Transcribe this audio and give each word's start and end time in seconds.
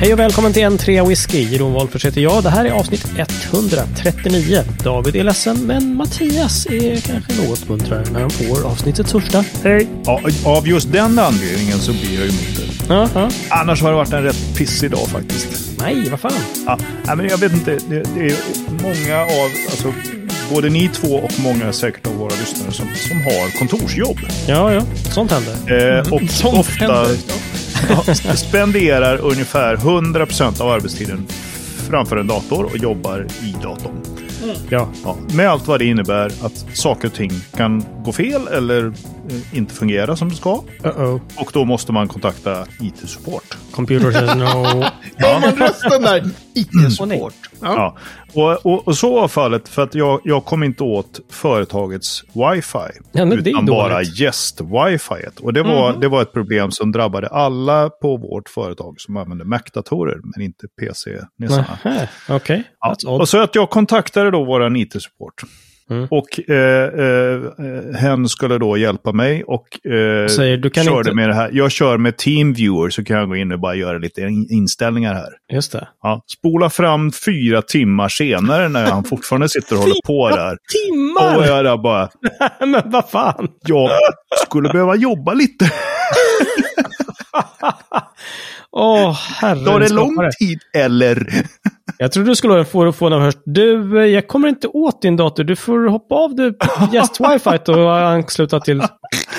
Hej 0.00 0.12
och 0.12 0.18
välkommen 0.18 0.52
till 0.52 0.62
en 0.62 0.78
trea 0.78 1.04
whisky. 1.04 1.42
Jeroen 1.42 1.72
Wolffers 1.72 2.04
heter 2.04 2.20
jag. 2.20 2.42
Det 2.42 2.50
här 2.50 2.64
är 2.64 2.70
avsnitt 2.70 3.06
139. 3.52 4.62
David 4.84 5.16
är 5.16 5.24
ledsen, 5.24 5.66
men 5.66 5.96
Mattias 5.96 6.66
är 6.66 7.00
kanske 7.00 7.32
något 7.42 7.68
muntrare 7.68 8.04
när 8.12 8.20
han 8.20 8.30
får 8.30 8.66
avsnittets 8.66 9.12
första. 9.12 9.44
Hej! 9.64 9.88
Ja, 10.04 10.20
av 10.44 10.68
just 10.68 10.92
den 10.92 11.18
anledningen 11.18 11.78
så 11.78 11.92
blir 11.92 12.14
jag 12.14 12.26
ju 12.26 12.32
munter. 12.32 12.64
Ja, 12.88 13.08
ja. 13.14 13.30
Annars 13.48 13.82
har 13.82 13.90
det 13.90 13.96
varit 13.96 14.12
en 14.12 14.22
rätt 14.22 14.56
pissig 14.56 14.90
dag 14.90 15.08
faktiskt. 15.08 15.48
Nej, 15.78 16.08
vad 16.10 16.20
fan. 16.20 16.32
Ja, 17.06 17.14
men 17.14 17.28
jag 17.28 17.38
vet 17.38 17.52
inte, 17.52 17.78
det, 17.88 18.02
det 18.14 18.26
är 18.26 18.36
många 18.82 19.22
av, 19.22 19.50
alltså, 19.70 19.92
både 20.50 20.68
ni 20.68 20.88
två 20.88 21.14
och 21.14 21.32
många 21.40 21.72
säkert 21.72 22.06
av 22.06 22.14
våra 22.14 22.34
lyssnare 22.40 22.72
som, 22.72 22.86
som 23.08 23.22
har 23.22 23.58
kontorsjobb. 23.58 24.18
Ja, 24.46 24.72
ja. 24.72 24.82
Sånt 25.10 25.32
händer. 25.32 25.98
Eh, 25.98 26.12
och 26.12 26.20
Sånt 26.30 26.58
ofta 26.58 26.84
händer. 26.84 27.16
Ja, 27.88 28.14
spenderar 28.36 29.18
ungefär 29.18 29.76
100% 29.76 30.62
av 30.62 30.70
arbetstiden 30.70 31.26
framför 31.88 32.16
en 32.16 32.26
dator 32.26 32.64
och 32.64 32.76
jobbar 32.76 33.26
i 33.42 33.54
datorn. 33.62 33.94
Ja. 34.68 34.88
Ja, 35.04 35.16
med 35.34 35.48
allt 35.48 35.66
vad 35.66 35.80
det 35.80 35.84
innebär 35.84 36.26
att 36.26 36.66
saker 36.72 37.08
och 37.08 37.14
ting 37.14 37.30
kan 37.56 37.84
gå 38.08 38.12
fel 38.12 38.48
eller 38.48 38.86
eh, 38.86 39.58
inte 39.58 39.74
fungera 39.74 40.16
som 40.16 40.28
det 40.28 40.34
ska. 40.34 40.62
Uh-oh. 40.82 41.20
Och 41.36 41.50
då 41.52 41.64
måste 41.64 41.92
man 41.92 42.08
kontakta 42.08 42.66
IT-support. 42.80 43.56
Computer 43.72 44.12
says 44.12 44.36
no. 44.36 44.84
Ja, 45.16 45.38
men 45.40 45.56
rösten 45.56 46.02
där. 46.02 46.24
IT-support. 46.54 47.34
Ja. 47.60 47.74
Ja. 47.74 47.96
Och, 48.34 48.66
och, 48.72 48.88
och 48.88 48.96
så 48.96 49.14
var 49.14 49.28
fallet 49.28 49.68
för 49.68 49.82
att 49.82 49.94
jag, 49.94 50.20
jag 50.24 50.44
kom 50.44 50.62
inte 50.62 50.82
åt 50.82 51.20
företagets 51.30 52.22
wifi. 52.24 52.98
Ja, 53.12 53.24
utan 53.34 53.66
bara 53.66 54.02
gäst-wifi. 54.02 55.40
Och 55.40 55.52
det 55.52 55.62
var, 55.62 55.92
det 56.00 56.08
var 56.08 56.22
ett 56.22 56.32
problem 56.32 56.70
som 56.70 56.92
drabbade 56.92 57.28
alla 57.28 57.90
på 57.90 58.16
vårt 58.16 58.48
företag 58.48 58.94
som 59.00 59.16
använde 59.16 59.44
Mac-datorer 59.44 60.20
men 60.22 60.44
inte 60.44 60.66
PC-nissarna. 60.80 61.78
Okej. 62.28 62.64
Ja, 62.80 62.94
That's 62.94 63.06
odd. 63.06 63.20
och 63.20 63.28
så 63.28 63.42
att 63.42 63.54
jag 63.54 63.70
kontaktade 63.70 64.30
då 64.30 64.44
våran 64.44 64.76
IT-support. 64.76 65.42
Mm. 65.90 66.08
Och 66.10 66.50
eh, 66.50 66.84
eh, 66.84 67.40
hen 67.94 68.28
skulle 68.28 68.58
då 68.58 68.76
hjälpa 68.76 69.12
mig 69.12 69.44
och 69.44 69.86
eh, 69.92 70.26
Säger, 70.28 70.56
du 70.56 70.70
kan 70.70 70.84
körde 70.84 70.98
inte- 70.98 71.12
med 71.14 71.28
det 71.28 71.34
här. 71.34 71.50
Jag 71.52 71.70
kör 71.70 71.98
med 71.98 72.16
TeamViewer 72.16 72.90
så 72.90 73.04
kan 73.04 73.16
jag 73.16 73.28
gå 73.28 73.36
in 73.36 73.52
och 73.52 73.60
bara 73.60 73.74
göra 73.74 73.98
lite 73.98 74.20
in- 74.20 74.46
inställningar 74.50 75.14
här. 75.14 75.28
Just 75.52 75.72
det. 75.72 75.88
Ja, 76.02 76.22
spola 76.38 76.70
fram 76.70 77.12
fyra 77.12 77.62
timmar 77.62 78.08
senare 78.08 78.68
när 78.68 78.86
han 78.90 79.04
fortfarande 79.04 79.48
sitter 79.48 79.76
och 79.76 79.82
håller 79.82 80.06
på 80.06 80.28
där. 80.28 80.52
Och 80.52 80.58
Timmar! 80.88 81.46
jag 81.46 81.64
där 81.64 81.76
bara, 81.76 82.08
men 82.66 82.82
vad 82.90 83.10
fan! 83.10 83.48
jag 83.66 83.90
skulle 84.46 84.68
behöva 84.68 84.94
jobba 84.96 85.32
lite. 85.34 85.70
Åh, 88.72 89.12
herre. 89.40 89.64
Tar 89.64 89.80
det 89.80 89.92
lång 89.92 90.16
tid 90.38 90.58
eller? 90.74 91.28
Jag 91.98 92.12
tror 92.12 92.24
du 92.24 92.36
skulle 92.36 92.64
få, 92.64 92.92
få 92.92 93.08
den 93.08 93.20
först. 93.20 93.38
Du, 93.44 93.98
eh, 94.00 94.06
jag 94.06 94.28
kommer 94.28 94.48
inte 94.48 94.68
åt 94.68 95.02
din 95.02 95.16
dator. 95.16 95.44
Du 95.44 95.56
får 95.56 95.88
hoppa 95.88 96.14
av 96.14 96.34
det 96.34 96.54
gäst-wifi 96.92 97.68
och 97.68 97.96
ansluta 97.96 98.60
till... 98.60 98.82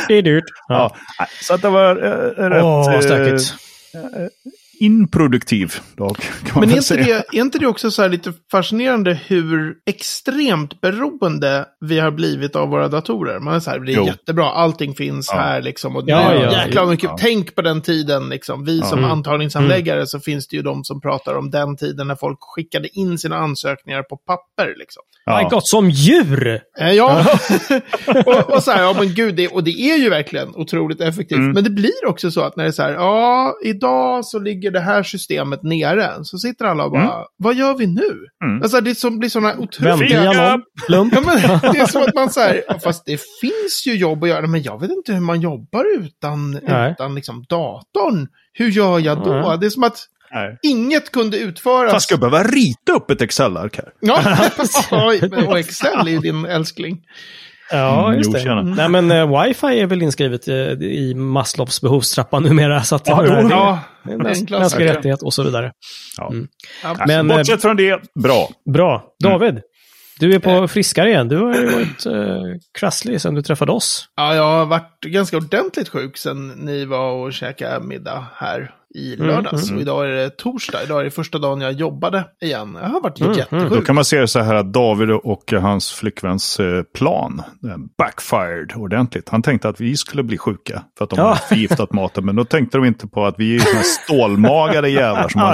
Det 0.07 0.13
är 0.13 0.21
dyrt. 0.21 0.43
Ja. 0.67 0.95
nej, 1.19 1.27
Så 1.41 1.53
att 1.53 1.61
det 1.61 1.69
var 1.69 1.95
eh, 1.95 2.49
rätt 2.49 2.63
Åh, 2.63 2.93
eh, 2.93 3.01
stökigt. 3.01 3.53
Improduktiv 4.79 5.73
dag. 5.97 6.15
Kan 6.17 6.29
man 6.53 6.59
Men 6.59 6.69
är 6.69 6.75
inte, 6.77 6.95
det, 6.95 7.11
är 7.11 7.41
inte 7.41 7.59
det 7.59 7.67
också 7.67 7.91
så 7.91 8.01
här 8.01 8.09
lite 8.09 8.33
fascinerande 8.51 9.19
hur 9.27 9.75
extremt 9.89 10.81
beroende 10.81 11.65
vi 11.85 11.99
har 11.99 12.11
blivit 12.11 12.55
av 12.55 12.69
våra 12.69 12.87
datorer? 12.87 13.39
Man 13.39 13.53
är 13.55 13.59
så 13.59 13.69
här, 13.69 13.79
det 13.79 13.91
är 13.91 13.95
Jo. 13.95 14.05
jättebra, 14.05 14.45
allting 14.51 14.95
finns 14.95 15.29
Ja. 15.33 15.39
här 15.39 15.61
liksom. 15.61 15.95
Och 15.95 16.03
Ja, 16.07 16.33
ja, 16.35 16.51
jäkla 16.65 16.81
ja. 16.81 16.87
mycket, 16.87 17.09
Ja. 17.09 17.17
tänk 17.19 17.55
på 17.55 17.61
den 17.61 17.81
tiden 17.81 18.29
liksom. 18.29 18.65
Vi 18.65 18.81
som 18.81 18.99
Mm. 18.99 19.11
antagningsanläggare 19.11 20.07
så 20.07 20.19
finns 20.19 20.47
det 20.47 20.55
ju 20.55 20.61
de 20.61 20.83
som 20.83 21.01
pratar 21.01 21.35
om 21.35 21.49
den 21.51 21.77
tiden 21.77 22.07
när 22.07 22.15
folk 22.15 22.37
skickade 22.41 22.87
in 22.99 23.17
sina 23.17 23.35
ansökningar 23.37 24.03
på 24.03 24.17
papper 24.17 24.73
liksom. 24.77 25.03
My 25.27 25.49
God, 25.49 25.61
som 25.63 25.89
djur! 25.89 26.59
Eh, 26.79 26.91
Ja, 26.93 27.25
och, 28.25 28.53
och 28.55 28.63
så 28.63 28.71
här, 28.71 28.81
ja 28.83 28.95
men 28.99 29.13
gud, 29.13 29.35
det, 29.35 29.47
och 29.47 29.63
det 29.63 29.71
är 29.81 29.97
ju 29.97 30.09
verkligen 30.09 30.55
otroligt 30.55 31.01
effektivt. 31.01 31.37
Mm. 31.37 31.51
Men 31.51 31.63
det 31.63 31.69
blir 31.69 32.05
också 32.07 32.31
så 32.31 32.41
att 32.41 32.55
när 32.55 32.63
det 32.63 32.69
är 32.69 32.71
så 32.71 32.83
här, 32.83 32.91
ja, 32.93 33.53
idag 33.65 34.25
så 34.25 34.39
ligger 34.39 34.68
det 34.71 34.79
här 34.79 35.03
systemet 35.03 35.63
nere. 35.63 36.13
Så 36.23 36.37
sitter 36.37 36.65
alla 36.65 36.83
och 36.83 36.91
bara, 36.91 37.25
vad 37.37 37.55
gör 37.55 37.77
vi 37.77 37.87
nu? 37.87 38.27
Mm. 38.45 38.61
Alltså 38.61 38.81
det 38.81 38.95
som 38.95 39.19
blir 39.19 39.29
sådana 39.29 39.57
otroliga... 39.57 40.23
Ja, 41.13 41.21
men 41.21 41.71
det 41.73 41.79
är 41.79 41.85
som 41.85 42.01
att 42.01 42.15
man 42.15 42.29
säger, 42.29 42.79
fast 42.79 43.05
det 43.05 43.21
finns 43.41 43.83
ju 43.87 43.95
jobb 43.95 44.23
att 44.23 44.29
göra, 44.29 44.47
men 44.47 44.63
jag 44.63 44.81
vet 44.81 44.91
inte 44.91 45.13
hur 45.13 45.19
man 45.19 45.41
jobbar 45.41 45.85
utan, 45.99 46.51
Nej. 46.51 46.91
utan 46.91 47.15
liksom 47.15 47.45
datorn. 47.49 48.27
Hur 48.53 48.69
gör 48.69 48.99
jag 48.99 49.23
då? 49.23 49.31
Nej. 49.31 49.57
Det 49.59 49.65
är 49.65 49.69
som 49.69 49.83
att 49.83 50.05
Nej. 50.31 50.57
inget 50.61 51.11
kunde 51.11 51.37
utföras. 51.37 51.91
Fast 51.91 52.05
ska 52.05 52.13
jag 52.13 52.19
behöva 52.19 52.43
rita 52.43 52.91
upp 52.93 53.11
ett 53.11 53.21
Excel-ark 53.21 53.77
här? 53.77 53.89
Ja, 53.99 54.21
och 55.47 55.59
Excel 55.59 56.07
är 56.07 56.11
ju 56.11 56.19
din 56.19 56.45
älskling. 56.45 57.01
Ja, 57.71 58.05
Mm, 58.07 58.17
just 58.17 58.33
det. 58.33 58.39
tjena. 58.39 58.61
Nej, 58.61 58.89
men 58.89 59.11
uh, 59.11 59.41
wifi 59.43 59.79
är 59.79 59.85
väl 59.85 60.01
inskrivet 60.01 60.47
uh, 60.47 60.55
i 60.83 61.13
Maslows 61.15 61.81
behovstrappa 61.81 62.39
numera. 62.39 62.83
Så 62.83 62.95
att, 62.95 63.07
Ja, 63.07 63.21
det, 63.21 63.41
jo, 63.41 63.47
det, 63.47 63.53
Ja, 63.55 63.79
mänsklig 64.59 64.85
rättighet 64.89 65.21
och 65.21 65.33
så 65.33 65.43
vidare. 65.43 65.71
Ja. 66.17 66.27
Mm. 66.31 66.47
Ja, 66.83 66.95
Men, 67.07 67.31
eh, 67.31 67.37
Bortsett 67.37 67.61
från 67.61 67.75
det, 67.75 67.99
bra. 68.23 68.49
Bra. 68.73 69.03
David, 69.23 69.61
du 70.19 70.33
är 70.35 70.39
på 70.39 70.49
Eh. 70.49 70.67
friskare 70.67 71.09
igen. 71.09 71.27
Du 71.27 71.37
har 71.37 71.55
ju 71.55 71.65
varit 71.65 72.05
uh, 72.07 72.41
krasslig 72.79 73.21
sedan 73.21 73.35
du 73.35 73.41
träffade 73.41 73.71
oss. 73.71 74.05
Ja, 74.15 74.35
jag 74.35 74.43
har 74.43 74.65
varit 74.65 74.99
ganska 75.05 75.37
ordentligt 75.37 75.89
sjuk 75.89 76.17
sen 76.17 76.47
ni 76.47 76.85
var 76.85 77.11
och 77.11 77.33
käkade 77.33 77.79
middag 77.85 78.25
här 78.35 78.71
i 78.95 79.13
Mm, 79.13 79.27
lördags. 79.27 79.63
mm. 79.63 79.75
Och 79.75 79.81
idag 79.81 80.05
är 80.05 80.11
det 80.11 80.29
torsdag. 80.29 80.83
Idag 80.83 80.99
är 80.99 81.03
det 81.03 81.11
första 81.11 81.37
dagen 81.37 81.61
jag 81.61 81.71
jobbade 81.73 82.23
igen. 82.41 82.77
Jag 82.81 82.89
har 82.89 83.01
varit 83.01 83.19
Mm, 83.19 83.33
jättesjuk. 83.37 83.69
Då 83.69 83.81
kan 83.81 83.95
man 83.95 84.05
se 84.05 84.19
det 84.19 84.27
så 84.27 84.39
här 84.39 84.55
att 84.55 84.73
David 84.73 85.11
och 85.11 85.53
hans 85.61 85.91
flickväns 85.91 86.59
eh, 86.59 86.83
plan 86.95 87.41
eh, 87.63 87.77
backfired 87.97 88.73
ordentligt. 88.75 89.29
Han 89.29 89.41
tänkte 89.41 89.69
att 89.69 89.81
vi 89.81 89.97
skulle 89.97 90.23
bli 90.23 90.37
sjuka 90.37 90.83
för 90.97 91.03
att 91.03 91.09
de 91.09 91.19
Ja. 91.19 91.27
hade 91.27 91.39
förgiftat 91.39 91.93
maten. 91.93 92.25
Men 92.25 92.35
då 92.35 92.45
tänkte 92.45 92.77
de 92.77 92.85
inte 92.85 93.07
på 93.07 93.25
att 93.25 93.35
vi 93.37 93.55
är 93.55 93.59
såna 93.59 93.81
stålmagade 93.83 94.89
jävlar 94.89 95.29
som 95.29 95.41
Ja, 95.41 95.47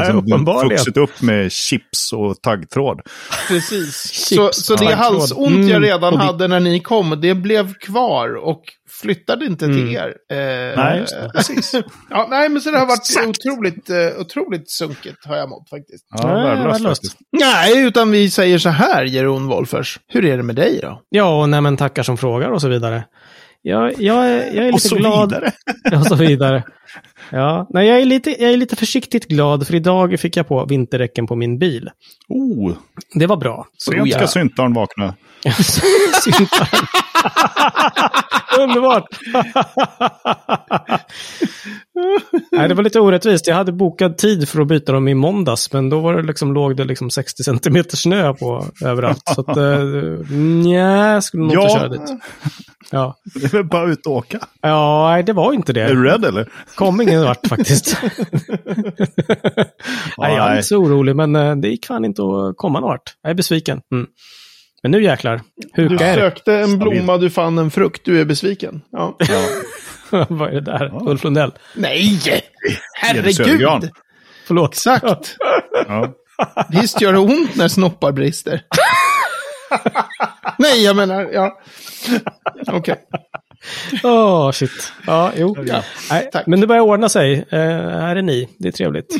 har 0.53 0.69
vuxit 0.69 0.97
upp 0.97 1.22
med 1.22 1.52
chips 1.52 2.13
och 2.13 2.41
taggtråd. 2.41 3.02
Precis. 3.47 3.96
Så, 3.96 4.35
Chips, 4.35 4.66
så 4.66 4.73
det 4.75 4.79
taggtråd. 4.85 4.97
halsont 5.06 5.52
jag 5.56 5.69
Mm, 5.69 5.81
redan 5.81 6.17
hade 6.17 6.47
när 6.47 6.59
ni 6.59 6.79
kom, 6.79 7.22
det 7.22 7.35
blev 7.35 7.73
kvar 7.73 8.35
och 8.35 8.63
flyttade 8.90 9.46
inte 9.46 9.66
till 9.66 9.81
Mm. 9.81 9.96
er. 9.96 10.07
Eh, 10.31 10.78
Nej, 10.84 11.00
just 11.00 11.13
det. 11.13 11.31
Precis. 11.35 11.72
Ja, 12.09 12.28
nej, 12.29 12.50
men 12.50 12.62
så 12.62 12.72
det 12.72 12.78
har 12.79 12.85
varit 12.85 13.00
Exakt. 13.00 13.28
otroligt, 13.28 13.90
eh, 13.90 14.19
otroligt 14.22 14.72
sunkigt 14.72 15.25
har 15.25 15.35
jag 15.38 15.50
mått 15.50 15.69
faktiskt. 15.69 16.06
Ja, 16.18 16.28
Nej, 16.28 16.44
värdelöst 16.44 16.84
faktiskt. 16.85 17.18
Nej, 17.40 17.85
utan 17.88 18.12
vi 18.12 18.29
säger 18.29 18.57
så 18.57 18.69
här, 18.69 19.03
Jeroen 19.06 19.47
Wolfers. 19.47 20.00
Hur 20.07 20.25
är 20.25 20.38
det 20.38 20.44
med 20.44 20.56
dig 20.56 20.79
då? 20.81 21.01
Ja, 21.09 21.41
och 21.41 21.50
nej, 21.50 21.62
men 21.62 21.78
tackar 21.78 22.03
som 22.03 22.18
frågar 22.18 22.50
och 22.50 22.62
så 22.62 22.68
vidare. 22.68 23.03
Jag, 23.62 23.94
jag, 24.01 24.29
är- 24.29 24.53
jag 24.56 24.66
är 24.66 24.68
Och 24.68 24.73
lite 24.73 24.88
så 24.90 24.96
glad. 24.96 25.29
vidare. 25.29 25.52
Och 26.00 26.06
så 26.07 26.16
vidare. 26.16 26.63
Ja, 27.31 27.68
nej, 27.69 27.88
jag, 27.88 28.01
är 28.01 28.06
lite, 28.06 28.41
jag 28.44 28.53
är 28.53 28.57
lite 28.57 28.75
försiktigt 28.75 29.28
glad 29.28 29.68
för 29.68 29.75
idag 29.75 30.19
fick 30.19 30.38
jag 30.38 30.47
på 30.47 30.66
vinterdäcken 30.66 31.28
på 31.28 31.35
min 31.35 31.59
bil. 31.59 31.90
Oh, 32.29 32.73
Det 33.13 33.25
var 33.28 33.38
bra. 33.38 33.68
sent 33.91 34.13
ska 34.13 34.28
syntaren 34.28 34.73
vakna. 34.73 35.13
Syntaren. 36.23 36.68
Underbart! 38.59 39.06
Nej, 42.51 42.68
det 42.69 42.73
var 42.75 42.84
lite 42.84 43.00
orättvist. 43.00 43.47
Jag 43.47 43.56
hade 43.56 43.72
bokad 43.72 44.17
tid 44.17 44.50
för 44.50 44.62
att 44.62 44.67
byta 44.67 44.91
dem 44.91 45.07
i 45.07 45.13
måndags, 45.13 45.73
men 45.73 45.90
då 45.90 46.00
var 46.00 46.13
det 46.16 46.22
liksom, 46.23 46.53
låg 46.53 46.75
det 46.78 46.84
liksom 46.84 47.09
60 47.09 47.44
centimeter 47.44 47.97
snö 47.97 48.34
på 48.34 48.66
överallt. 48.84 49.22
Så 49.35 49.41
att, 49.41 49.57
eh, 49.57 49.79
nja, 50.38 51.22
skulle 51.22 51.44
nog 51.44 51.52
inte 51.53 51.63
Ja. 51.63 51.69
köra 51.79 51.88
dit. 51.88 52.02
Ja. 52.91 53.16
Det 53.35 53.44
är 53.46 53.50
väl 53.50 53.63
bara 53.63 53.91
ut 53.91 54.06
och 54.06 54.13
åka. 54.13 54.40
ja, 54.62 55.09
nej, 55.12 55.23
det 55.23 55.34
var 55.34 55.53
inte 55.53 55.73
det. 55.73 55.81
Är 55.81 55.96
du 55.96 56.03
rädd 56.03 56.25
eller? 56.25 56.50
Kom 56.75 57.02
ingen 57.02 57.23
vart 57.23 57.47
faktiskt. 57.47 57.97
nej, 60.17 60.35
jag 60.35 60.47
är 60.47 60.52
inte 60.52 60.64
så 60.64 60.78
orolig, 60.78 61.16
men 61.16 61.35
eh, 61.35 61.55
det 61.55 61.67
gick 61.67 61.85
fan 61.85 62.05
inte 62.05 62.22
att 62.22 62.58
komma 62.58 62.79
någon 62.79 62.90
vart. 62.90 63.16
Jag 63.22 63.29
är 63.29 63.34
besviken. 63.34 63.82
Mm. 63.91 64.08
Men 64.84 64.91
nu 64.91 65.03
jäklar. 65.03 65.41
Du 65.76 65.90
Huka 65.90 66.08
er. 66.08 66.16
sökte 66.16 66.53
en 66.53 66.79
blomma, 66.79 67.17
du 67.17 67.29
fann 67.29 67.58
en 67.58 67.72
frukt, 67.72 68.05
du 68.05 68.22
är 68.22 68.26
besviken. 68.26 68.82
Ja. 68.91 69.17
Vad 70.29 70.49
är 70.49 70.53
det 70.53 70.61
där? 70.61 71.09
Ulf 71.09 71.23
Lundell? 71.23 71.53
Nej! 71.76 72.20
Herregud! 73.02 73.90
Förlåt. 74.47 74.72
Exakt! 74.72 75.35
Ja. 75.88 76.14
Visst 76.70 77.02
gör 77.02 77.14
det 77.14 77.20
ont 77.20 77.55
när 77.55 77.67
snoppar 77.67 78.11
brister. 78.11 78.61
Nej, 80.58 80.84
jag 80.84 80.96
menar, 80.96 81.29
ja. 81.34 81.59
Okej. 82.67 82.96
Åh, 84.03 84.52
shit. 84.52 84.94
Ja, 85.08 85.32
jo. 85.38 85.56
Ja, 85.67 85.82
Nej, 86.12 86.29
tack. 86.32 86.47
men 86.47 86.59
det 86.62 86.67
börjar 86.67 86.82
ordna 86.82 87.09
sig. 87.09 87.46
Eh, 87.50 87.59
här 87.59 88.16
är 88.16 88.22
ni. 88.22 88.50
Det 88.58 88.67
är 88.67 88.72
trevligt. 88.72 89.16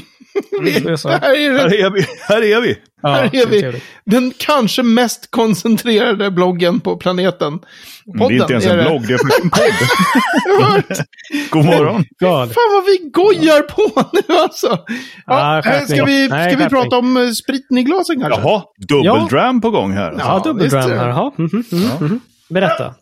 Det 0.63 0.89
är 0.89 0.95
så. 0.95 1.07
Det 1.07 1.19
här 1.21 1.33
är, 1.36 1.51
Här 1.57 1.69
den, 1.69 1.74
är 1.86 1.89
vi. 1.89 2.06
Här 2.27 2.44
är 2.44 2.62
vi. 2.62 2.77
Ja, 3.01 3.09
här 3.09 3.30
det 3.31 3.38
är 3.42 3.47
vi. 3.47 3.59
trevligt. 3.62 3.83
den 4.06 4.33
kanske 4.38 4.83
mest 4.83 5.31
koncentrerade 5.31 6.31
bloggen 6.31 6.80
på 6.80 6.97
planeten. 6.97 7.59
det 8.06 8.24
är 8.24 8.31
inte 8.31 8.53
ens 8.53 8.65
en 8.65 8.77
det. 8.77 8.83
blogg, 8.83 9.07
det 9.07 9.13
är 9.13 9.18
faktiskt 9.18 9.44
en 9.44 9.50
podd. 9.50 11.06
God 11.50 11.65
morgon. 11.65 12.06
God. 12.19 12.53
Fan 12.53 12.71
vad 12.74 12.83
vi 12.86 13.09
gojar 13.09 13.62
på 13.62 14.09
nu 14.13 14.36
alltså. 14.38 14.68
Ja, 15.25 15.57
Ah, 15.57 15.81
ska 15.86 16.06
vi, 16.06 16.27
Nej, 16.27 16.51
ska 16.53 16.63
vi 16.63 16.69
prata 16.69 16.98
om 16.98 17.18
eh, 17.18 17.30
spriten 17.31 17.77
i 17.77 17.83
glasen 17.83 18.21
kanske? 18.21 18.41
Jaha, 18.41 18.63
dubbeldram 18.88 19.62
på 19.62 19.69
gång 19.71 19.91
här. 19.94 20.15
Ja, 20.19 20.41
Ja, 20.45 20.53
det. 20.53 20.77
här. 20.77 21.07
Jaha. 21.09 21.31
Mhm, 21.38 21.63
mhm, 21.71 21.89
mhm. 22.00 22.19
Berätta. 22.55 22.95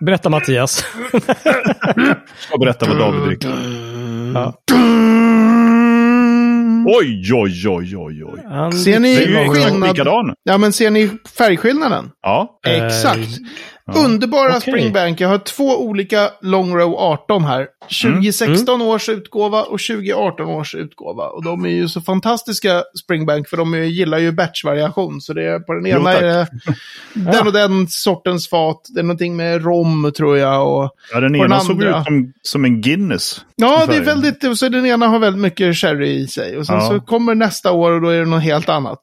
Berätta 0.00 0.30
Mattias. 0.30 0.84
Jag 2.50 2.60
berätta 2.60 2.86
vad 2.86 2.98
David 2.98 3.22
dricker. 3.22 3.48
Ja. 4.34 4.54
Oj, 6.86 7.34
oj, 7.34 7.68
oj, 7.68 7.96
oj, 7.96 8.24
oj. 8.24 8.72
Ser 8.84 9.00
ni 9.00 9.14
exakt 9.16 9.72
skillnad? 9.72 10.34
Ja, 10.42 10.58
men 10.58 10.72
ser 10.72 10.90
ni 10.90 11.10
färgskillnaden? 11.38 12.10
Ja. 12.22 12.60
Eh, 12.66 12.72
Underbara 13.96 14.48
Okej. 14.56 14.60
Springbank. 14.60 15.20
Jag 15.20 15.28
har 15.28 15.38
två 15.38 15.82
olika 15.84 16.30
Long 16.42 16.74
Row 16.76 16.94
18 16.98 17.44
här. 17.44 17.66
2016 18.02 18.74
Mm. 18.74 18.86
års 18.86 19.08
utgåva 19.08 19.62
och 19.62 19.80
2018 19.80 20.46
års 20.46 20.74
utgåva. 20.74 21.24
Och 21.28 21.44
de 21.44 21.64
är 21.64 21.68
ju 21.68 21.88
så 21.88 22.00
fantastiska 22.00 22.82
Springbank 23.04 23.48
för 23.48 23.56
de 23.56 23.74
gillar 23.88 24.18
ju 24.18 24.32
batchvariation. 24.32 25.20
Så 25.20 25.32
det 25.32 25.42
är 25.44 25.58
på 25.58 25.72
den 25.72 25.86
Jo, 25.86 25.96
ena 25.98 26.12
tack. 26.12 26.22
är 26.22 26.26
det 26.28 26.48
den 27.32 27.46
och 27.46 27.52
den 27.52 27.88
sortens 27.88 28.48
fat. 28.48 28.80
Det 28.94 29.00
är 29.00 29.04
någonting 29.04 29.36
med 29.36 29.64
rom 29.64 30.12
tror 30.16 30.38
jag. 30.38 30.68
Och, 30.68 30.90
ja, 31.12 31.20
den 31.20 31.36
ena 31.36 31.48
den 31.48 31.60
såg 31.60 31.82
ut 31.82 31.94
som, 32.04 32.32
som 32.42 32.64
en 32.64 32.80
Guinness. 32.80 33.40
ja, 33.56 33.86
det 33.88 33.96
är 33.96 34.00
väldigt, 34.00 34.44
och 34.44 34.58
så 34.58 34.68
den 34.68 34.86
ena 34.86 35.06
har 35.08 35.18
väldigt 35.18 35.42
mycket 35.42 35.76
sherry 35.76 36.10
i 36.10 36.26
sig. 36.26 36.56
Och 36.58 36.66
sen 36.66 36.74
Ja. 36.76 36.88
så 36.88 37.00
kommer 37.00 37.34
nästa 37.34 37.72
år 37.72 37.90
och 37.92 38.00
då 38.00 38.08
är 38.08 38.18
det 38.18 38.24
något 38.26 38.42
helt 38.42 38.68
annat. 38.68 39.02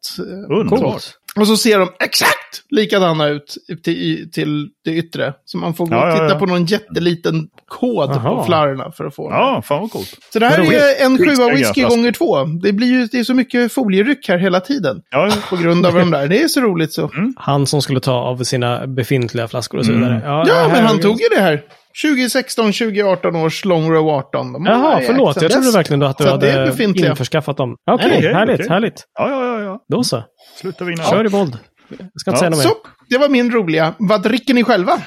Underbart. 0.50 1.04
Och 1.42 1.48
så 1.48 1.58
ser 1.58 1.80
de 1.80 1.90
exakt 2.00 2.36
likadana 2.70 3.28
ut 3.28 3.58
till, 3.84 4.30
till 4.32 4.68
det 4.86 4.92
yttre. 4.92 5.34
Så 5.46 5.58
man 5.58 5.74
får 5.74 5.86
gå 5.86 5.96
Ja, 5.96 6.02
och 6.04 6.10
ja, 6.10 6.14
titta 6.14 6.30
ja. 6.34 6.40
på 6.40 6.46
någon 6.46 6.66
jätteliten 6.66 7.48
kod 7.68 8.10
Aha. 8.12 8.36
på 8.38 8.44
flarrorna 8.46 8.92
för 8.92 9.06
att 9.06 9.16
få. 9.16 9.30
Ja, 9.32 9.62
fan 9.66 9.82
vad 9.82 9.92
coolt. 9.92 10.16
Så 10.34 10.40
det 10.40 10.46
här 10.46 10.60
är 10.74 11.06
en 11.06 11.18
sjua 11.18 11.50
whisky 11.54 11.82
gånger 11.84 12.12
två. 12.12 12.44
Det 12.44 12.74
blir 12.74 12.88
ju 12.88 13.06
det 13.06 13.20
är 13.20 13.24
så 13.24 13.34
mycket 13.34 13.74
folieryck 13.74 14.28
här 14.30 14.38
hela 14.38 14.60
tiden. 14.60 15.02
Ja, 15.12 15.28
ja. 15.28 15.34
På 15.50 15.56
grund 15.56 15.86
av 15.86 15.94
de 15.94 16.12
där. 16.12 16.28
Det 16.28 16.42
är 16.44 16.48
så 16.48 16.62
roligt 16.62 16.94
så. 16.94 17.10
Han 17.36 17.68
som 17.68 17.82
skulle 17.82 18.00
ta 18.00 18.14
av 18.14 18.44
sina 18.44 18.88
befintliga 18.88 19.48
flaskor 19.48 19.78
och 19.78 19.86
så 19.86 19.92
vidare. 19.92 20.22
Ja, 20.26 20.44
här- 20.48 20.68
men 20.70 20.86
han 20.86 21.00
tog 21.02 21.22
ju 21.22 21.28
det 21.36 21.42
här. 21.42 21.62
2016, 22.02 22.66
2018 22.74 23.36
års 23.36 23.66
Long 23.66 23.92
Row 23.92 24.10
18. 24.10 24.54
De 24.54 24.66
Jaha, 24.66 25.02
förlåt. 25.06 25.42
Jag 25.42 25.52
trodde 25.52 25.72
verkligen 25.72 26.04
att 26.04 26.18
du 26.18 26.24
Så 26.24 26.30
hade 26.30 26.66
befintliga. 26.66 27.10
införskaffat 27.10 27.58
dem. 27.58 27.76
Okej, 27.92 28.12
okej, 28.18 28.34
härligt, 28.34 28.56
okej. 28.56 28.70
härligt. 28.70 29.04
ja, 29.20 29.30
ja, 29.30 29.46
ja, 29.46 29.62
ja. 29.64 29.80
Då 29.90 30.04
så. 30.04 30.24
Sluta 30.62 30.86
vinna. 30.86 31.04
Kör 31.04 31.26
i 31.26 31.30
våld. 31.30 31.58
Jag 31.90 31.98
ska 31.98 32.32
inte 32.32 32.36
Ja, 32.36 32.38
säga 32.38 32.50
något 32.50 32.60
Så, 32.62 32.68
mer. 32.68 32.76
det 33.10 33.18
var 33.18 33.30
min 33.30 33.52
roliga. 33.52 33.94
Vad 34.00 34.24
dricker 34.24 34.54
ni 34.54 34.64
själva? 34.64 35.02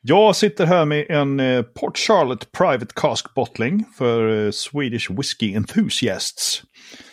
Jag 0.00 0.36
sitter 0.36 0.66
här 0.66 0.84
med 0.84 1.06
en 1.10 1.40
eh, 1.40 1.62
Port 1.62 1.98
Charlotte 1.98 2.52
Private 2.58 2.92
Cask 2.94 3.34
Bottling 3.34 3.84
för 3.98 4.44
eh, 4.46 4.50
Swedish 4.50 5.10
Whiskey 5.10 5.54
Enthusiasts. 5.54 6.62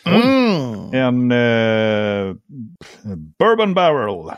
Mm. 0.05 0.93
En 0.93 1.31
eh, 1.31 2.35
Bourbon 3.39 3.73
Barrel. 3.73 4.35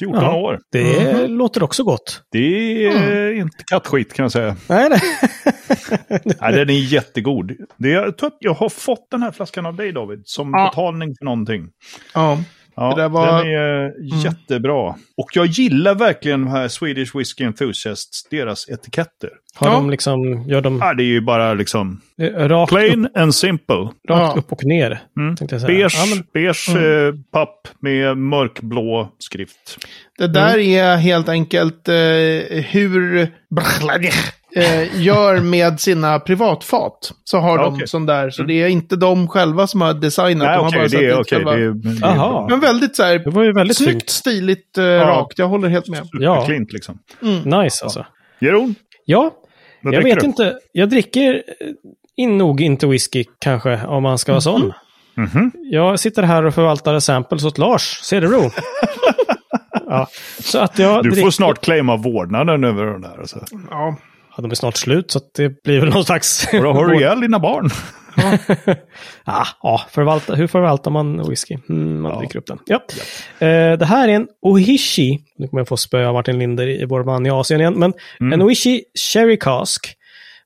14 0.00 0.22
Ja. 0.24 0.34
år. 0.36 0.58
Det 0.72 1.26
låter 1.26 1.62
också 1.62 1.84
gott. 1.84 2.22
Det 2.32 2.86
är 2.86 3.32
inte 3.32 3.64
kattskit 3.70 4.12
kan 4.12 4.22
jag 4.22 4.32
säga. 4.32 4.56
Nej, 4.68 4.88
nej. 4.88 5.00
Nej, 6.40 6.52
den 6.52 6.70
är 6.70 6.92
jättegod. 6.92 7.52
Det, 7.76 7.88
jag 7.88 8.18
tror 8.18 8.26
att 8.26 8.36
jag 8.40 8.54
har 8.54 8.68
fått 8.68 9.10
den 9.10 9.22
här 9.22 9.32
flaskan 9.32 9.66
av 9.66 9.74
dig 9.76 9.92
David. 9.92 10.22
Som 10.24 10.50
Ja. 10.54 10.64
betalning 10.70 11.14
för 11.18 11.24
någonting. 11.24 11.68
Ja. 12.14 12.38
Ja, 12.80 12.94
Det 12.94 13.02
där 13.02 13.08
var- 13.08 13.40
Mm. 13.40 13.52
Den 13.52 14.18
är 14.18 14.24
jättebra. 14.24 14.94
Och 15.16 15.30
jag 15.34 15.46
gillar 15.46 15.94
verkligen 15.94 16.44
de 16.44 16.50
här 16.50 16.68
Swedish 16.68 17.16
Whiskey 17.16 17.44
Enthusiasts, 17.46 18.28
deras 18.30 18.68
etiketter. 18.68 19.30
Har 19.54 19.68
Ja. 19.68 19.72
de 19.74 19.90
liksom, 19.90 20.44
gör 20.48 20.60
de 20.60 20.78
Ja, 20.82 20.94
det 20.94 21.02
är 21.02 21.06
ju 21.06 21.20
bara 21.20 21.54
liksom 21.54 22.00
eh, 22.22 22.48
rakt, 22.48 22.72
plain 22.72 23.06
upp, 23.06 23.16
and 23.16 23.34
simple. 23.34 23.76
rakt 23.76 23.92
Ja. 24.08 24.34
upp 24.36 24.52
och 24.52 24.64
ner? 24.64 25.00
Mm. 25.18 25.36
Tänkte 25.36 25.54
jag 25.54 25.60
säga. 25.62 25.78
Beige, 25.78 25.94
Ja, 25.96 26.14
men, 26.14 26.24
beige 26.32 26.68
eh, 26.76 27.14
papp 27.32 27.68
med 27.80 28.16
mörkblå 28.16 29.12
skrift. 29.18 29.78
Det 30.18 30.26
där 30.26 30.58
är 30.58 30.96
helt 30.96 31.28
enkelt 31.28 31.88
eh, 31.88 31.94
hur 32.70 33.28
eh, 34.56 35.00
gör 35.02 35.40
med 35.40 35.80
sina 35.80 36.18
privatfat. 36.20 37.12
Så 37.24 37.38
har 37.38 37.58
Ja, 37.58 37.64
de 37.64 37.74
okej. 37.74 37.88
sån 37.88 38.06
där. 38.06 38.30
Så 38.30 38.42
det 38.42 38.62
är 38.62 38.68
inte 38.68 38.96
de 38.96 39.28
själva 39.28 39.66
som 39.66 39.80
har 39.80 39.94
designat. 39.94 40.46
Nej, 40.46 40.56
de 40.56 40.60
har 40.64 40.68
okej, 40.68 40.78
bara 40.80 41.00
det 41.00 41.06
är 41.06 41.20
okej. 41.20 41.24
själva. 41.36 41.52
Det 41.52 41.62
är, 41.62 41.70
det 42.00 42.06
är. 42.06 42.48
Men 42.50 42.60
väldigt 42.60 42.96
så 42.96 43.02
här, 43.02 43.18
det 43.18 43.30
var 43.30 43.42
ju 43.42 43.52
väldigt 43.52 43.76
snyggt, 43.76 43.90
snyggt. 43.92 44.10
stiligt, 44.10 44.78
eh, 44.78 44.82
rakt. 44.84 45.38
Jag 45.38 45.48
håller 45.48 45.68
helt 45.68 45.88
med. 45.88 46.08
Ja. 46.12 46.46
Klint 46.46 46.72
liksom. 46.72 46.98
Nice 47.44 47.84
alltså. 47.84 48.06
Jeroen, 48.40 48.74
Ja, 49.04 49.30
vad 49.82 49.94
jag 49.94 50.02
dricker 50.02 50.14
vet 50.16 50.20
du? 50.20 50.26
inte. 50.26 50.58
Jag 50.72 50.88
dricker 50.90 51.34
eh, 51.34 51.66
in 52.16 52.38
nog 52.38 52.60
inte 52.60 52.86
whisky 52.86 53.24
kanske, 53.38 53.80
om 53.86 54.02
man 54.02 54.18
ska 54.18 54.32
vara 54.32 54.40
sån. 54.40 54.72
Mhm. 55.14 55.52
Jag 55.54 56.00
sitter 56.00 56.22
här 56.22 56.44
och 56.44 56.54
förvaltar 56.54 57.00
samples 57.00 57.44
åt 57.44 57.58
Lars 57.58 58.00
Cederro. 58.02 58.50
ja, 59.86 60.06
så 60.38 60.58
att 60.58 60.78
jag 60.78 61.02
Du 61.02 61.10
dricker... 61.10 61.22
får 61.26 61.30
snart 61.30 61.60
claima 61.60 61.96
vårdnaden 61.96 62.64
över 62.64 62.86
den 62.86 63.00
där. 63.00 63.18
Alltså. 63.18 63.44
Ja. 63.70 63.96
Ja, 64.40 64.42
de 64.42 64.50
är 64.50 64.54
snart 64.54 64.76
slut, 64.76 65.10
så 65.10 65.20
det 65.36 65.62
blir 65.62 65.80
väl 65.80 65.88
någon 65.88 66.04
slags... 66.04 66.48
Och 66.52 66.62
då 66.62 66.72
har 66.72 66.86
du 66.86 66.96
ihjäl 66.98 67.20
dina 67.20 67.38
barn. 67.38 67.70
ah, 69.24 69.46
ja, 69.62 69.80
förvalta, 69.90 70.34
hur 70.34 70.46
förvaltar 70.46 70.90
man 70.90 71.28
whisky? 71.28 71.56
Mm, 71.68 72.00
man 72.00 72.12
Ja. 72.12 72.18
dricker 72.18 72.38
upp 72.38 72.46
den. 72.46 72.58
Ja. 72.66 72.76
Eh, 73.46 73.78
det 73.78 73.84
här 73.86 74.08
är 74.08 74.12
en 74.12 74.28
Ohishi. 74.42 75.18
Nu 75.38 75.48
kommer 75.48 75.60
jag 75.60 75.68
få 75.68 75.76
spöa 75.76 76.12
Martin 76.12 76.38
Linder 76.38 76.66
i 76.68 76.84
vår 76.84 77.04
man 77.04 77.26
i 77.26 77.30
Asien 77.30 77.60
igen. 77.60 77.74
Men 77.78 77.92
en 78.32 78.42
Ohishi 78.42 78.82
Sherry 79.12 79.38
Cask. 79.38 79.94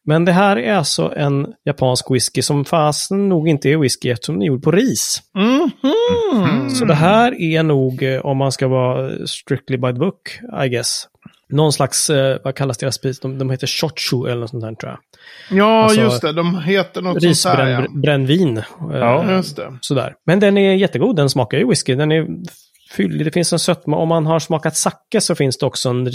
Men 0.06 0.25
det 0.25 0.32
här 0.32 0.56
är 0.56 0.75
alltså 0.75 1.12
en 1.17 1.46
japansk 1.64 2.11
whisky 2.11 2.43
som 2.43 2.64
fasen 2.64 3.29
nog 3.29 3.49
inte 3.49 3.69
är 3.70 3.76
whisky 3.76 4.11
eftersom 4.11 4.35
den 4.35 4.43
är 4.43 4.46
gjord 4.46 4.62
på 4.62 4.70
ris. 4.70 5.23
Mhm. 5.35 6.70
Så 6.70 6.85
det 6.85 6.94
här 6.94 7.41
är 7.41 7.62
nog, 7.62 8.02
eh, 8.02 8.20
om 8.26 8.37
man 8.37 8.52
ska 8.52 8.69
vara 8.69 9.26
strictly 9.26 9.76
by 9.76 9.87
the 9.93 9.99
book, 9.99 10.38
I 10.64 10.69
guess, 10.69 11.05
någon 11.49 11.73
slags, 11.73 12.11
eh, 12.11 12.38
vad 12.44 12.55
kallas 12.55 12.79
deras 12.79 12.94
sprit? 12.94 13.23
De, 13.23 13.38
de 13.38 13.50
heter 13.50 13.67
shochu 13.67 14.26
eller 14.26 14.41
något 14.41 14.50
sånt 14.50 14.62
där 14.62 14.75
tror 14.75 14.93
jag. 14.93 15.00
Ja, 15.58 15.82
Alltså, 15.85 16.00
just 16.00 16.23
det. 16.23 16.32
De 16.32 16.58
heter 16.62 17.02
något 17.02 17.23
sånt 17.23 17.56
där. 17.56 17.67
Ja. 17.67 17.81
Risbrännvin. 17.81 18.62
Ja. 18.93 19.32
Just 19.32 19.56
det. 19.56 19.79
Sådär. 19.81 20.14
Men 20.26 20.41
den 20.41 20.58
är 20.58 20.75
jättegod, 20.75 21.17
den 21.17 21.31
smakar 21.31 21.58
ju 21.58 21.69
whisky. 21.69 21.94
Den 21.94 22.12
är 22.12 22.26
fyllig, 22.96 23.26
det 23.26 23.31
finns 23.31 23.52
en 23.52 23.58
sötma. 23.58 23.96
Om 23.96 24.08
man 24.08 24.26
har 24.26 24.38
smakat 24.38 24.76
sake 24.76 25.20
så 25.20 25.35
finns 25.35 25.58
det 25.58 25.67
också 25.67 25.88
en 25.88 26.08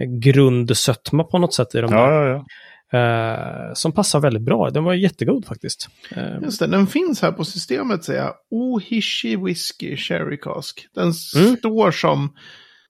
risgrundsötma 0.00 1.24
på 1.24 1.38
något 1.38 1.54
sätt 1.54 1.74
i 1.74 1.80
de 1.80 1.92
Ja, 1.92 2.06
där. 2.06 2.12
ja, 2.26 2.28
ja. 2.28 2.44
Eh, 2.92 3.72
som 3.74 3.92
passar 3.92 4.20
väldigt 4.20 4.42
bra. 4.42 4.70
Den 4.70 4.84
var 4.84 4.94
jättegod 4.94 5.46
faktiskt. 5.46 5.88
Eh, 6.16 6.22
Just 6.42 6.60
det, 6.60 6.66
den 6.66 6.86
finns 6.86 7.22
här 7.22 7.32
på 7.32 7.44
systemet 7.44 8.04
säger 8.04 8.20
jag. 8.20 8.34
Ohishi 8.50 9.36
Whisky 9.36 9.96
Sherry 9.96 10.36
Cask. 10.40 10.86
Den 10.94 11.12
Mm. 11.36 11.56
står 11.56 11.90
som, 11.90 12.30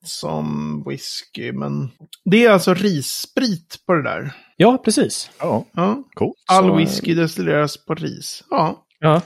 som 0.04 0.82
whisky, 0.86 1.52
men 1.52 1.90
det 2.24 2.44
är 2.46 2.50
alltså 2.50 2.74
rissprit 2.74 3.76
på 3.86 3.92
det 3.94 4.02
där. 4.02 4.32
ja, 4.56 4.78
precis. 4.84 5.30
ja. 5.40 5.64
Ja. 5.72 6.02
Cool. 6.14 6.32
All 6.52 6.64
Så- 6.68 6.74
whisky 6.76 7.14
destilleras 7.14 7.84
på 7.86 7.94
ris. 7.94 8.44
Ja. 8.50 8.84
Ja. 9.00 9.20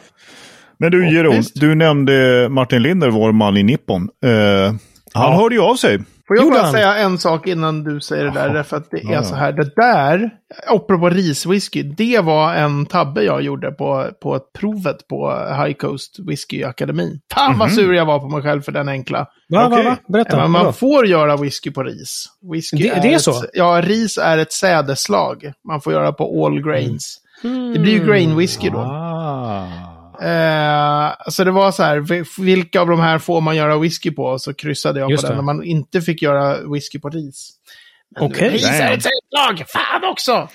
Men 0.78 0.90
du 0.93 1.12
Jeroen, 1.14 1.43
du 1.54 1.75
nämnde 1.75 2.49
Martin 2.50 2.83
Linder, 2.83 3.11
vår 3.11 3.33
man 3.33 3.57
i 3.57 3.62
Nippon. 3.62 4.09
Eh, 4.25 4.31
han 4.31 4.78
Ja. 5.33 5.37
hörde 5.40 5.54
ju 5.54 5.61
av 5.61 5.75
sig. 5.76 5.99
Får 6.28 6.37
jag 6.37 6.45
Gjorde 6.45 6.54
bara 6.57 6.62
han? 6.64 6.73
säga 6.73 6.97
en 6.97 7.19
sak 7.19 7.47
innan 7.47 7.85
du 7.85 8.00
säger 8.00 8.25
det 8.25 8.31
där? 8.31 8.45
Jaha. 8.47 8.52
Därför 8.54 8.76
att 8.76 8.90
det 8.90 8.97
är 8.97 9.04
Ja, 9.04 9.12
ja. 9.12 9.23
så 9.23 9.35
här. 9.35 9.52
Det 9.52 9.75
där, 9.76 10.31
apropå 10.69 11.09
riswhisky, 11.11 11.83
det 11.83 12.21
var 12.21 12.54
en 12.54 12.87
tabbe 12.87 13.23
jag 13.23 13.43
gjorde 13.43 13.71
på, 13.71 14.09
på 14.23 14.37
ett 14.37 14.52
provet 14.59 15.09
på 15.09 15.31
High 15.64 15.73
Coast 15.76 16.19
Whisky 16.28 16.62
Akademin. 16.64 17.21
Fan 17.35 17.59
vad 17.59 17.73
sur 17.73 17.95
jag 17.95 18.07
var 18.07 18.19
på 18.19 18.28
mig 18.28 18.43
själv 18.43 18.62
för 18.62 18.73
den 18.73 18.88
enkla. 18.88 19.19
Va, 19.49 19.61
va, 19.61 19.66
Okej. 19.66 19.85
va? 19.85 19.97
Berätta. 20.09 20.37
Men 20.37 20.50
man 20.50 20.73
får 20.73 21.07
göra 21.07 21.37
whisky 21.37 21.71
på 21.71 21.83
ris. 21.83 22.26
Whisky 22.52 22.76
Det- 22.76 23.00
det 23.02 23.12
är 23.12 23.16
ett, 23.16 23.23
så? 23.23 23.45
Ja, 23.52 23.81
ris 23.85 24.19
är 24.19 24.38
ett 24.38 24.52
sädeslag. 24.52 25.52
Man 25.69 25.81
får 25.81 25.93
göra 25.93 26.12
på 26.12 26.47
all 26.47 26.62
grains. 26.62 27.21
Det 27.75 27.78
blir 27.81 27.93
ju 27.93 28.07
grain 28.07 28.37
whisky 28.37 28.71
då. 28.71 28.78
Ah. 28.78 29.66
Eh, 30.23 31.12
så 31.28 31.44
det 31.44 31.50
var 31.50 31.73
så 31.73 31.83
här, 31.83 31.99
vi- 32.00 32.25
vilka 32.44 32.80
av 32.80 32.87
de 32.88 33.00
här 33.00 33.18
får 33.18 33.40
man 33.40 33.56
göra 33.56 33.78
whisky 33.78 34.11
på? 34.11 34.23
Och 34.25 34.40
så 34.40 34.54
kryssade 34.54 35.00
jag 35.00 35.11
Just 35.11 35.23
på 35.23 35.28
den 35.28 35.37
det. 35.37 35.42
när 35.42 35.54
man 35.54 35.64
inte 35.64 36.00
fick 36.00 36.23
göra 36.23 36.68
whisky 36.73 36.99
på 36.99 37.09
ris. 37.09 37.50
Okej. 38.21 38.49
Ris 38.50 38.64
är 38.68 38.92
ett 38.92 39.02
sädeslag! 39.02 39.68
Fan 39.68 40.11
också! 40.11 40.49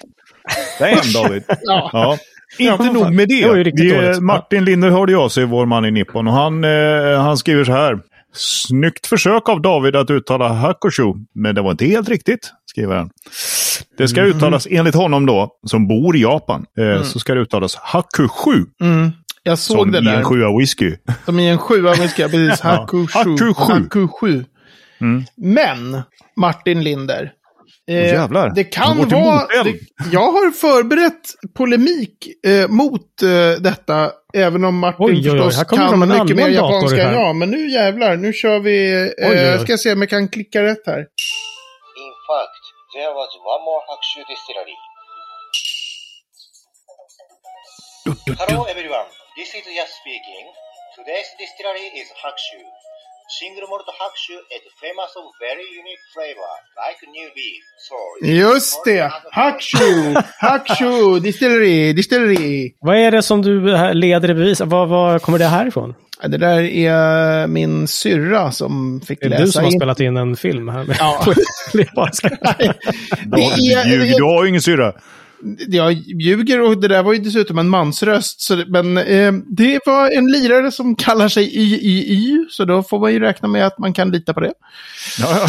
Damn 0.80 1.13
David. 1.24 1.44
Ja. 1.62 1.89
Ja. 1.94 2.18
Ja, 2.58 2.72
Inte 2.72 2.84
fan. 2.84 2.94
nog 2.94 3.13
med 3.13 3.28
det. 3.28 3.63
Det 3.63 3.72
Vi, 3.75 3.92
dåligt. 3.92 4.22
Martin 4.22 4.66
Linder 4.66 4.89
hörde 4.89 5.12
jag 5.12 5.32
sig, 5.32 5.46
vår 5.46 5.66
man 5.66 5.86
i 5.86 5.92
Nippon. 5.92 6.28
Och 6.28 6.34
han, 6.34 6.63
eh, 6.63 7.22
han 7.22 7.38
skriver 7.38 7.63
så 7.63 7.72
här. 7.72 8.00
Snyggt 8.34 9.08
försök 9.08 9.50
av 9.50 9.62
David 9.62 9.96
att 9.96 10.10
uttala 10.10 10.48
Hakushu. 10.48 11.13
Men 11.36 11.56
det 11.56 11.62
var 11.62 11.72
inte 11.72 11.86
helt 11.86 12.10
riktigt, 12.10 12.51
skriver 12.66 12.96
han. 12.96 13.10
Det 13.98 14.08
ska 14.08 14.22
uttalas, 14.22 14.68
enligt 14.72 14.96
honom 14.96 15.25
då, 15.25 15.50
som 15.68 15.88
bor 15.88 16.16
i 16.16 16.22
Japan, 16.22 16.66
eh, 16.80 17.04
så 17.04 17.20
ska 17.20 17.34
det 17.34 17.42
uttalas 17.42 17.75
Hakushu. 17.75 18.66
Mm. 18.82 19.12
Jag 19.43 19.60
såg 19.60 19.77
Som 19.77 19.91
det 19.91 19.98
i 19.98 20.01
där. 20.01 20.17
en 20.17 20.24
sjua 20.25 20.58
whisky. 20.60 20.96
Som 21.25 21.39
i 21.39 21.50
en 21.50 21.58
sjua 21.58 21.93
whisky, 21.93 22.24
precis. 22.24 22.62
Hakushu. 22.62 23.08
Hakushu. 23.19 23.53
Hakushu. 23.58 24.43
Mm. 25.01 25.24
Men, 25.38 26.01
Martin 26.36 26.84
Linder. 26.84 27.31
eh, 27.89 28.05
jävlar. 28.13 28.50
Det 28.55 28.63
kan 28.63 29.10
vara... 29.10 29.63
Det, 29.63 29.79
jag 30.12 30.31
har 30.31 30.51
förberett 30.51 31.22
polemik 31.55 32.27
eh, 32.48 32.67
mot 32.67 33.22
eh, 33.24 33.62
detta. 33.62 34.12
Även 34.34 34.63
om 34.65 34.77
Martin 34.79 35.05
Oj, 35.05 35.12
oj, 35.12 35.17
oj, 35.17 35.24
förstås 35.31 35.58
här 35.58 35.63
kommer 35.65 36.08
kan 36.08 36.22
mycket 36.24 36.36
mer 36.38 36.50
japanska 36.50 37.03
än 37.03 37.13
jag. 37.13 37.36
Men 37.36 37.50
nu 37.51 37.69
jävlar, 37.69 38.15
nu 38.17 38.34
kör 38.34 38.60
vi... 38.60 38.91
Eh, 38.93 39.29
Oj, 39.29 39.38
oj, 39.39 39.53
oj. 39.53 39.60
Ska 39.60 39.77
se 39.77 39.93
om 39.93 40.01
jag 40.01 40.10
kan 40.10 40.27
klicka 40.27 40.63
rätt 40.63 40.84
här. 40.86 41.00
In 41.00 42.15
fact, 42.29 42.63
there 42.96 43.12
was 43.19 43.29
one 43.53 43.63
more 43.67 43.81
Hakushu 43.88 44.22
distillery. 44.34 44.75
Hello 48.39 48.65
everyone, 48.72 49.08
this 49.39 49.51
is 49.60 49.65
Yas 49.77 49.91
speaking. 50.01 50.46
Today's 50.98 51.29
distillery 51.41 51.88
is 52.01 52.08
Hakushu. 52.22 52.62
Single 53.39 53.67
malt 53.72 53.88
Hakushu 54.00 54.38
is 54.55 54.63
famous 54.84 55.12
of 55.19 55.24
very 55.48 55.67
unique 55.81 56.03
flavor, 56.13 56.51
like 56.84 57.00
new 57.17 57.29
beef. 57.38 57.63
So 57.88 57.96
Just 58.43 58.86
det! 58.86 59.12
Hakushu! 59.39 59.91
Hakushu! 60.46 61.19
Distillery! 61.19 61.93
Distillery! 61.93 62.75
Vad 62.81 62.96
är 62.98 63.12
det 63.12 63.22
som 63.22 63.41
du 63.41 63.53
leder 63.93 64.29
i 64.31 64.34
bevis? 64.34 64.62
Vad, 64.62 64.89
vad 64.89 65.22
kommer 65.22 65.39
det 65.39 65.46
här 65.46 65.67
ifrån? 65.67 65.96
Det 66.27 66.38
där 66.38 66.63
är 66.63 67.48
min 67.48 67.88
syrra 67.88 68.51
som 68.51 69.01
fick 69.08 69.19
Det 69.19 69.25
är 69.25 69.29
läsa 69.29 69.43
du 69.43 69.51
som 69.51 69.63
har 69.63 69.72
in. 69.72 69.79
spelat 69.79 70.00
in 70.00 70.17
en 70.17 70.36
film 70.36 70.69
här 70.69 70.84
med 70.84 70.96
Ja. 71.00 71.25
Det 71.74 71.84
är, 73.41 74.17
du 74.17 74.24
har 74.24 74.43
ju 74.43 74.50
ingen 74.50 74.62
syrra. 74.62 74.93
Jag 75.67 75.93
ljuger 75.93 76.62
och 76.62 76.77
det 76.77 76.88
där 76.88 77.03
var 77.03 77.13
ju 77.13 77.19
dessutom 77.19 77.58
en 77.60 77.69
mansröst. 77.69 78.41
Så, 78.41 78.55
det- 78.55 78.65
men 78.69 78.98
eh, 78.98 79.34
det 79.48 79.79
var 79.86 80.10
en 80.12 80.31
lirare 80.31 80.72
som 80.72 80.96
kallar 80.96 81.27
sig 81.29 81.58
YYY, 81.58 82.46
så 82.50 82.65
då 82.65 82.84
får 82.84 83.00
man 83.00 83.13
ju 83.13 83.19
räkna 83.19 83.48
med 83.48 83.65
att 83.65 83.79
man 83.79 83.93
kan 83.93 84.12
lita 84.12 84.34
på 84.34 84.39
det. 84.39 84.53
Ja, 85.19 85.27
ja. 85.39 85.48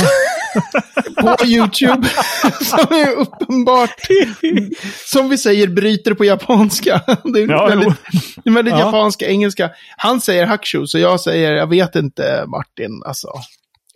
På 1.38 1.44
YouTube, 1.47 2.09
som 2.61 2.78
är 2.97 3.11
uppenbart, 3.16 3.94
som 5.06 5.28
vi 5.28 5.38
säger, 5.38 5.66
bryter 5.66 6.14
på 6.14 6.25
japanska. 6.25 7.00
Det 7.25 7.40
är 7.42 7.49
Ja, 7.49 7.66
väldigt, 7.66 7.94
väldigt 8.44 8.75
Ja. 8.75 8.78
japanska, 8.80 9.26
engelska. 9.28 9.70
Han 9.97 10.20
säger 10.20 10.47
hakushu, 10.47 10.87
så 10.87 10.99
jag 10.99 11.20
säger, 11.20 11.52
jag 11.52 11.66
vet 11.66 11.97
inte 11.97 12.44
Martin, 12.47 13.02
alltså. 13.06 13.28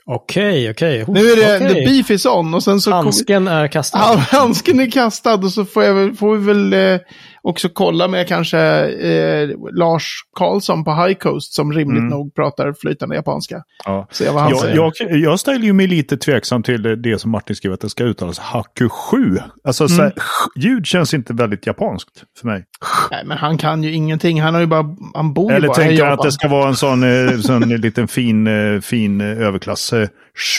Okej, 0.07 0.71
okej. 0.71 1.05
Nu 1.09 1.21
är 1.21 1.37
det 1.37 1.57
Okej. 1.57 1.75
the 1.75 1.91
beef 1.91 2.11
is 2.11 2.27
on 2.27 2.55
och 2.55 2.63
sen 2.63 2.81
så... 2.81 2.91
Handsken 2.91 3.49
är 3.49 3.69
kastad. 3.69 3.99
Ja, 3.99 4.17
handsken 4.39 4.81
är 4.81 4.91
kastad 4.91 5.35
och 5.35 5.53
så 5.53 5.65
får, 5.65 5.85
jag, 5.85 6.19
får 6.19 6.37
vi 6.37 6.47
väl 6.47 6.73
eh, 6.73 7.01
också 7.45 7.69
kolla 7.69 8.09
med 8.09 8.29
kanske 8.29 8.59
eh, 8.89 9.49
Lars 9.73 10.05
Karlsson 10.39 10.85
på 10.85 10.95
High 10.95 11.15
Coast 11.19 11.53
som 11.55 11.73
rimligt 11.73 12.03
nog 12.05 12.35
pratar 12.35 12.73
flytande 12.81 13.15
japanska. 13.17 13.63
Ja. 13.85 14.07
Se 14.11 14.31
vad 14.31 14.43
han 14.43 14.51
Jag, 14.51 14.61
säger. 14.61 14.77
jag, 14.77 14.93
jag 15.19 15.41
ställer 15.41 15.65
ju 15.65 15.73
mig 15.73 15.87
lite 15.87 16.17
tveksam 16.17 16.63
till 16.63 16.83
det- 16.83 16.97
det 16.97 17.19
som 17.19 17.31
Martin 17.31 17.57
skrev 17.57 17.73
att 17.73 17.81
det 17.81 17.89
ska 17.91 18.05
uttalas 18.05 18.39
Hakushu. 18.39 19.39
Alltså 19.65 19.89
så 19.89 20.03
här, 20.03 20.13
ljud 20.57 20.87
känns 20.87 21.15
inte 21.15 21.33
väldigt 21.33 21.67
japanskt 21.67 22.25
för 22.41 22.47
mig. 22.47 22.65
Nej, 23.11 23.23
men 23.27 23.39
han 23.39 23.59
kan 23.59 23.83
ju 23.83 23.93
ingenting. 23.93 24.43
Han 24.43 24.55
har 24.55 24.61
ju 24.61 24.67
bara, 24.67 24.97
han 25.15 25.35
bor 25.35 25.51
ju 25.51 25.57
Eller 25.57 25.69
bara 25.69 25.75
tänker 25.75 25.91
han 26.03 26.11
Japan. 26.11 26.13
att 26.19 26.23
det 26.25 26.33
ska 26.33 26.49
vara 26.49 26.69
en 26.69 26.77
sån, 26.77 27.03
eh, 27.29 27.39
sån 27.39 27.61
liten 27.81 28.09
fin, 28.09 28.47
eh, 28.47 28.81
fin 28.81 29.21
eh, 29.21 29.27
överklass 29.47 29.93
eh, 29.93 30.09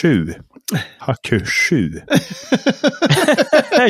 sju. 0.02 0.32
Hakushu. 0.98 1.90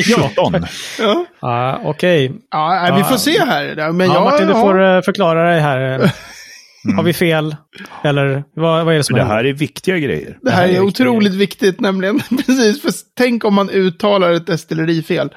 ja. 0.07 0.29
17. 0.35 0.65
Ja, 0.99 1.25
Ah, 1.39 1.77
okej. 1.83 2.31
ja 2.51 2.69
nej, 2.81 2.97
vi 2.97 3.03
får 3.03 3.17
se 3.17 3.39
här. 3.45 3.75
Ja, 3.77 3.91
Men 3.91 4.07
Ja, 4.07 4.13
jag, 4.13 4.23
Martin, 4.23 4.47
du 4.47 4.53
ja, 4.53 4.61
får 4.61 4.83
eh, 4.83 5.01
förklara 5.01 5.51
dig 5.51 5.59
här. 5.61 6.11
Har 6.95 7.03
vi 7.03 7.13
fel? 7.13 7.55
Eller 8.03 8.43
vad, 8.55 8.85
vad 8.85 8.93
är 8.93 8.97
det 8.97 9.03
som 9.03 9.15
Det 9.15 9.23
här 9.23 9.43
är 9.43 9.53
viktiga 9.53 9.97
grejer. 9.97 10.37
det 10.41 10.51
här 10.51 10.63
är 10.63 10.67
viktigt. 10.67 10.81
otroligt 11.01 11.33
viktigt 11.33 11.79
nämligen. 11.79 12.19
Precis, 12.45 12.81
för 12.81 12.91
tänk 13.17 13.45
om 13.45 13.53
man 13.53 13.69
uttalar 13.69 14.31
ett 14.31 14.47
destillerifel. 14.47 15.29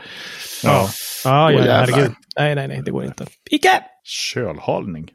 Ja. 0.62 0.88
Ja, 1.24 1.52
ja, 1.52 1.58
Åh, 1.60 1.66
ja, 1.66 1.72
herregud. 1.72 2.12
Nej, 2.38 2.54
nej, 2.54 2.68
nej, 2.68 2.82
det 2.84 2.90
går 2.90 3.04
inte. 3.04 3.26
Icke! 3.50 3.68
Kölhalning. 4.04 5.08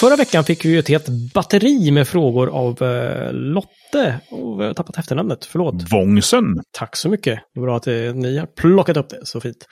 Förra 0.00 0.16
veckan 0.16 0.44
fick 0.44 0.64
vi 0.64 0.68
ju 0.68 0.78
ett 0.78 0.88
helt 0.88 1.08
batteri 1.34 1.90
med 1.90 2.08
frågor 2.08 2.48
av 2.48 2.82
eh, 2.82 3.32
Lotte. 3.32 4.20
Och 4.30 4.60
vi 4.60 4.64
har 4.64 4.74
tappat 4.74 4.98
efternamnet, 4.98 5.44
förlåt. 5.44 5.74
Vångsen. 5.92 6.44
Tack 6.72 6.96
så 6.96 7.08
mycket. 7.08 7.38
Det 7.54 7.60
är 7.60 7.62
bra 7.64 7.76
att 7.76 7.86
eh, 7.86 7.94
ni 7.94 8.38
har 8.38 8.46
plockat 8.46 8.96
upp 8.96 9.08
det, 9.08 9.20
så 9.22 9.40
fint. 9.40 9.66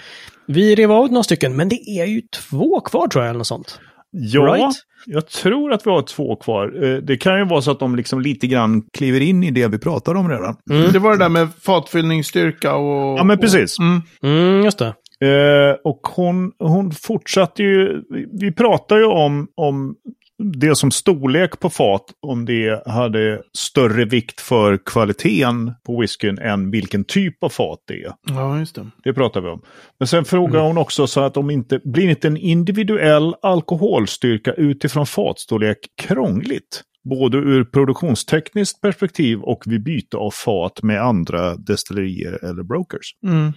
Vi 0.47 0.75
rev 0.75 0.93
av 0.93 1.09
några 1.11 1.23
stycken, 1.23 1.57
men 1.57 1.69
det 1.69 1.77
är 2.01 2.05
ju 2.07 2.21
två 2.51 2.81
kvar 2.81 3.09
tror 3.09 3.25
jag, 3.25 3.31
eller 3.31 3.39
något 3.39 3.47
sånt. 3.47 3.81
Ja, 4.11 4.41
Right? 4.43 4.75
jag 5.07 5.29
tror 5.29 5.73
att 5.73 5.87
vi 5.87 5.91
har 5.91 6.03
två 6.03 6.37
kvar. 6.37 6.85
Eh, 6.85 6.97
Det 6.97 7.17
kan 7.17 7.39
ju 7.39 7.45
vara 7.45 7.63
så 7.63 7.71
att 7.71 7.81
de 7.81 7.97
liksom 7.97 8.21
lite 8.21 8.47
grann 8.47 8.83
kliver 8.99 9.21
in 9.21 9.45
i 9.45 9.51
det 9.51 9.69
vi 9.69 9.79
pratar 9.79 10.15
om 10.15 10.29
redan. 10.29 10.57
Det 10.93 10.99
var 10.99 11.11
det 11.13 11.19
där 11.19 11.29
med 11.29 11.49
fatfyllningsstyrka 11.63 12.75
och... 12.75 13.19
Ja, 13.19 13.25
men 13.25 13.39
precis. 13.39 13.79
Och, 13.79 13.85
mm. 13.85 14.03
Mm, 14.49 14.65
just 14.65 14.79
det. 14.79 14.95
Eh, 15.21 15.77
och 15.85 16.01
hon, 16.17 16.53
hon 16.59 16.93
fortsatte 16.93 17.63
ju, 17.63 18.03
vi- 18.11 18.27
vi 18.41 18.53
pratar 18.53 18.97
ju 18.97 19.05
om, 19.05 19.47
om 19.57 19.95
det 20.39 20.77
som 20.77 20.91
storlek 20.91 21.61
på 21.61 21.71
fat, 21.71 22.05
om 22.21 22.45
det 22.45 22.83
hade 22.87 23.43
större 23.59 24.05
vikt 24.05 24.41
för 24.41 24.79
kvaliteten 24.85 25.75
på 25.87 26.01
whiskyn 26.01 26.39
än 26.39 26.71
vilken 26.71 27.05
typ 27.05 27.45
av 27.45 27.49
fat 27.49 27.79
det 27.87 28.03
är. 28.03 28.13
Ja, 28.29 28.59
just 28.59 28.75
det. 28.75 28.87
Det 29.05 29.13
pratar 29.13 29.41
vi 29.41 29.49
om. 29.49 29.63
Men 29.99 30.09
sen 30.09 30.25
frågar 30.25 30.61
hon 30.61 30.79
också 30.79 31.07
så 31.07 31.21
att 31.21 31.37
om 31.37 31.51
inte, 31.51 31.81
blir 31.85 32.09
inte 32.09 32.27
en 32.27 32.37
individuell 32.37 33.35
alkoholstyrka 33.43 34.53
utifrån 34.53 35.07
fatstorlek 35.07 35.79
krångligt? 36.03 36.83
Både 37.11 37.39
ur 37.39 37.65
produktionstekniskt 37.65 38.81
perspektiv 38.81 39.41
och 39.41 39.63
vid 39.67 39.83
byte 39.83 40.17
av 40.17 40.31
fat 40.31 40.83
med 40.83 41.03
andra 41.03 41.57
destillerier 41.57 42.45
eller 42.45 42.63
brokers. 42.63 43.15
Mm. 43.27 43.53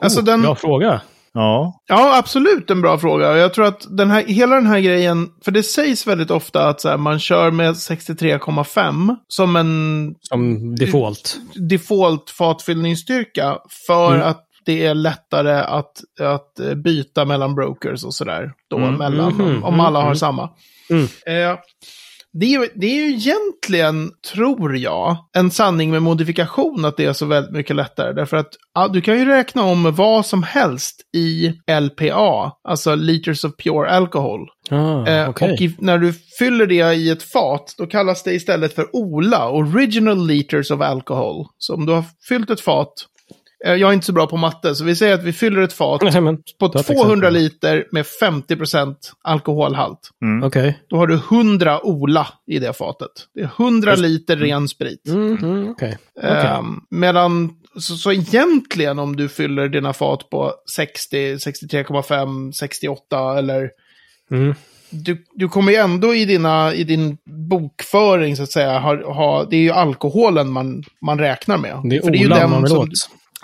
Alltså 0.00 0.20
Oh, 0.20 0.24
den... 0.24 0.42
Bra 0.42 0.54
fråga. 0.54 1.00
Ja, 1.34 1.80
Ja, 1.86 2.18
absolut 2.18 2.70
en 2.70 2.80
bra 2.80 2.98
fråga. 2.98 3.30
Och 3.30 3.38
Jag 3.38 3.54
tror 3.54 3.64
att 3.66 3.86
den 3.96 4.10
här, 4.10 4.24
hela 4.26 4.54
den 4.54 4.66
här 4.66 4.80
grejen, 4.80 5.28
för 5.44 5.50
det 5.52 5.62
sägs 5.62 6.06
väldigt 6.06 6.30
ofta 6.30 6.68
att 6.68 6.80
så 6.80 6.88
här, 6.88 6.96
man 6.96 7.18
kör 7.18 7.50
med 7.50 7.74
63,5 7.74 9.16
som 9.28 9.56
en 9.56 10.14
Som 10.20 10.74
default. 10.76 11.36
default 11.54 12.30
fatfyllningsstyrka 12.30 13.58
för 13.86 14.14
Mm. 14.14 14.28
att 14.28 14.46
det 14.64 14.86
är 14.86 14.94
lättare 14.94 15.52
att, 15.60 15.92
att 16.20 16.60
eh, 16.60 16.74
byta 16.74 17.24
mellan 17.24 17.54
brokers 17.54 18.04
och 18.04 18.14
sådär. 18.14 18.52
Då 18.70 18.76
Mm. 18.76 18.94
mellan, 18.94 19.32
Mhm, 19.34 19.40
om, 19.56 19.64
om 19.64 19.80
alla 19.80 19.98
har 19.98 20.06
mm. 20.06 20.16
samma. 20.16 20.50
Mm. 20.90 21.04
Eh, 21.26 21.58
det, 22.32 22.46
är, 22.46 22.60
ju- 22.60 22.70
det 22.74 22.86
är 22.86 22.94
ju 22.94 23.08
egentligen, 23.14 24.10
tror 24.34 24.76
jag, 24.76 25.16
en 25.36 25.50
sanning 25.50 25.90
med 25.90 26.02
modifikation 26.02 26.84
att 26.84 26.96
det 26.96 27.04
är 27.04 27.12
så 27.12 27.26
väldigt 27.26 27.52
mycket 27.52 27.76
lättare. 27.76 28.12
Därför 28.12 28.36
att 28.36 28.48
ja, 28.74 28.88
du 28.88 29.00
kan 29.00 29.18
ju 29.18 29.24
räkna 29.24 29.62
om 29.62 29.94
vad 29.94 30.26
som 30.26 30.42
helst 30.42 30.96
i 31.16 31.52
LPA, 31.80 32.52
alltså 32.68 32.94
liters 32.94 33.44
of 33.44 33.56
pure 33.56 33.90
alcohol. 33.90 34.40
Ah, 34.70 35.06
Eh, 35.06 35.28
okej. 35.30 35.52
Och 35.52 35.60
i, 35.60 35.76
när 35.78 35.98
du 35.98 36.12
fyller 36.38 36.66
det 36.66 36.94
i 36.94 37.10
ett 37.10 37.22
fat, 37.22 37.74
då 37.78 37.86
kallas 37.86 38.22
det 38.22 38.32
istället 38.34 38.74
för 38.74 38.86
OLA, 38.92 39.48
Original 39.50 40.26
Liters 40.26 40.70
of 40.70 40.80
Alcohol. 40.80 41.46
Så 41.58 41.74
om 41.74 41.86
du 41.86 41.92
har 41.92 42.04
fyllt 42.28 42.50
ett 42.50 42.60
fat, 42.60 42.92
jag 43.64 43.80
är 43.80 43.92
inte 43.92 44.06
så 44.06 44.12
bra 44.12 44.26
på 44.26 44.36
matte, 44.36 44.74
så 44.74 44.84
vi 44.84 44.96
säger 44.96 45.14
att 45.14 45.22
vi 45.22 45.32
fyller 45.32 45.62
ett 45.62 45.72
fat 45.72 46.02
Nej, 46.02 46.20
men, 46.20 46.38
på 46.60 46.68
ta 46.68 46.80
ett 46.80 46.86
200 46.86 47.12
exempel. 47.28 47.34
liter 47.34 47.86
med 47.92 48.04
50% 48.22 48.94
alkoholhalt. 49.24 50.10
Okej. 50.44 50.78
Då 50.88 50.96
har 50.96 51.06
du 51.06 51.14
100 51.14 51.80
OLA 51.82 52.26
i 52.46 52.58
det 52.58 52.72
fatet. 52.76 53.10
Det 53.34 53.40
är 53.40 53.50
100 53.56 53.94
liter 53.94 54.36
ren 54.36 54.68
sprit. 54.68 55.08
Mm, 55.08 55.36
mm, 55.42 55.70
okej. 55.70 55.98
Okej. 56.16 56.30
Ehm, 56.30 56.80
medan, 56.90 57.50
så, 57.78 57.96
så 57.96 58.12
egentligen 58.12 58.98
om 58.98 59.16
du 59.16 59.28
fyller 59.28 59.68
dina 59.68 59.92
fat 59.92 60.30
på 60.30 60.52
60, 60.76 61.34
63,5, 61.36 62.52
68 62.52 63.38
eller 63.38 63.70
Mm. 64.32 64.54
du, 64.90 65.24
du 65.34 65.48
kommer 65.48 65.72
ju 65.72 65.78
ändå 65.78 66.14
i, 66.14 66.24
dina, 66.24 66.74
i 66.74 66.84
din 66.84 67.16
bokföring 67.48 68.36
så 68.36 68.42
att 68.42 68.50
säga 68.52 68.78
ha, 68.78 69.12
ha 69.12 69.44
det 69.44 69.56
är 69.56 69.60
ju 69.60 69.70
alkoholen 69.70 70.52
man, 70.52 70.82
man 71.06 71.18
räknar 71.18 71.58
med. 71.58 71.80
Det 71.90 71.96
är 71.96 72.02
För 72.02 72.10
ju 72.10 72.26
Ola 72.26 72.48
man 72.48 72.62
vill 72.62 72.70
som- 72.70 72.78
åt. 72.78 72.88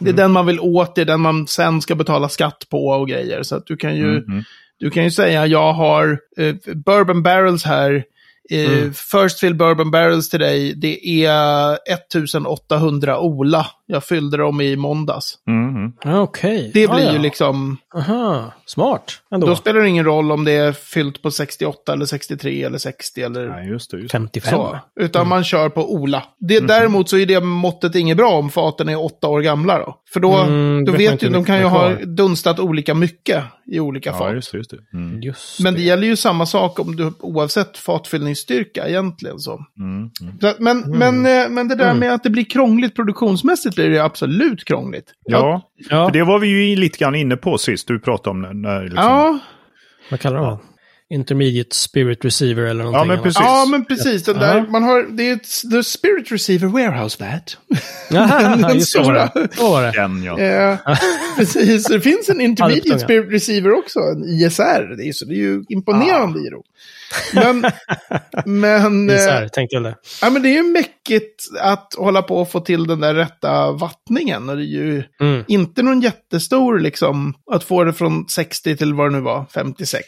Det 0.00 0.10
är 0.10 0.14
den 0.14 0.32
man 0.32 0.46
vill 0.46 0.60
åt, 0.60 0.94
det 0.94 1.00
är 1.00 1.04
den 1.04 1.20
man 1.20 1.46
sen 1.46 1.80
ska 1.80 1.94
betala 1.94 2.28
skatt 2.28 2.66
på 2.70 2.86
och 2.86 3.08
grejer. 3.08 3.42
Så 3.42 3.56
att 3.56 3.66
du 3.66 3.76
kan 3.76 3.96
ju, 3.96 4.06
Mhm. 4.06 4.42
du 4.78 4.90
kan 4.90 5.04
ju 5.04 5.10
säga 5.10 5.46
jag 5.46 5.72
har 5.72 6.18
eh, 6.38 6.54
bourbon 6.74 7.22
barrels 7.22 7.64
här 7.64 8.04
Mm. 8.50 8.92
First 8.94 9.40
fill 9.40 9.54
bourbon 9.54 9.90
barrels 9.90 10.28
till 10.30 10.40
dig, 10.40 10.74
det 10.74 11.24
är 11.24 11.78
1800 11.92 13.18
Ola. 13.20 13.66
Jag 13.86 14.04
fyllde 14.04 14.36
dem 14.36 14.60
i 14.60 14.76
måndags. 14.76 15.34
Mm. 15.48 15.92
Ah, 16.04 16.20
Okej. 16.20 16.70
Det 16.74 16.86
Ah, 16.88 16.94
blir 16.94 17.04
ja. 17.04 17.12
ju 17.12 17.18
liksom, 17.18 17.76
Aha, 17.94 18.52
smart 18.66 19.12
ändå. 19.34 19.46
då 19.46 19.56
spelar 19.56 19.80
det 19.80 19.88
ingen 19.88 20.04
roll 20.04 20.32
om 20.32 20.44
det 20.44 20.52
är 20.52 20.72
fyllt 20.72 21.22
på 21.22 21.30
68 21.30 21.92
eller 21.92 22.06
63 22.06 22.62
eller 22.62 22.78
60 22.78 23.22
eller 23.22 23.48
Nej, 23.48 23.68
just 23.68 23.90
det. 23.90 23.96
Just 23.96 24.12
det. 24.12 24.18
55. 24.18 24.50
så. 24.58 24.78
Utan 25.00 25.20
Mm. 25.22 25.28
man 25.28 25.44
kör 25.44 25.68
på 25.68 25.92
Ola. 25.94 26.22
Det, 26.38 26.60
Däremot 26.60 27.08
så 27.08 27.18
är 27.18 27.26
det 27.26 27.40
måttet 27.40 27.94
inget 27.94 28.16
bra 28.16 28.30
om 28.32 28.50
faten 28.50 28.88
är 28.88 29.04
åtta 29.04 29.28
år 29.28 29.40
gamla 29.40 29.78
då. 29.78 29.96
För 30.12 30.20
då, 30.20 30.34
Mm, 30.34 30.84
då 30.84 30.92
vet 30.92 31.22
ju, 31.22 31.26
hur 31.26 31.34
de 31.34 31.44
kan 31.44 31.58
ju 31.58 31.64
ha 31.64 31.88
dunstat 32.04 32.60
olika 32.60 32.94
mycket 32.94 33.44
i 33.72 33.80
olika 33.80 34.10
Ja, 34.10 34.18
fat. 34.18 34.34
just 34.34 34.52
det. 34.52 34.58
Just 34.58 34.70
det. 34.70 34.78
Mm. 34.94 35.20
Just 35.22 35.60
Men 35.60 35.74
det 35.74 35.80
gäller 35.82 36.06
ju 36.06 36.16
samma 36.16 36.46
sak 36.46 36.78
om 36.80 36.96
du, 36.96 37.12
oavsett 37.20 37.78
fatfyllningsstyrka 37.78 38.88
egentligen. 38.88 39.38
Så. 39.38 39.60
Mm. 39.78 40.10
Mm. 40.20 40.38
Så 40.40 40.52
Men, 40.58 40.80
men, 40.98 41.26
eh, 41.26 41.48
men 41.48 41.68
det 41.68 41.74
där 41.74 41.84
Mm. 41.90 41.98
med 41.98 42.14
att 42.14 42.22
det 42.22 42.30
blir 42.30 42.44
krångligt 42.44 42.94
produktionsmässigt 42.96 43.74
blir 43.76 43.90
det 43.90 44.04
absolut 44.04 44.64
krångligt. 44.64 45.12
Ja, 45.24 45.62
Ja, 45.90 46.06
för 46.06 46.12
det 46.12 46.24
var 46.24 46.38
vi 46.38 46.48
ju 46.70 46.76
lite 46.76 46.98
grann 46.98 47.14
inne 47.14 47.36
på 47.36 47.58
sist 47.58 47.88
du 47.88 47.98
pratade 48.00 48.30
om. 48.30 48.42
När, 48.42 48.54
när 48.54 48.82
liksom... 48.82 48.98
Ja, 49.04 49.38
vad 50.10 50.20
kallar 50.20 50.36
de 50.40 50.50
det? 50.50 50.58
Intermediate 51.14 51.74
Spirit 51.76 52.24
Receiver 52.24 52.62
eller 52.62 52.84
någonting 52.84 52.98
Ja, 53.10 53.14
men 53.14 53.22
precis. 53.22 53.40
ja, 53.40 53.66
men 53.70 53.84
precis. 53.84 54.22
Den 54.24 54.38
där, 54.38 54.66
man 54.70 54.82
har, 54.82 55.02
det 55.16 55.28
är 55.28 55.32
ett, 55.32 55.70
the 55.72 55.82
Spirit 55.82 56.32
Receiver 56.32 56.66
Warehouse. 56.68 57.40
Jaha, 58.10 58.56
Den 58.68 58.74
just 58.74 58.92
så 58.92 59.02
var 59.02 59.12
det. 59.14 59.28
stora. 59.30 59.48
Så 59.56 59.70
var 59.70 59.82
det. 59.82 59.92
Den, 59.92 60.22
ja. 60.22 60.38
Eh, 60.38 60.78
precis, 61.36 61.84
det 61.84 62.00
finns 62.00 62.28
en 62.28 62.40
Intermediate. 62.40 62.98
Spirit 62.98 63.32
Receiver 63.32 63.78
också, 63.78 63.98
en 64.00 64.24
ISR. 64.24 64.96
Det 64.96 65.08
är, 65.08 65.12
så 65.12 65.24
det 65.24 65.34
är 65.34 65.36
ju 65.36 65.64
imponerande 65.68 66.38
i 66.40 66.50
Men, 67.34 67.64
men, 68.44 69.10
eh, 69.10 69.16
Isär, 69.16 69.48
tänkte 69.48 69.76
jag 69.76 69.82
det. 69.82 69.94
ja, 70.22 70.30
men 70.30 70.42
det 70.42 70.48
är 70.48 70.54
ju 70.54 70.62
mäckigt 70.62 71.44
att 71.60 71.94
hålla 71.98 72.22
på 72.22 72.36
och 72.40 72.50
få 72.50 72.60
till 72.60 72.86
den 72.86 73.00
där 73.00 73.14
rätta 73.14 73.72
vattningen. 73.72 74.48
Och 74.48 74.56
det 74.56 74.62
är 74.62 74.64
ju 74.66 75.02
Mm. 75.20 75.44
inte 75.48 75.82
någon 75.82 76.00
jättestor, 76.00 76.78
liksom, 76.78 77.34
att 77.50 77.64
få 77.64 77.84
det 77.84 77.92
från 77.92 78.28
60 78.28 78.76
till 78.76 78.94
vad 78.94 79.06
det 79.10 79.16
nu 79.16 79.20
var, 79.22 79.44
56. 79.54 80.06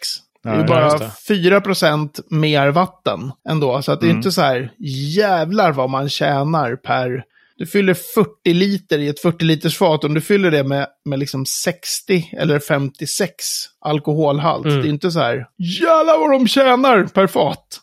Det 0.56 0.62
är 0.62 0.66
bara 0.68 0.98
det. 0.98 1.10
4% 1.28 2.20
mer 2.30 2.68
vatten 2.68 3.32
ändå. 3.48 3.82
Så 3.82 3.92
att 3.92 4.00
det 4.00 4.06
är 4.06 4.08
Mm. 4.08 4.16
inte 4.16 4.32
så 4.32 4.42
här, 4.42 4.70
jävlar 5.16 5.72
vad 5.72 5.90
man 5.90 6.08
tjänar 6.08 6.76
per... 6.76 7.22
Du 7.56 7.66
fyller 7.66 7.94
40 7.94 8.54
liter 8.54 8.98
i 8.98 9.08
ett 9.08 9.20
40 9.20 9.44
liters 9.44 9.78
fat. 9.78 10.04
Om 10.04 10.14
du 10.14 10.20
fyller 10.20 10.50
det 10.50 10.64
med, 10.64 10.86
med 11.04 11.18
liksom 11.18 11.46
60 11.46 12.30
eller 12.38 12.58
56 12.58 13.34
alkoholhalt. 13.80 14.66
Mm. 14.66 14.80
Det 14.82 14.88
är 14.88 14.90
inte 14.90 15.10
så 15.10 15.20
här, 15.20 15.46
jävlar 15.80 16.18
vad 16.18 16.30
de 16.30 16.48
tjänar 16.48 17.04
per 17.04 17.26
fat. 17.26 17.80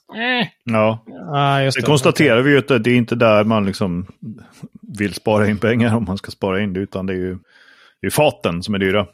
ja. 0.64 1.06
Ah, 1.36 1.62
just 1.62 1.76
Det 1.78 1.82
det. 1.82 1.86
konstaterar 1.86 2.42
vi 2.42 2.52
ju 2.52 2.58
att 2.58 2.68
det 2.68 2.92
är 2.92 2.96
inte 2.96 3.16
där 3.16 3.44
man 3.44 3.66
liksom 3.66 4.06
vill 4.98 5.14
spara 5.14 5.48
in 5.48 5.58
pengar 5.58 5.96
om 5.96 6.06
man 6.06 6.18
ska 6.18 6.32
spara 6.32 6.62
in 6.62 6.74
det, 6.74 6.80
utan 6.80 7.06
det 7.06 7.14
är 7.14 7.18
ju 7.18 7.38
det 8.02 8.08
är 8.08 8.12
faten 8.12 8.64
som 8.64 8.76
är 8.76 8.80
dyra. 8.80 9.06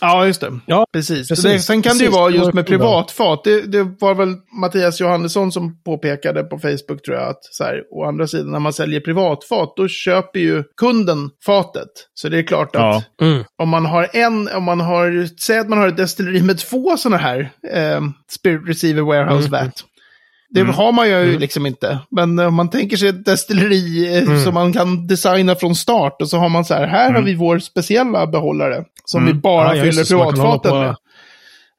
Ja, 0.00 0.26
just 0.26 0.40
det. 0.40 0.60
Ja, 0.66 0.86
Precis. 0.92 1.28
precis. 1.28 1.44
Det, 1.44 1.58
sen 1.60 1.82
kan 1.82 1.92
det 1.98 2.04
ju 2.04 2.10
Precis, 2.10 2.20
vara 2.20 2.30
just 2.30 2.52
med 2.54 2.66
privatfat. 2.66 3.44
Det, 3.44 3.60
det 3.60 3.82
var 4.00 4.14
väl 4.14 4.34
Mattias 4.60 5.00
Johannesson 5.00 5.52
som 5.52 5.82
påpekade 5.82 6.42
på 6.42 6.58
Facebook 6.58 7.02
tror 7.04 7.16
jag 7.16 7.28
att 7.28 7.44
så 7.44 7.64
här, 7.64 7.82
å 7.90 8.04
andra 8.04 8.26
sidan 8.26 8.50
när 8.52 8.58
man 8.58 8.72
säljer 8.72 9.00
privatfat 9.00 9.72
då 9.76 9.88
köper 9.88 10.40
ju 10.40 10.64
kunden 10.76 11.30
fatet. 11.46 11.88
Så 12.14 12.28
det 12.28 12.38
är 12.38 12.42
klart 12.42 12.76
att 12.76 12.82
Ja. 12.82 13.26
Mm. 13.26 13.44
om 13.58 13.68
man 13.68 13.86
har 13.86 14.08
en, 14.12 14.48
om 14.48 14.64
man 14.64 14.80
har, 14.80 15.38
säg 15.40 15.58
att 15.58 15.68
man 15.68 15.78
har 15.78 15.88
ett 15.88 15.96
destilleri 15.96 16.42
med 16.42 16.58
två 16.58 16.96
sådana 16.96 17.16
här 17.22 17.50
eh, 17.72 18.00
Spirit 18.30 18.68
Receiver 18.68 19.02
Warehouse 19.02 19.48
Mm. 19.48 19.64
Vat. 19.64 19.84
Det 20.50 20.62
har 20.62 20.92
man 20.92 21.08
ju 21.08 21.38
liksom 21.38 21.66
inte. 21.66 21.98
Men 22.10 22.38
om 22.38 22.54
man 22.54 22.70
tänker 22.70 22.96
sig 22.96 23.08
ett 23.08 23.24
destilleri 23.24 24.16
eh, 24.16 24.22
Mm. 24.22 24.44
som 24.44 24.54
man 24.54 24.72
kan 24.72 25.06
designa 25.06 25.54
från 25.54 25.74
start 25.74 26.22
och 26.22 26.28
så 26.28 26.38
har 26.38 26.48
man 26.48 26.64
så 26.64 26.74
här, 26.74 26.86
här 26.86 27.12
har 27.12 27.22
vi 27.22 27.34
vår 27.34 27.58
speciella 27.58 28.26
behållare 28.26 28.84
som 29.04 29.22
Mm. 29.22 29.34
vi 29.36 29.40
bara 29.40 29.76
Ja, 29.76 29.82
fyller 29.84 30.04
privatfaten 30.04 30.70
på- 30.70 30.78
med. 30.78 30.96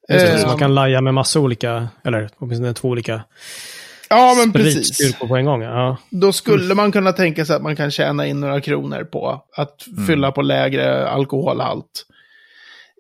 Det, 0.08 0.40
Eh, 0.42 0.48
man 0.48 0.58
kan 0.60 0.76
laja 0.76 1.02
med 1.02 1.14
massa 1.14 1.40
olika, 1.40 1.88
eller 2.06 2.30
åtminstone 2.40 2.74
två 2.74 2.88
olika 2.88 3.22
Ja, 4.10 4.36
men 4.38 4.54
precis. 4.54 5.16
på 5.20 5.36
en 5.36 5.46
gång. 5.46 5.62
Ja. 5.62 5.98
Då 6.10 6.34
skulle 6.34 6.76
man 6.76 6.92
kunna 6.92 7.12
tänka 7.12 7.46
sig 7.46 7.56
att 7.56 7.62
man 7.62 7.76
kan 7.76 7.92
tjäna 7.92 8.28
in 8.28 8.40
några 8.40 8.62
kronor 8.62 9.04
på 9.04 9.42
att 9.58 9.76
fylla 10.08 10.32
på 10.32 10.42
lägre 10.42 11.10
alkoholhalt. 11.10 11.86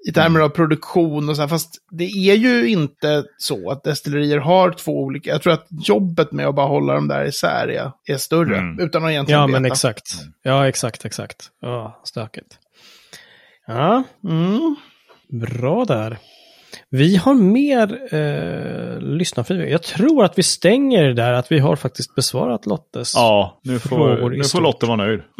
I 0.07 0.11
termer 0.13 0.39
av 0.39 0.49
produktion 0.49 1.29
och 1.29 1.35
så 1.35 1.41
här. 1.41 1.49
Fast 1.49 1.69
det 1.91 2.03
är 2.03 2.35
ju 2.35 2.67
inte 2.69 3.23
så 3.37 3.71
att 3.71 3.83
destillerier 3.83 4.37
har 4.37 4.71
två 4.71 5.03
olika. 5.03 5.29
Jag 5.29 5.41
tror 5.41 5.53
att 5.53 5.67
jobbet 5.69 6.31
med 6.31 6.47
att 6.47 6.55
bara 6.55 6.67
hålla 6.67 6.93
dem 6.93 7.07
där 7.07 7.25
isär 7.25 7.67
är, 7.67 7.91
är 8.13 8.17
större. 8.17 8.57
Mm. 8.57 8.79
Utan 8.79 9.03
att 9.05 9.11
egentligen 9.11 9.41
ja, 9.41 9.47
veta. 9.47 9.59
men 9.59 9.71
exakt. 9.71 10.03
Ja, 10.43 10.67
exakt, 10.67 11.05
exakt. 11.05 11.47
Ja, 11.61 12.01
stökigt. 12.03 12.57
Ja, 13.67 14.03
Mm. 14.23 14.75
bra 15.29 15.85
där. 15.85 16.17
Vi 16.89 17.15
har 17.15 17.33
mer 17.33 17.99
eh, 18.15 18.99
lyssnarfeedback. 19.01 19.69
Jag 19.69 19.83
tror 19.83 20.23
att 20.25 20.37
vi 20.37 20.43
stänger 20.43 21.03
det 21.03 21.13
där, 21.13 21.33
att 21.33 21.51
vi 21.51 21.59
har 21.59 21.75
faktiskt 21.75 22.15
besvarat 22.15 22.65
Lottes. 22.65 23.13
Ja, 23.15 23.59
nu 23.63 23.79
Frågor 23.79 24.17
får, 24.19 24.29
nu 24.29 24.43
får. 24.43 24.61
Lotte 24.61 24.85
vara 24.85 24.95
nöjd. 24.97 25.19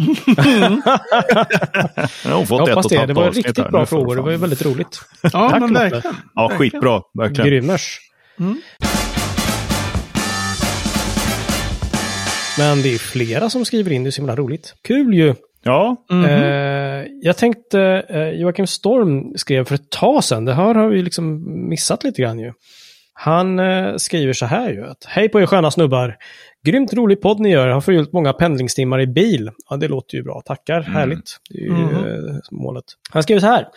Hon 2.34 2.47
fått 2.47 2.60
Jag 2.60 2.67
hoppas 2.67 2.86
ett 2.86 2.91
det. 2.91 3.06
Det 3.06 3.13
var 3.13 3.32
riktigt 3.32 3.58
här. 3.58 3.71
bra 3.71 3.86
frågor. 3.86 4.15
Det 4.15 4.21
var 4.21 4.32
ju 4.32 4.38
väldigt 4.38 4.65
roligt. 4.65 5.00
Ja, 5.21 5.30
Tack, 5.30 5.60
men 5.60 5.69
Lotte. 5.69 5.84
verkligen. 5.89 6.15
Ja, 6.36 6.50
skitbra. 6.50 7.02
Verkligen. 7.19 7.47
Grymmers. 7.50 8.00
Mm. 8.39 8.62
Men 12.58 12.82
det 12.82 12.93
är 12.93 12.97
flera 12.97 13.50
som 13.50 13.65
skriver 13.65 13.91
in, 13.91 14.04
det 14.04 14.10
är 14.10 14.12
så 14.12 14.21
himla 14.21 14.36
roligt. 14.36 14.73
Kul 14.88 15.13
ju! 15.13 15.36
Ja, 15.63 15.95
Mhm. 16.10 16.26
Eh, 16.26 16.96
jag 17.21 17.37
tänkte, 17.37 17.81
eh, 18.09 18.29
Joakim 18.29 18.67
Storm 18.67 19.33
skrev 19.35 19.65
för 19.65 19.75
ett 19.75 19.89
tag 19.89 20.23
sedan, 20.23 20.45
det 20.45 20.53
här 20.53 20.75
har 20.75 20.87
vi 20.89 21.01
liksom 21.01 21.43
missat 21.69 22.03
lite 22.03 22.21
grann 22.21 22.39
ju. 22.39 22.53
Han 23.13 23.59
eh, 23.59 23.95
skriver 23.95 24.33
så 24.33 24.45
här 24.45 24.69
ju, 24.69 24.85
att 24.87 25.05
hej 25.07 25.29
på 25.29 25.41
er 25.41 25.45
sköna 25.45 25.71
snubbar. 25.71 26.15
Grymt 26.65 26.93
rolig 26.93 27.21
podd 27.21 27.39
ni 27.39 27.49
gör, 27.49 27.67
har 27.67 27.81
förgylt 27.81 28.13
många 28.13 28.33
pendlingstimmar 28.33 29.01
i 29.01 29.07
bil. 29.07 29.51
Ja, 29.69 29.77
det 29.77 29.87
låter 29.87 30.17
ju 30.17 30.23
bra, 30.23 30.41
tackar, 30.45 30.81
härligt. 30.81 31.37
Det 31.49 31.57
är 31.59 31.63
ju 31.63 31.71
Mhm. 31.71 31.95
eh, 31.95 32.35
målet. 32.51 32.83
Han 33.11 33.23
skriver 33.23 33.39
så 33.41 33.47
här. 33.47 33.67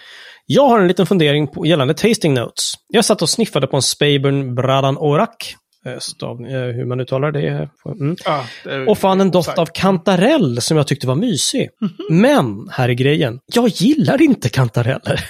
Jag 0.46 0.68
har 0.68 0.80
en 0.80 0.88
liten 0.88 1.06
fundering 1.06 1.48
på 1.48 1.66
gällande 1.66 1.94
tasting 1.94 2.34
notes. 2.34 2.72
Jag 2.88 3.04
satt 3.04 3.22
och 3.22 3.28
sniffade 3.28 3.66
på 3.66 3.76
en 3.76 3.82
Speyburn 3.82 4.54
Bradan 4.54 4.98
Orak. 4.98 5.54
Eh, 5.86 5.98
Stav, 5.98 6.46
eh, 6.46 6.62
hur 6.62 6.84
man 6.84 7.00
uttalar 7.00 7.32
det. 7.32 7.68
Mm. 7.86 8.16
Ja, 8.24 8.44
det 8.64 8.86
Och 8.86 8.98
fann 8.98 9.20
en 9.20 9.30
doft 9.30 9.58
av 9.58 9.66
kantarell 9.66 10.60
som 10.60 10.76
jag 10.76 10.86
tyckte 10.86 11.06
var 11.06 11.14
mysig. 11.14 11.68
Men, 12.10 12.68
här 12.72 12.88
är 12.88 12.92
grejen, 12.92 13.40
jag 13.46 13.68
gillar 13.68 14.22
inte 14.22 14.48
kantareller. 14.48 15.24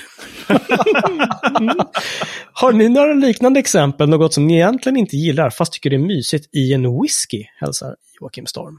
Har 2.52 2.72
ni 2.72 2.88
några 2.88 3.14
liknande 3.14 3.60
exempel, 3.60 4.08
något 4.08 4.34
som 4.34 4.46
ni 4.46 4.54
egentligen 4.54 4.96
inte 4.96 5.16
gillar 5.16 5.50
fast 5.50 5.72
tycker 5.72 5.90
det 5.90 5.96
är 5.96 6.00
mysigt 6.00 6.54
i 6.54 6.72
en 6.72 7.02
whisky? 7.02 7.44
Hälsar 7.60 7.96
Joakim 8.20 8.46
Storm. 8.46 8.78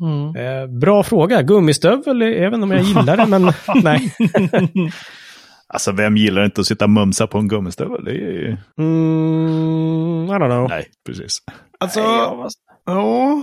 Mm. 0.00 0.36
Eh, 0.36 0.66
bra 0.66 1.02
fråga. 1.02 1.42
Gummistövel, 1.42 2.18
vet 2.18 2.54
inte 2.54 2.64
om 2.64 2.70
jag 2.70 2.82
gillar 2.82 3.16
det, 3.16 3.26
men 3.26 3.52
nej. 3.82 4.14
alltså 5.68 5.92
vem 5.92 6.16
gillar 6.16 6.44
inte 6.44 6.60
att 6.60 6.66
sitta 6.66 6.84
och 6.84 6.90
mumsa 6.90 7.26
på 7.26 7.38
en 7.38 7.48
gummistövel? 7.48 8.04
Det 8.04 8.10
är 8.10 8.14
ju... 8.14 8.56
Mm, 8.78 10.26
I 10.28 10.32
don't 10.32 10.48
know. 10.48 10.68
Nej, 10.68 10.86
precis. 11.06 11.42
Alltså, 11.80 12.00
Nej, 12.00 12.18
jag 12.18 12.50
Ja. 12.86 13.42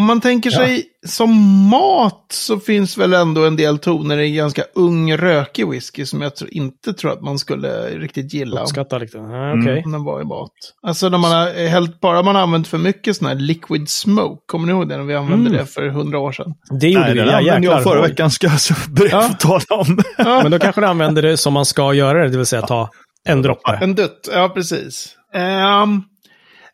Om 0.00 0.06
man 0.06 0.20
tänker 0.20 0.50
Ja. 0.50 0.56
sig 0.58 0.84
som 1.06 1.30
mat 1.70 2.26
så 2.32 2.60
finns 2.60 2.98
väl 2.98 3.12
ändå 3.12 3.44
en 3.46 3.56
del 3.56 3.78
toner 3.78 4.18
i 4.18 4.32
ganska 4.32 4.62
ung 4.74 5.16
rökig 5.16 5.68
whisky 5.68 6.06
som 6.06 6.22
jag 6.22 6.36
tror, 6.36 6.50
inte 6.54 6.92
tror 6.92 7.12
att 7.12 7.22
man 7.22 7.38
skulle 7.38 7.88
riktigt 7.98 8.34
gilla. 8.34 8.60
Uppskatta 8.62 8.98
lite. 8.98 9.18
Ah, 9.18 9.52
Okej. 9.60 9.82
Om 9.84 9.92
den 9.92 10.04
var 10.04 10.20
i 10.20 10.24
mat. 10.24 10.50
Alltså 10.82 11.08
när 11.08 11.18
man 11.18 11.30
har 11.32 11.68
hällt, 11.68 12.00
bara 12.00 12.22
man 12.22 12.34
har 12.34 12.42
använt 12.42 12.68
för 12.68 12.78
mycket 12.78 13.16
sån 13.16 13.28
här 13.28 13.34
liquid 13.34 13.88
smoke. 13.88 14.42
Kommer 14.46 14.66
ni 14.66 14.72
ihåg 14.72 14.88
det 14.88 14.96
när 14.96 15.04
vi 15.04 15.14
använde 15.14 15.48
Mm. 15.50 15.58
det 15.60 15.66
för 15.66 15.88
hundra 15.88 16.18
år 16.18 16.32
sedan? 16.32 16.54
Det 16.80 16.88
gjorde 16.88 17.04
Nej, 17.06 17.14
vi. 17.14 17.20
Ja, 17.20 17.38
använde 17.38 17.66
jag 17.68 17.82
förra 17.82 18.02
veckan 18.02 18.30
ska 18.30 18.46
jag 18.46 18.60
så 18.60 18.74
börja 18.90 19.10
Ja. 19.10 19.22
få 19.22 19.34
tala 19.68 19.82
om. 19.82 19.98
Men 20.42 20.50
då 20.50 20.58
kanske 20.58 20.80
du 20.80 20.86
använder 20.86 21.22
det 21.22 21.36
som 21.36 21.52
man 21.52 21.64
ska 21.64 21.92
göra 21.94 22.22
det, 22.22 22.28
det 22.28 22.36
vill 22.36 22.46
säga 22.46 22.62
ta 22.62 22.90
en 23.28 23.42
droppe. 23.42 23.78
En 23.82 23.94
dutt, 23.94 24.28
ja 24.34 24.48
precis. 24.54 25.08
Ehm, 25.34 26.02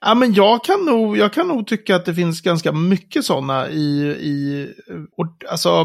ja, 0.00 0.14
men 0.14 0.35
jag 0.35 0.64
kan, 0.64 0.85
nog, 0.85 1.16
jag 1.18 1.32
kan 1.32 1.48
nog 1.48 1.66
tycka 1.66 1.96
att 1.96 2.04
det 2.04 2.14
finns 2.14 2.40
ganska 2.40 2.72
mycket 2.72 3.24
sådana 3.24 3.68
i, 3.68 4.00
i 4.20 4.68
och, 5.16 5.50
alltså, 5.50 5.85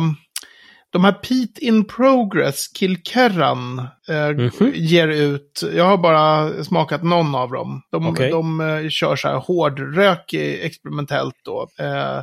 de 0.94 1.04
här 1.04 1.12
Pete 1.12 1.66
in 1.66 1.84
Progress, 1.86 2.68
Kilkerran, 2.78 3.80
eh, 4.10 4.30
Mhm. 4.30 4.72
ger 4.76 5.08
ut, 5.08 5.64
jag 5.76 5.86
har 5.86 5.98
bara 5.98 6.64
smakat 6.64 7.04
någon 7.04 7.36
av 7.36 7.52
dem. 7.52 7.82
De, 7.92 8.08
Okej. 8.08 8.30
de 8.32 8.62
eh, 8.62 8.90
kör 8.90 9.16
så 9.16 9.28
här 9.28 9.36
hårdrök 9.36 10.34
experimentellt 10.34 11.36
då. 11.46 11.68
Eh, 11.80 12.22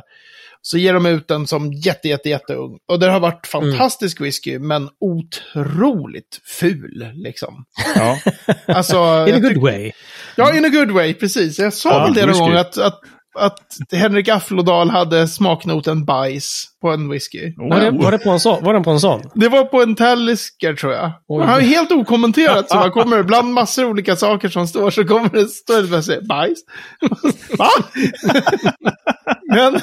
så 0.61 0.77
ger 0.77 0.93
de 0.93 1.05
ut 1.05 1.27
den 1.27 1.47
som 1.47 1.73
jätte, 1.73 2.07
jätte, 2.07 2.29
jätteung. 2.29 2.77
Och 2.87 2.99
det 2.99 3.11
har 3.11 3.19
varit 3.19 3.53
Mm. 3.53 3.71
fantastisk 3.71 4.21
whisky, 4.21 4.59
men 4.59 4.89
otroligt 4.99 6.41
ful 6.59 7.11
liksom. 7.13 7.65
Ja. 7.95 8.19
Alltså, 8.67 9.27
In 9.27 9.35
a 9.35 9.39
good 9.39 9.57
way. 9.61 9.91
Ja, 10.39 10.55
in 10.57 10.65
a 10.65 10.69
good 10.69 10.91
way, 10.91 11.13
precis. 11.13 11.59
Jag 11.59 11.73
sa 11.73 11.89
Ja, 11.89 12.03
väl 12.03 12.13
det 12.13 12.25
någon 12.25 12.39
gång 12.39 12.53
att, 12.53 12.77
att, 12.77 12.99
att 13.39 13.77
Henrik 13.91 14.27
Afflodal 14.29 14.89
hade 14.89 15.27
smaknoten 15.27 16.05
bajs 16.05 16.65
på 16.81 16.89
en 16.89 17.09
whisky. 17.09 17.53
Var 17.57 17.79
det, 17.79 17.91
var 17.91 18.11
det 18.11 18.17
på 18.17 18.29
en 18.29 18.39
sån? 18.39 18.63
Var 18.63 18.73
den 18.73 18.83
på 18.83 18.91
en 18.91 18.99
sån? 18.99 19.21
Det 19.35 19.49
var 19.49 19.63
på 19.65 19.81
en 19.81 19.95
Talisker 19.95 20.73
tror 20.73 20.93
jag. 20.93 21.11
Oj. 21.27 21.45
Han 21.45 21.57
är 21.57 21.61
helt 21.61 21.91
okommenterat 21.91 22.69
så 22.69 22.75
man 22.75 22.91
kommer 22.91 23.23
bland 23.23 23.53
massor 23.53 23.83
av 23.83 23.89
olika 23.89 24.15
saker 24.15 24.49
som 24.49 24.67
står 24.67 24.91
så 24.91 25.05
kommer 25.05 25.29
det 25.29 25.47
stå 25.47 25.83
bara 25.83 26.01
säga 26.01 26.21
bajs. 26.21 26.59
Va? 27.57 27.69
men, 29.55 29.79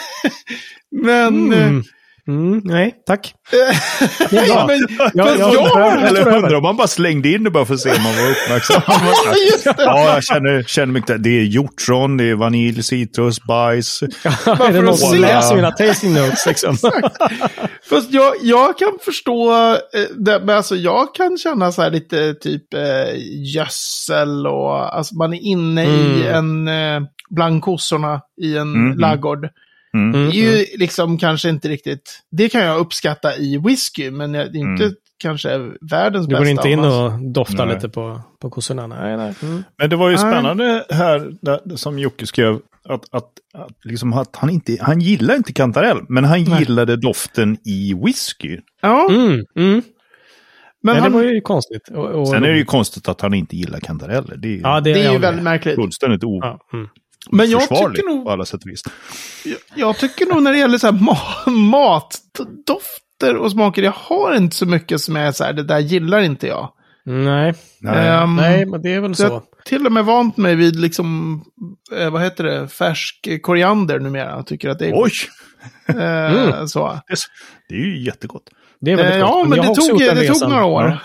men, 1.03 1.53
Mm. 1.53 1.83
Mm, 2.29 2.61
nej, 2.65 2.95
tack. 3.07 3.35
bra. 4.31 4.67
men, 4.67 4.79
Ja, 5.15 5.25
fast 5.25 5.39
ja, 5.39 5.53
jag, 5.53 5.71
ja. 5.75 5.97
Eller 6.07 6.21
jag 6.21 6.37
undrar 6.37 6.55
om 6.55 6.62
man 6.62 6.77
bara 6.77 6.87
slängde 6.89 7.29
in 7.29 7.45
det 7.45 7.51
bara 7.51 7.65
för 7.65 7.75
att 7.75 7.81
se 7.81 7.91
om 7.91 8.03
man 8.03 8.12
var 8.17 8.31
uppmärksam. 8.31 8.83
Ja, 9.65 9.75
ja, 9.79 10.15
jag 10.15 10.25
känner, 10.25 10.62
känner 10.62 10.93
mycket. 10.93 11.23
Det 11.23 11.31
är 11.31 11.43
hjortron, 11.43 12.17
det 12.17 12.25
är 12.25 12.35
vanilj, 12.35 12.83
citrus, 12.83 13.43
bajs. 13.45 14.03
är 14.47 14.73
det 14.73 14.81
någon 14.83 14.97
som 14.97 15.11
se. 15.11 15.19
läser 15.19 15.57
mina 15.57 15.71
tasting 15.71 16.15
notes 16.15 16.47
liksom? 16.47 16.77
Fast 17.91 18.12
jag, 18.12 18.35
jag 18.43 18.79
kan 18.79 18.93
förstå, 19.05 19.53
eh, 19.73 19.79
det, 20.17 20.41
men 20.45 20.57
alltså 20.57 20.77
jag 20.77 21.15
kan 21.15 21.39
känna 21.39 21.73
så 21.73 21.83
här 21.83 21.91
lite 21.91 22.35
typ 22.35 22.75
eh, 22.75 22.81
gödsel 23.55 24.47
och 24.47 24.97
alltså 24.97 25.15
man 25.17 25.35
är 25.35 25.41
inne 25.43 25.85
i 25.85 26.27
en, 26.27 26.69
eh, 26.69 27.01
bland 27.31 27.62
kossorna 27.62 28.21
i 28.43 28.57
en 28.57 28.62
Mm, 28.75 28.87
mm. 28.87 28.99
laggård. 28.99 29.49
Mm. 29.97 30.31
Det 30.31 30.37
är 30.37 30.59
ju 30.59 30.67
liksom 30.79 31.19
kanske 31.19 31.49
inte 31.49 31.69
riktigt, 31.69 32.21
det 32.31 32.49
kan 32.49 32.61
jag 32.61 32.79
uppskatta 32.79 33.37
i 33.37 33.59
whisky, 33.59 34.11
men 34.11 34.33
det 34.33 34.39
är 34.39 34.57
inte 34.57 34.85
Mm. 34.85 34.95
kanske 35.23 35.59
världens 35.91 36.27
Du 36.27 36.31
bästa. 36.31 36.39
går 36.45 36.49
inte 36.49 36.69
in 36.71 36.79
och 36.81 37.33
doftar 37.33 37.67
Nej. 37.67 37.75
lite 37.75 37.89
på, 37.89 38.21
på 38.41 38.51
kossorna? 38.51 38.87
Nej, 38.87 39.17
nej. 39.17 39.35
Mm. 39.43 39.65
Men 39.79 39.91
det 39.91 39.97
var 39.97 40.09
ju 40.11 40.17
Nej. 40.17 40.33
spännande 40.33 40.85
här, 40.91 41.31
där, 41.43 41.77
som 41.77 41.99
Jocke 41.99 42.27
skrev, 42.27 42.55
att, 42.89 43.05
att, 43.11 43.31
att, 43.55 43.71
liksom 43.85 44.13
att 44.13 44.37
han, 44.37 44.51
inte, 44.51 44.77
han 44.81 45.01
gillar 45.01 45.35
inte 45.37 45.53
kantarell, 45.53 45.99
men 46.09 46.25
han 46.25 46.45
Nej. 46.45 46.59
gillade 46.61 46.97
doften 46.97 47.57
i 47.65 47.95
whisky. 48.05 48.59
Ja, 48.83 49.09
Mm, 49.11 49.31
mm. 49.33 49.45
men 49.57 49.83
Men 50.83 50.97
han, 50.97 51.13
det 51.13 51.19
var 51.19 51.25
ju 51.25 51.41
konstigt. 51.41 51.89
Och, 51.89 52.07
och, 52.07 52.29
Sen 52.29 52.45
är 52.45 52.49
det 52.49 52.59
ju 52.59 52.65
konstigt 52.65 53.09
att 53.09 53.21
han 53.21 53.35
inte 53.35 53.57
gillar 53.57 53.81
kantareller. 53.81 54.37
Det 54.37 54.49
är 54.49 54.53
ju 54.53 54.61
Ja, 54.61 54.81
det, 54.81 54.93
det 54.93 55.05
är 55.05 55.13
ju 55.13 55.19
väldigt 55.19 55.45
märkligt. 55.45 55.75
fullständigt 55.75 56.21
Ja, 56.23 56.59
mm. 56.73 56.89
Men 57.31 57.51
jag 57.51 57.62
tycker 57.62 58.09
nog, 58.09 58.25
på 58.25 58.31
alla 58.31 58.45
sätt 58.45 58.61
och 58.65 58.71
vis. 58.71 58.83
jag, 59.45 59.57
jag 59.75 59.99
tycker 59.99 60.27
nog 60.27 60.43
när 60.43 60.53
det 60.53 60.59
gäller 60.59 60.79
så 60.79 60.87
här 60.87 61.01
ma 61.05 61.17
matdofter 62.27 63.37
och 63.37 63.51
smaker, 63.51 63.83
jag 63.83 63.93
har 63.97 64.35
inte 64.37 64.57
så 64.57 64.67
mycket 64.67 65.01
som 65.01 65.17
är 65.17 65.33
så 65.33 65.45
här, 65.45 65.53
det 65.53 65.62
där 65.62 65.79
gillar 65.79 66.21
inte 66.21 66.47
jag. 66.47 66.73
Nej. 67.05 67.55
Nej. 67.81 68.09
Ehm, 68.09 68.37
nej, 68.37 68.67
men 68.67 68.83
det 68.83 68.95
är 68.95 69.01
väl 69.01 69.15
Så 69.15 69.23
jag 69.23 69.43
till 69.65 69.87
och 69.87 69.93
med 69.93 70.05
vant 70.05 70.37
mig 70.37 70.55
vid 70.55 70.77
liksom, 70.81 71.43
eh, 71.99 72.11
vad 72.11 72.23
heter 72.23 72.45
det, 72.45 72.69
färsk 72.69 73.29
koriander 73.43 73.99
numera. 74.01 74.31
Jag 74.31 74.47
tycker 74.47 74.69
att 74.69 74.79
det 74.79 74.87
är 74.87 74.93
Oj! 74.95 75.11
gott. 75.87 75.97
Eh, 75.97 76.53
Mm. 76.53 76.69
så. 76.69 77.01
Det 77.07 77.12
är, 77.12 77.19
det 77.69 77.75
är 77.75 77.79
ju 77.79 78.05
jättegott. 78.05 78.43
Det 78.81 78.93
är 78.93 78.97
väldigt 78.97 79.15
Eh, 79.15 79.21
gott. 79.21 79.31
ja, 79.31 79.45
men 79.49 79.57
jag 79.57 79.67
det 79.67 79.75
tog, 79.75 79.99
det 79.99 80.27
tog 80.29 80.49
några 80.51 80.65
år. 80.65 80.99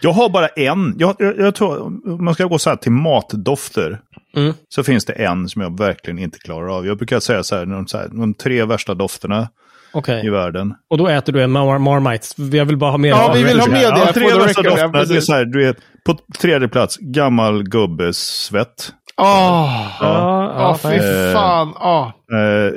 Jag 0.00 0.12
har 0.12 0.28
bara 0.28 0.48
en. 0.48 0.94
Jag, 0.98 1.16
jag, 1.18 1.38
jag 1.38 1.54
tror, 1.54 1.78
om 2.12 2.24
man 2.24 2.34
ska 2.34 2.44
gå 2.44 2.58
så 2.58 2.70
här 2.70 2.76
till 2.76 2.92
matdofter. 2.92 4.00
Mm. 4.36 4.54
Så 4.68 4.82
finns 4.84 5.04
det 5.04 5.12
en 5.12 5.48
som 5.48 5.62
jag 5.62 5.78
verkligen 5.78 6.18
inte 6.18 6.38
klarar 6.38 6.76
av. 6.76 6.86
Jag 6.86 6.96
brukar 6.96 7.20
säga 7.20 7.42
så 7.42 7.56
här, 7.56 7.66
de, 7.66 7.86
så 7.86 7.98
här, 7.98 8.08
de 8.08 8.34
tre 8.34 8.64
värsta 8.64 8.94
dofterna 8.94 9.48
Okej. 9.92 10.26
i 10.26 10.30
världen. 10.30 10.74
Och 10.90 10.98
då 10.98 11.08
äter 11.08 11.32
du 11.32 11.42
en 11.42 11.50
Mar 11.50 11.78
Marmite. 11.78 12.56
Jag 12.56 12.64
vill 12.64 12.76
bara 12.76 12.90
ha 12.90 12.98
mer 12.98 13.08
Ja, 13.10 13.28
av 13.28 13.34
vi 13.34 13.42
det. 13.42 13.48
vill 13.48 13.60
ha 13.60 13.66
med 13.68 13.80
det. 13.92 13.98
Ja, 14.06 14.12
tre 14.12 14.24
värsta 14.38 14.62
ja, 14.64 14.70
dofterna. 14.70 15.04
Det 15.04 15.16
är 15.16 15.20
så 15.20 15.32
här, 15.32 15.44
du 15.44 15.66
vet, 15.66 15.76
på 16.06 16.18
tredje 16.38 16.68
plats, 16.68 16.96
gammal 17.00 17.62
gubbes 17.62 18.16
svett. 18.18 18.92
Åh, 19.16 19.26
Ja, 19.26 19.96
ja, 20.00 20.54
ja, 20.82 20.90
fy 20.90 20.96
Eh, 20.96 21.32
fan. 21.32 21.72
Ja. 21.80 22.12
Eh, 22.32 22.72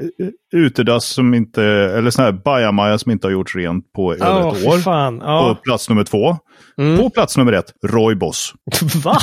utedass 0.60 1.06
som 1.06 1.34
inte, 1.34 1.64
eller 1.64 2.10
sån 2.12 2.26
här 2.26 2.32
bajamaja 2.32 2.98
som 2.98 3.12
inte 3.12 3.28
har 3.28 3.32
gjorts 3.32 3.56
rent 3.56 3.94
på 3.94 4.14
över 4.14 4.50
ett 4.58 4.68
år. 4.68 4.78
fan. 4.78 5.20
På 5.20 5.26
Ja. 5.26 5.58
plats 5.64 5.90
nummer 5.90 6.04
två. 6.04 6.38
Mm. 6.82 6.98
På 6.98 7.10
plats 7.10 7.38
nummer 7.38 7.54
ett, 7.54 7.74
Roybos. 7.86 8.54
Va? 9.04 9.18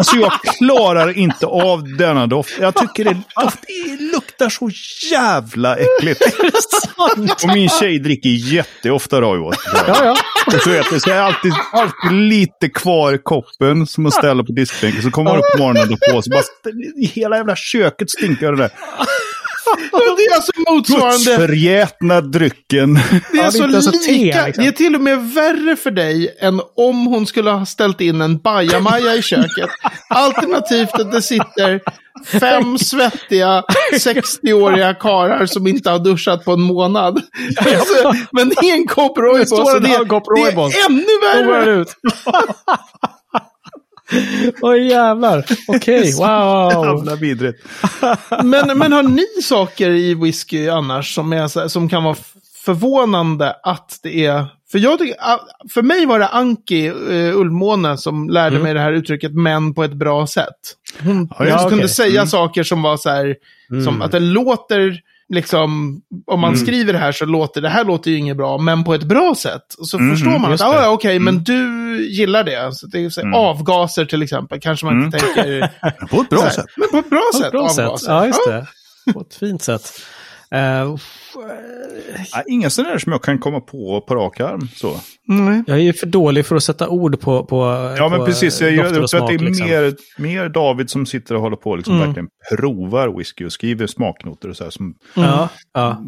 Alltså 0.00 0.16
jag 0.16 0.32
klarar 0.58 1.18
inte 1.18 1.46
av 1.46 1.96
denna 1.96 2.26
doft. 2.26 2.58
Jag 2.60 2.74
tycker 2.74 3.04
det, 3.04 3.16
doft, 3.42 3.58
det 3.66 4.02
luktar 4.12 4.48
så 4.48 4.70
jävla 5.12 5.76
äckligt. 5.76 6.22
Och 7.44 7.48
min 7.54 7.68
tjej 7.68 7.98
dricker 7.98 8.28
jätteofta 8.28 9.20
Roybos. 9.20 9.56
Ja, 9.86 10.04
ja. 10.04 10.16
Så 10.64 10.70
vet 10.70 10.86
du, 10.90 11.00
så 11.00 11.10
är 11.10 11.14
det 11.14 11.22
alltid, 11.24 11.52
alltid 11.72 12.12
lite 12.12 12.68
kvar 12.68 13.12
i 13.12 13.18
koppen 13.18 13.86
som 13.86 14.02
man 14.02 14.12
ställer 14.12 14.42
på 14.42 14.52
diskbänken. 14.52 15.02
Så 15.02 15.10
kommer 15.10 15.30
man 15.30 15.38
upp 15.38 15.52
på 15.56 15.62
morgonen 15.62 15.92
och 15.92 16.12
på 16.12 16.22
så 16.22 16.30
bara 16.30 16.42
hela 17.14 17.36
jävla 17.36 17.56
köket 17.56 18.10
stinker 18.10 18.52
det 18.52 18.58
där. 18.58 18.70
Det 19.92 20.22
är 20.24 20.34
alltså 20.34 20.52
motsvarande. 20.70 21.16
Gudsförgätna 21.16 22.20
drycken. 22.20 22.94
Det 23.32 23.38
är 23.38 23.58
Ja, 23.60 23.66
det 23.66 23.76
är 23.76 23.80
så 23.80 23.90
te, 23.92 24.12
lika. 24.12 24.46
liksom. 24.46 24.64
Det 24.64 24.68
är 24.68 24.72
till 24.72 24.94
och 24.94 25.00
med 25.00 25.32
värre 25.32 25.76
för 25.76 25.90
dig 25.90 26.36
än 26.40 26.60
om 26.76 27.06
hon 27.06 27.26
skulle 27.26 27.50
ha 27.50 27.66
ställt 27.66 28.00
in 28.00 28.20
en 28.20 28.38
bajamaja 28.38 29.14
i 29.14 29.22
köket. 29.22 29.70
Alternativt 30.08 30.94
att 30.94 31.12
det 31.12 31.22
sitter 31.22 31.80
fem 32.40 32.78
svettiga 32.78 33.64
60-åriga 33.94 34.94
karar 34.94 35.46
som 35.46 35.66
inte 35.66 35.90
har 35.90 35.98
duschat 35.98 36.44
på 36.44 36.52
en 36.52 36.60
månad. 36.60 37.22
Alltså, 37.58 38.12
men 38.32 38.48
det 38.48 38.56
är 38.70 38.74
en 38.74 38.86
kopp 38.86 39.18
Roybos. 39.18 39.72
det, 39.72 39.78
det 39.80 39.88
Roybos. 39.88 40.74
är 40.74 40.86
ännu 40.90 41.04
värre. 41.22 41.84
Oj 44.62 44.88
jävlar. 44.88 45.44
Okej, 45.68 46.12
wow. 46.18 46.84
Jävla 46.84 47.14
vidrigt. 47.14 47.64
Men, 48.44 48.78
men 48.78 48.92
har 48.92 49.02
ni 49.02 49.42
saker 49.42 49.90
i 49.90 50.14
whisky 50.14 50.68
annars 50.68 51.14
som, 51.14 51.32
är, 51.32 51.68
som 51.68 51.88
kan 51.88 52.04
vara 52.04 52.16
förvånande 52.64 53.56
att 53.62 54.00
det 54.02 54.26
är... 54.26 54.46
För, 54.72 54.78
jag 54.78 54.98
tycker, 54.98 55.16
för 55.72 55.82
mig 55.82 56.06
var 56.06 56.18
det 56.18 56.28
Anki 56.28 56.90
uh, 56.90 57.36
Ullmåne 57.36 57.96
som 57.96 58.28
lärde 58.28 58.58
mig 58.58 58.74
det 58.74 58.80
här 58.80 58.92
uttrycket 58.92 59.32
men 59.32 59.74
på 59.74 59.84
ett 59.84 59.92
bra 59.94 60.26
sätt. 60.26 60.46
Hon, 61.02 61.28
Ja, 61.38 61.46
ja, 61.46 61.56
hon 61.60 61.68
kunde 61.68 61.84
okej. 61.84 61.94
säga 61.94 62.26
saker 62.26 62.62
som 62.62 62.82
var 62.82 62.96
så 62.96 63.10
här, 63.10 63.36
som 63.84 64.02
att 64.02 64.12
det 64.12 64.20
låter, 64.20 65.00
liksom, 65.30 66.00
om 66.26 66.40
man 66.40 66.56
skriver 66.56 66.92
det 66.92 66.98
här 66.98 67.12
så 67.12 67.24
låter 67.24 67.60
det 67.60 67.68
här 67.68 67.84
låter 67.84 68.10
ju 68.10 68.16
inget 68.16 68.36
bra, 68.36 68.58
men 68.58 68.84
på 68.84 68.94
ett 68.94 69.02
bra 69.02 69.34
sätt. 69.38 69.62
Så 69.82 69.98
Mhm, 69.98 70.10
förstår 70.16 70.38
man 70.38 70.52
att, 70.52 70.60
ah, 70.60 70.72
det. 70.72 70.82
ja, 70.82 70.90
okej, 70.90 71.18
men 71.18 71.44
du 71.44 71.96
gillar 72.10 72.44
det. 72.44 72.74
Så 72.74 72.86
det 72.86 73.04
är 73.04 73.10
så, 73.10 73.20
här, 73.20 73.34
Avgaser 73.34 74.04
till 74.04 74.22
exempel, 74.22 74.60
kanske 74.60 74.86
man 74.86 75.04
inte 75.04 75.18
tänker... 75.18 75.70
På 76.10 76.20
ett 76.20 76.28
bra 76.28 76.40
här, 76.42 76.50
sätt. 76.50 76.66
Men 76.76 76.88
på 76.90 76.96
ett 76.96 77.10
bra 77.10 77.22
På 77.32 77.38
sätt. 77.38 77.46
ett 77.46 77.52
bra 77.52 77.68
sätt. 77.68 77.78
avgaser. 77.86 78.12
Ja, 78.12 78.26
just 78.26 78.46
det. 78.46 78.66
På 79.12 79.20
ett 79.20 79.34
fint 79.34 79.62
sätt. 79.62 79.92
Eh, 80.54 80.96
Nej, 82.34 82.44
Inga 82.48 82.70
sådana 82.70 82.92
där 82.92 82.98
som 82.98 83.12
jag 83.12 83.22
kan 83.22 83.38
komma 83.38 83.60
på 83.60 84.00
på 84.00 84.14
rak 84.14 84.40
arm. 84.40 84.68
Så. 84.76 85.00
Nej. 85.26 85.62
jag 85.66 85.76
är 85.76 85.82
ju 85.82 85.92
för 85.92 86.06
dålig 86.06 86.46
för 86.46 86.56
att 86.56 86.62
sätta 86.62 86.88
ord 86.88 87.20
på, 87.20 87.44
på 87.44 87.56
Ja, 87.98 88.08
men 88.08 88.18
på 88.18 88.26
precis. 88.26 88.60
Jag, 88.60 88.76
dofter 88.76 88.94
jag, 88.94 89.02
och 89.04 89.10
tror 89.10 89.22
att 89.22 89.28
det 89.28 89.34
är 89.34 89.38
liksom. 89.38 89.66
mer, 89.66 89.94
mer 90.18 90.48
David 90.48 90.90
som 90.90 91.06
sitter 91.06 91.34
och 91.34 91.40
håller 91.40 91.56
på 91.56 91.70
och 91.70 91.76
liksom 91.76 91.98
verkligen 91.98 92.28
provar 92.56 93.18
whisky 93.18 93.44
och 93.44 93.52
skriver 93.52 93.86
smaknoter 93.86 94.48
och 94.48 94.56
så 94.56 94.64
här. 94.64 94.70
Som, 94.70 94.94
Ja, 95.14 95.48
ja. 95.72 96.04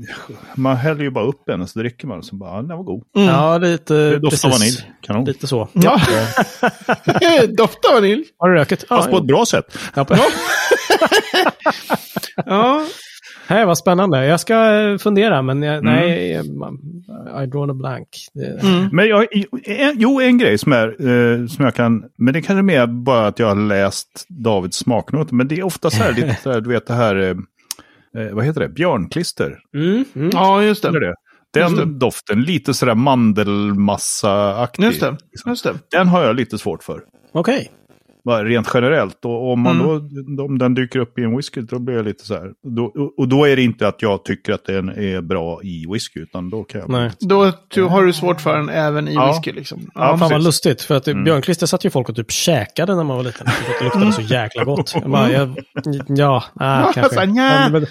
man 0.55 0.77
häller 0.77 1.03
ju 1.03 1.11
bara 1.11 1.25
upp 1.25 1.49
en 1.49 1.61
och 1.61 1.69
så 1.69 1.79
dricker 1.79 2.07
man 2.07 2.19
och 2.19 2.25
så 2.25 2.37
bara, 2.37 2.57
ja, 2.57 2.63
den 2.63 2.77
var 2.77 2.85
god. 2.85 3.03
ja 3.13 3.59
lite... 3.59 3.95
Det 3.95 4.19
doftar 4.19 4.49
precis. 4.49 4.61
vanilj. 4.61 4.93
Kanon. 5.01 5.25
Lite 5.25 5.47
så. 5.47 5.69
Ja. 5.73 6.01
Doftar 7.57 7.95
vanilj. 7.95 8.25
Har 8.39 8.51
du 8.51 8.57
röket? 8.57 8.85
Fast 8.89 9.11
på 9.11 9.17
ett 9.17 9.27
bra 9.27 9.47
sätt. 9.47 9.79
Ja, 9.95 10.07
Hej, 13.47 13.67
vad 13.67 13.79
spännande. 13.79 14.27
Jag 14.27 14.41
ska 14.41 14.81
eh, 14.81 14.99
fundera, 14.99 15.43
men 15.43 15.63
Mm. 15.63 15.75
jag, 15.75 15.85
nej, 15.85 16.31
I 17.43 17.47
drawn 17.47 17.71
a 17.71 17.75
blank. 17.75 18.09
Det, 18.35 18.61
Men 18.93 19.09
jag, 19.09 19.27
jo, 19.95 20.21
en 20.21 20.39
grej 20.39 20.59
som, 20.59 20.73
är, 20.73 20.87
eh, 20.89 21.47
som 21.47 21.65
jag 21.65 21.75
kan, 21.75 22.05
men 22.19 22.35
det 22.35 22.43
kanske 22.43 22.61
är 22.61 22.63
mer 22.63 22.87
bara 22.87 23.27
att 23.27 23.39
jag 23.39 23.47
har 23.47 23.55
läst 23.57 24.27
Davids 24.29 24.77
smaknoter. 24.77 25.35
Men 25.35 25.49
det 25.49 25.59
är 25.59 25.63
ofta 25.63 25.91
så 25.91 26.03
här, 26.03 26.13
lite 26.13 26.37
så 26.43 26.53
här, 26.53 26.61
du 26.61 26.69
vet 26.71 26.87
det 26.87 26.95
här, 26.95 27.17
eh, 27.17 27.35
vad 28.33 28.45
heter 28.45 28.61
det, 28.61 28.69
björnklister. 28.69 29.59
mm, 29.75 30.05
mm. 30.17 30.31
ja, 30.33 30.63
just 30.63 30.85
Eller 30.85 31.01
det. 31.01 31.07
det? 31.07 31.15
Den 31.55 31.63
Just 31.71 31.77
det. 31.77 31.99
doften, 31.99 32.43
lite 32.43 32.75
sådär 32.75 32.95
mandelmassa-aktig. 32.95 34.85
Just 34.85 35.01
det. 35.01 35.17
Just 35.47 35.65
det. 35.65 35.75
Den 35.91 36.09
har 36.09 36.23
jag 36.25 36.37
lite 36.37 36.59
svårt 36.59 36.83
för. 36.83 37.01
Okej. 37.33 37.71
Bara 37.71 37.73
rent 38.27 38.69
generellt. 38.75 39.25
Och 39.25 39.53
om, 39.53 39.61
man 39.61 39.81
Mm. 39.81 40.37
då, 40.37 40.45
om 40.45 40.59
den 40.59 40.75
dyker 40.75 40.99
upp 40.99 41.19
i 41.19 41.23
en 41.23 41.37
whisky, 41.37 41.61
då 41.61 41.79
blir 41.79 41.95
jag 41.97 42.05
lite 42.05 42.27
så 42.27 42.35
här. 42.35 42.51
Då, 42.77 42.85
och- 42.85 43.19
och 43.19 43.29
då 43.29 43.45
är 43.45 43.57
det 43.57 43.63
inte 43.63 43.89
att 43.89 44.03
jag 44.03 44.25
tycker 44.25 44.53
att 44.53 44.65
den 44.65 44.89
är 44.89 45.21
bra 45.21 45.61
i 45.63 45.87
whisky, 45.93 46.21
utan 46.21 46.51
då 46.51 46.65
kan 46.65 46.81
jag... 46.81 46.91
Nej. 46.91 47.11
Då 47.21 47.43
har 47.89 48.03
du 48.07 48.13
svårt 48.13 48.41
för 48.41 48.57
den 48.57 48.69
även 48.69 49.09
i 49.09 49.15
Ja. 49.15 49.27
whisky 49.33 49.53
liksom. 49.53 49.91
Ja, 49.95 50.11
Ja. 50.11 50.19
Fan 50.19 50.31
vad 50.31 50.45
lustigt, 50.45 50.83
för 50.83 50.95
att 50.97 51.09
mm. 51.09 51.25
björnklister 51.25 51.67
satt 51.67 51.85
ju 51.85 51.91
folk 51.91 52.09
och 52.09 52.17
typ 52.17 52.31
käkade 52.31 52.95
när 52.97 53.05
man 53.05 53.17
var 53.17 53.25
liten. 53.25 53.47
För 53.47 53.73
att 53.73 53.79
det 53.79 53.85
luktade 53.85 54.13
så 54.13 54.23
jäkla 54.23 54.65
gott. 54.65 54.93
Jag 54.95 55.11
bara, 55.11 55.31
jag, 55.33 55.57
ja, 56.09 56.45
äh, 56.61 56.93
kanske. 56.95 57.27
Men, 57.27 57.73
men, 57.73 57.87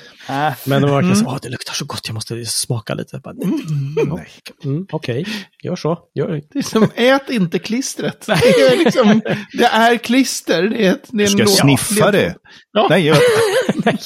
men 0.65 0.81
det 0.81 0.87
var 0.87 0.93
verkligen 0.95 1.15
så, 1.15 1.25
åh, 1.25 1.37
det 1.41 1.49
luktar 1.49 1.73
så 1.73 1.85
gott, 1.85 2.01
jag 2.07 2.13
måste 2.13 2.45
smaka 2.45 2.93
lite. 2.93 3.09
Jag 3.15 3.21
Bara, 3.21 3.35
mm, 3.43 4.19
mm, 4.63 4.87
Okej, 4.91 5.25
gör 5.63 5.75
så. 5.75 5.99
Gör. 6.15 6.41
Det 6.53 6.59
är 6.59 6.63
som, 6.63 6.87
ät 6.95 7.29
inte 7.29 7.59
klistret. 7.59 8.25
Det 8.27 8.31
är, 8.33 8.77
liksom, 8.85 9.21
det 9.57 9.65
är 9.65 9.97
klister 9.97 10.20
klister. 10.21 10.63
Det 10.63 10.85
är, 10.85 10.91
ett, 10.91 11.09
det 11.11 11.23
är 11.23 11.27
Ska 11.27 11.39
jag 11.39 11.49
sniffa 11.49 12.11
det? 12.11 12.35
Ja. 12.71 12.87
Nej, 12.89 13.07
jag... 13.07 13.17
Nej. 13.85 13.97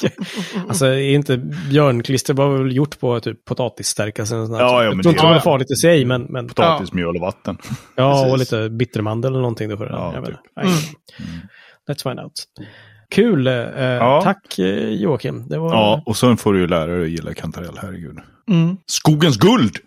Alltså, 0.67 0.85
är 0.85 1.13
inte 1.13 1.37
björnklister 1.69 2.33
var 2.33 2.57
väl 2.57 2.75
gjort 2.75 2.99
på 2.99 3.19
typ 3.19 3.45
potatisstärkelse? 3.45 4.35
och 4.35 4.47
sånt 4.47 4.57
där. 4.59 4.65
Ja, 4.65 4.71
ja, 4.71 4.83
jag 4.83 4.91
tror 4.93 5.03
det- 5.03 5.09
inte 5.09 5.21
det 5.21 5.27
var 5.27 5.35
ja. 5.35 5.41
farligt 5.41 5.71
i 5.71 5.75
sig, 5.75 6.05
men, 6.05 6.21
men 6.21 6.47
Potatis, 6.47 6.93
mjöl 6.93 7.15
och 7.15 7.21
vatten. 7.21 7.57
ja, 7.95 8.25
och 8.25 8.37
precis. 8.37 8.51
lite 8.51 8.69
bittermandel 8.69 9.31
eller 9.31 9.39
någonting. 9.39 9.69
Då 9.69 9.77
för 9.77 9.85
det. 9.85 9.91
Ja, 9.91 10.13
jag 10.15 10.25
typ. 10.25 10.35
Nej. 10.55 10.67
Let's 11.89 12.03
find 12.03 12.19
out. 12.19 12.33
Kul. 13.09 13.47
Eh, 13.47 14.23
Tack 14.23 14.59
eh, 14.59 14.89
Joakim. 14.89 15.47
Det 15.47 15.57
var 15.57 15.73
Ja, 15.73 16.03
och 16.05 16.17
sen 16.17 16.37
får 16.37 16.53
du 16.53 16.59
ju 16.59 16.67
lära 16.67 16.85
dig 16.95 17.03
att 17.03 17.09
gilla 17.09 17.33
kantarell, 17.33 17.77
herregud. 17.81 18.17
Mm. 18.51 18.77
Skogens 18.85 19.37
guld! 19.37 19.77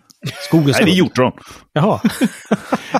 Skogens 0.47 0.77
Nej, 0.77 0.85
det 0.85 0.91
är 0.91 0.95
hjortron. 0.95 1.31
Jaha. 1.73 1.99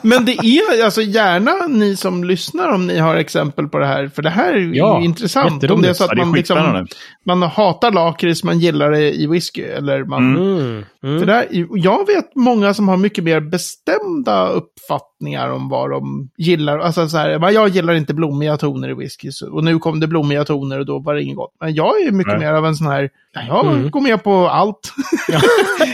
Men 0.04 0.26
det 0.26 0.32
är 0.32 0.84
alltså 0.86 1.02
gärna 1.02 1.52
ni 1.68 1.96
som 1.96 2.24
lyssnar 2.24 2.70
om 2.74 2.88
ni 2.88 2.98
har 3.00 3.16
exempel 3.16 3.68
på 3.68 3.78
det 3.80 3.86
här. 3.86 4.08
För 4.08 4.22
det 4.22 4.30
här 4.30 4.54
är 4.54 4.58
ju 4.58 4.76
Ja, 4.76 5.02
intressant. 5.02 5.64
Om 5.72 5.82
det 5.82 5.90
är 5.90 5.94
så 5.94 6.04
Ja, 6.04 6.06
att 6.10 6.16
det 6.16 6.22
är 6.22 6.26
man, 6.26 6.36
liksom, 6.36 6.88
man 7.26 7.42
hatar 7.42 7.92
lakrits, 7.92 8.44
man 8.44 8.60
gillar 8.60 8.92
det 8.92 9.12
i 9.16 9.28
whisky. 9.28 9.62
Eller 9.64 10.04
man, 10.04 10.36
Mm. 10.38 10.84
Mm. 11.04 11.20
För 11.20 11.26
där, 11.26 11.46
jag 11.76 12.08
vet 12.08 12.36
många 12.36 12.74
som 12.74 12.88
har 12.88 12.98
mycket 12.98 13.24
mer 13.24 13.40
bestämda 13.42 14.48
uppfattningar 14.48 15.50
om 15.50 15.70
vad 15.70 15.92
de 15.92 16.30
gillar. 16.38 16.80
Alltså 16.80 17.10
så 17.10 17.18
här, 17.18 17.40
"Men 17.40 17.54
jag 17.54 17.70
gillar 17.70 17.94
inte 17.94 18.14
blommiga 18.14 18.58
toner 18.58 18.90
i 18.90 18.94
whisky. 18.94 19.30
Och 19.52 19.64
nu 19.64 19.80
kom 19.80 20.00
det 20.00 20.08
blommiga 20.08 20.46
toner 20.46 20.80
och 20.80 20.86
då 20.86 21.00
var 21.00 21.16
det 21.16 21.22
inget 21.24 21.36
gott. 21.38 21.52
Men 21.62 21.74
jag 21.74 22.02
är 22.02 22.12
mycket 22.12 22.34
Nej. 22.40 22.48
mer 22.48 22.54
av 22.54 22.66
en 22.66 22.76
sån 22.76 22.88
här, 22.88 23.10
ja, 23.34 23.42
jag 23.48 23.66
Mm. 23.66 23.92
går 23.92 24.02
med 24.02 24.24
på 24.24 24.50
allt. 24.50 24.94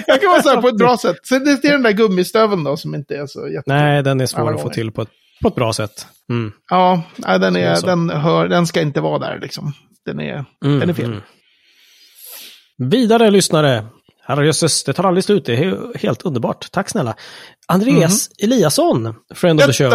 jag 0.08 0.22
kan 0.22 0.30
vara 0.30 0.42
så 0.42 0.50
här 0.50 0.62
på 0.62 0.68
ett 0.68 0.78
bra 0.78 0.98
sätt. 0.98 1.15
Sen 1.24 1.44
det 1.46 1.52
är 1.52 1.72
den 1.72 1.84
där 1.84 1.92
gummistöveln 1.92 2.64
då 2.64 2.78
som 2.78 2.96
inte 2.96 3.16
är 3.18 3.28
så 3.28 3.48
jätte... 3.48 3.64
Nej, 3.74 4.04
den 4.04 4.22
är 4.22 4.26
svår 4.26 4.54
att 4.56 4.62
få 4.62 4.70
till 4.70 4.92
på 4.92 5.02
ett, 5.02 5.10
på 5.42 5.48
ett 5.48 5.56
bra 5.56 5.74
sätt. 5.74 6.08
Mm. 6.30 6.52
Ja, 6.70 7.04
den, 7.18 7.56
är 7.56 7.76
så. 7.76 7.86
den, 7.86 8.10
hör, 8.10 8.48
den 8.48 8.68
ska 8.68 8.82
inte 8.82 9.02
vara 9.02 9.20
där 9.20 9.40
liksom. 9.42 9.74
Den 10.06 10.20
är, 10.20 10.46
Mm, 10.66 10.80
den 10.80 10.90
är 10.90 10.94
fel. 10.94 11.06
mm. 11.06 11.22
Vidare 12.78 13.32
lyssnare. 13.32 13.86
Herrejösses, 14.28 14.84
det 14.84 14.94
tar 14.94 15.04
aldrig 15.04 15.24
slut. 15.24 15.46
Det 15.46 15.54
är 15.54 15.58
he- 15.64 15.98
helt 15.98 16.22
underbart. 16.22 16.72
Tack 16.72 16.90
snälla. 16.90 17.16
Andreas 17.68 18.30
Eliasson, 18.44 19.16
friend 19.36 19.60
of 19.60 19.66
the 19.66 19.74
show. 19.74 19.92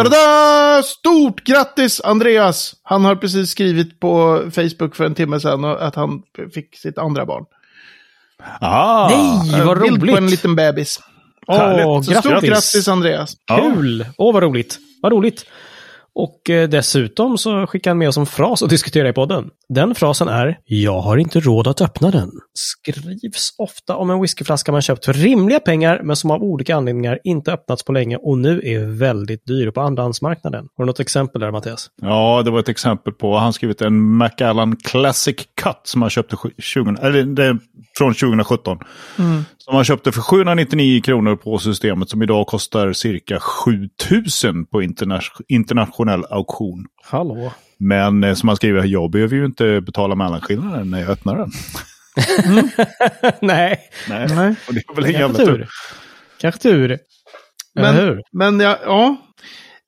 Stort 0.83 1.43
grattis 1.43 2.01
Andreas! 2.01 2.73
Han 2.83 3.05
har 3.05 3.15
precis 3.15 3.49
skrivit 3.49 3.99
på 3.99 4.41
Facebook 4.55 4.95
för 4.95 5.05
en 5.05 5.15
timme 5.15 5.39
sedan 5.39 5.65
att 5.65 5.95
han 5.95 6.21
fick 6.53 6.75
sitt 6.77 6.97
andra 6.97 7.25
barn. 7.25 7.45
Ah! 8.59 9.09
Nej, 9.09 9.65
vad 9.65 9.77
En 9.77 9.83
bild 9.83 10.01
roligt! 10.01 10.11
på 10.11 10.17
en 10.17 10.27
liten 10.29 10.55
bebis. 10.55 10.99
Åh, 11.47 12.01
stort 12.01 12.23
grattis! 12.23 12.49
grattis 12.49 12.87
Andreas. 12.87 13.33
Kul! 13.47 14.05
Åh, 14.17 14.33
vad 14.33 14.43
roligt. 14.43 14.79
Vad 15.01 15.11
roligt. 15.11 15.45
Och 16.15 16.49
eh, 16.49 16.69
dessutom 16.69 17.37
så 17.37 17.67
skickar 17.67 17.91
han 17.91 17.97
med 17.97 18.09
oss 18.09 18.17
en 18.17 18.25
fras 18.25 18.63
att 18.63 18.69
diskutera 18.69 19.09
i 19.09 19.13
podden. 19.13 19.49
Den 19.69 19.95
frasen 19.95 20.27
är 20.27 20.57
“Jag 20.65 21.01
har 21.01 21.17
inte 21.17 21.39
råd 21.39 21.67
att 21.67 21.81
öppna 21.81 22.11
den”. 22.11 22.31
Skrivs 22.53 23.55
ofta 23.57 23.95
om 23.95 24.09
en 24.09 24.21
whiskyflaska 24.21 24.71
man 24.71 24.81
köpt 24.81 25.05
för 25.05 25.13
rimliga 25.13 25.59
pengar 25.59 26.01
men 26.03 26.15
som 26.15 26.31
av 26.31 26.43
olika 26.43 26.75
anledningar 26.75 27.19
inte 27.23 27.53
öppnats 27.53 27.83
på 27.83 27.91
länge 27.91 28.17
och 28.17 28.37
nu 28.37 28.61
är 28.63 28.97
väldigt 28.99 29.45
dyr 29.45 29.71
på 29.71 29.81
andrahandsmarknaden. 29.81 30.67
Har 30.77 30.83
du 30.83 30.85
något 30.85 30.99
exempel 30.99 31.41
där 31.41 31.51
Mattias? 31.51 31.87
Ja, 32.01 32.41
det 32.45 32.51
var 32.51 32.59
ett 32.59 32.69
exempel 32.69 33.13
på, 33.13 33.37
han 33.37 33.53
skrivit 33.53 33.81
en 33.81 34.01
Macallan 34.01 34.75
Classic 34.75 35.35
Cut 35.63 35.81
som 35.83 36.01
han 36.01 36.09
köpte 36.09 36.35
sju- 36.35 36.49
20, 36.57 36.95
eller 37.01 37.23
det 37.23 37.45
är 37.45 37.57
från 37.97 38.13
2017. 38.13 38.77
Som 39.57 39.75
han 39.75 39.83
köpte 39.83 40.11
för 40.11 40.21
799 40.21 41.01
kronor 41.01 41.35
på 41.35 41.57
systemet 41.57 42.09
som 42.09 42.23
idag 42.23 42.47
kostar 42.47 42.93
cirka 42.93 43.39
7000 43.39 44.65
på 44.65 44.81
interna 45.47 45.85
internationell 46.01 46.25
auktion. 46.29 46.85
Hallå? 47.03 47.53
Men 47.77 48.23
eh, 48.23 48.33
som 48.33 48.49
han 48.49 48.55
skriver, 48.55 48.83
jag 48.85 49.11
behöver 49.11 49.35
ju 49.35 49.45
inte 49.45 49.81
betala 49.81 50.15
mellanskillnaden 50.15 50.91
när 50.91 50.99
jag 50.99 51.09
öppnar 51.09 51.37
den. 51.37 51.51
Nej, 53.41 53.79
Nej, 54.09 54.27
Nej. 54.35 54.55
och 54.67 54.73
det 54.73 54.79
är 54.89 54.95
väl 54.95 55.05
en 55.05 55.11
jävla 55.11 55.37
tur. 55.37 55.45
tur. 55.45 55.67
Kanske 56.39 56.61
tur. 56.61 56.97
Men-? 57.75 58.21
Men 58.31 58.59
jag, 58.59 58.77
ja. 58.85 59.15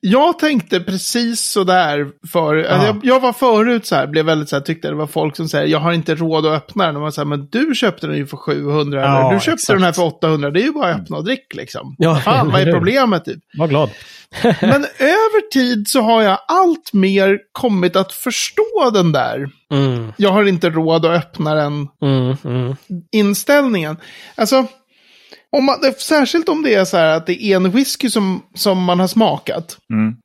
Jag 0.06 0.38
tänkte 0.38 0.80
precis 0.80 1.40
sådär 1.40 2.06
för, 2.32 2.54
Ja. 2.56 2.86
jag, 2.86 3.00
jag 3.02 3.20
var 3.20 3.32
förut 3.32 3.86
så 3.86 3.94
här, 3.94 4.06
blev 4.06 4.24
väldigt 4.24 4.48
så 4.48 4.56
här, 4.56 4.60
tyckte 4.60 4.88
det 4.88 4.94
var 4.94 5.06
folk 5.06 5.36
som 5.36 5.48
säger 5.48 5.66
jag 5.66 5.78
har 5.78 5.92
inte 5.92 6.14
råd 6.14 6.46
att 6.46 6.52
öppna 6.56 6.86
den. 6.86 6.96
Och 6.96 7.02
man 7.02 7.12
säger, 7.12 7.26
men 7.26 7.48
du 7.50 7.74
köpte 7.74 8.06
den 8.06 8.16
ju 8.16 8.26
för 8.26 8.36
700 8.36 9.00
Ja, 9.00 9.20
eller 9.20 9.34
du 9.34 9.40
köpte 9.40 9.52
exakt. 9.52 9.76
den 9.76 9.82
här 9.82 9.92
för 9.92 10.02
800. 10.02 10.50
Det 10.50 10.60
är 10.60 10.64
ju 10.64 10.72
bara 10.72 10.94
att 10.94 11.00
öppna 11.00 11.16
och 11.16 11.24
drick 11.24 11.54
liksom. 11.54 11.94
Ja, 11.98 12.16
Fan, 12.16 12.50
vad 12.52 12.60
är 12.60 12.72
problemet 12.72 13.24
typ? 13.24 13.38
Var 13.58 13.68
glad. 13.68 13.90
Men 14.60 14.84
över 14.98 15.50
tid 15.50 15.88
så 15.88 16.00
har 16.00 16.22
jag 16.22 16.38
allt 16.48 16.92
mer 16.92 17.38
kommit 17.52 17.96
att 17.96 18.12
förstå 18.12 18.90
den 18.94 19.12
där. 19.12 19.48
Mm, 19.72 20.12
Jag 20.16 20.30
har 20.30 20.44
inte 20.44 20.70
råd 20.70 21.06
att 21.06 21.18
öppna 21.18 21.54
den 21.54 21.88
mm, 22.02 22.36
mm. 22.44 22.76
inställningen. 23.12 23.96
Alltså, 24.34 24.66
om 25.56 25.64
man, 25.64 25.76
särskilt 25.98 26.48
om 26.48 26.62
det 26.62 26.74
är 26.74 26.84
så 26.84 26.96
här 26.96 27.16
att 27.16 27.26
det 27.26 27.42
är 27.44 27.56
en 27.56 27.70
whisky 27.70 28.10
som, 28.10 28.42
som 28.54 28.82
man 28.84 29.00
har 29.00 29.06
smakat. 29.08 29.76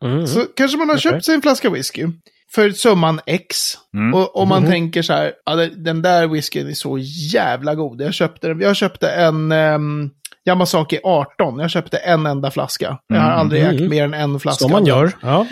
Mm. 0.03 0.27
Så 0.27 0.45
kanske 0.55 0.77
man 0.77 0.89
har 0.89 0.95
Okej. 0.95 1.11
köpt 1.11 1.25
sig 1.25 1.35
en 1.35 1.41
flaska 1.41 1.69
whisky 1.69 2.07
för 2.55 2.71
summan 2.71 3.19
X. 3.25 3.57
Mm. 3.97 4.13
Och 4.13 4.35
om 4.37 4.49
man 4.49 4.61
Mhm. 4.61 4.71
tänker 4.71 5.01
så 5.01 5.13
här, 5.13 5.31
ja, 5.45 5.55
den 5.55 6.01
där 6.01 6.27
whiskyn 6.27 6.67
är 6.69 6.73
så 6.73 6.97
jävla 7.33 7.75
god. 7.75 8.01
Jag 8.01 8.13
köpte, 8.13 8.47
den- 8.47 8.61
jag 8.61 8.75
köpte 8.75 9.09
en 9.09 9.51
um, 9.51 10.09
Yamasaki 10.47 10.99
18. 11.03 11.59
Jag 11.59 11.69
köpte 11.69 11.97
en 11.97 12.25
enda 12.25 12.51
flaska. 12.51 12.97
Jag 13.07 13.21
har 13.21 13.29
aldrig 13.31 13.63
Mm. 13.63 13.75
ägt 13.75 13.89
mer 13.89 14.03
än 14.03 14.13
en 14.13 14.39
flaska. 14.39 14.61
Som 14.63 14.71
man 14.71 14.85
gör. 14.85 15.11
Ja. 15.21 15.45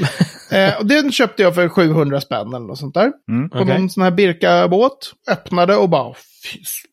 Eh, 0.51 0.77
och 0.79 0.85
den 0.85 1.11
köpte 1.11 1.43
jag 1.43 1.55
för 1.55 1.69
700 1.69 2.21
spänn 2.21 2.47
eller 2.47 2.65
något 2.67 2.79
sånt 2.79 2.93
där. 2.93 3.11
Mm. 3.31 3.49
På 3.49 3.59
Okej. 3.59 3.79
någon 3.79 3.89
sån 3.89 4.03
här 4.03 4.11
Birka-båt. 4.11 4.97
Öppnade 5.31 5.75
och 5.75 5.89
bara, 5.89 6.13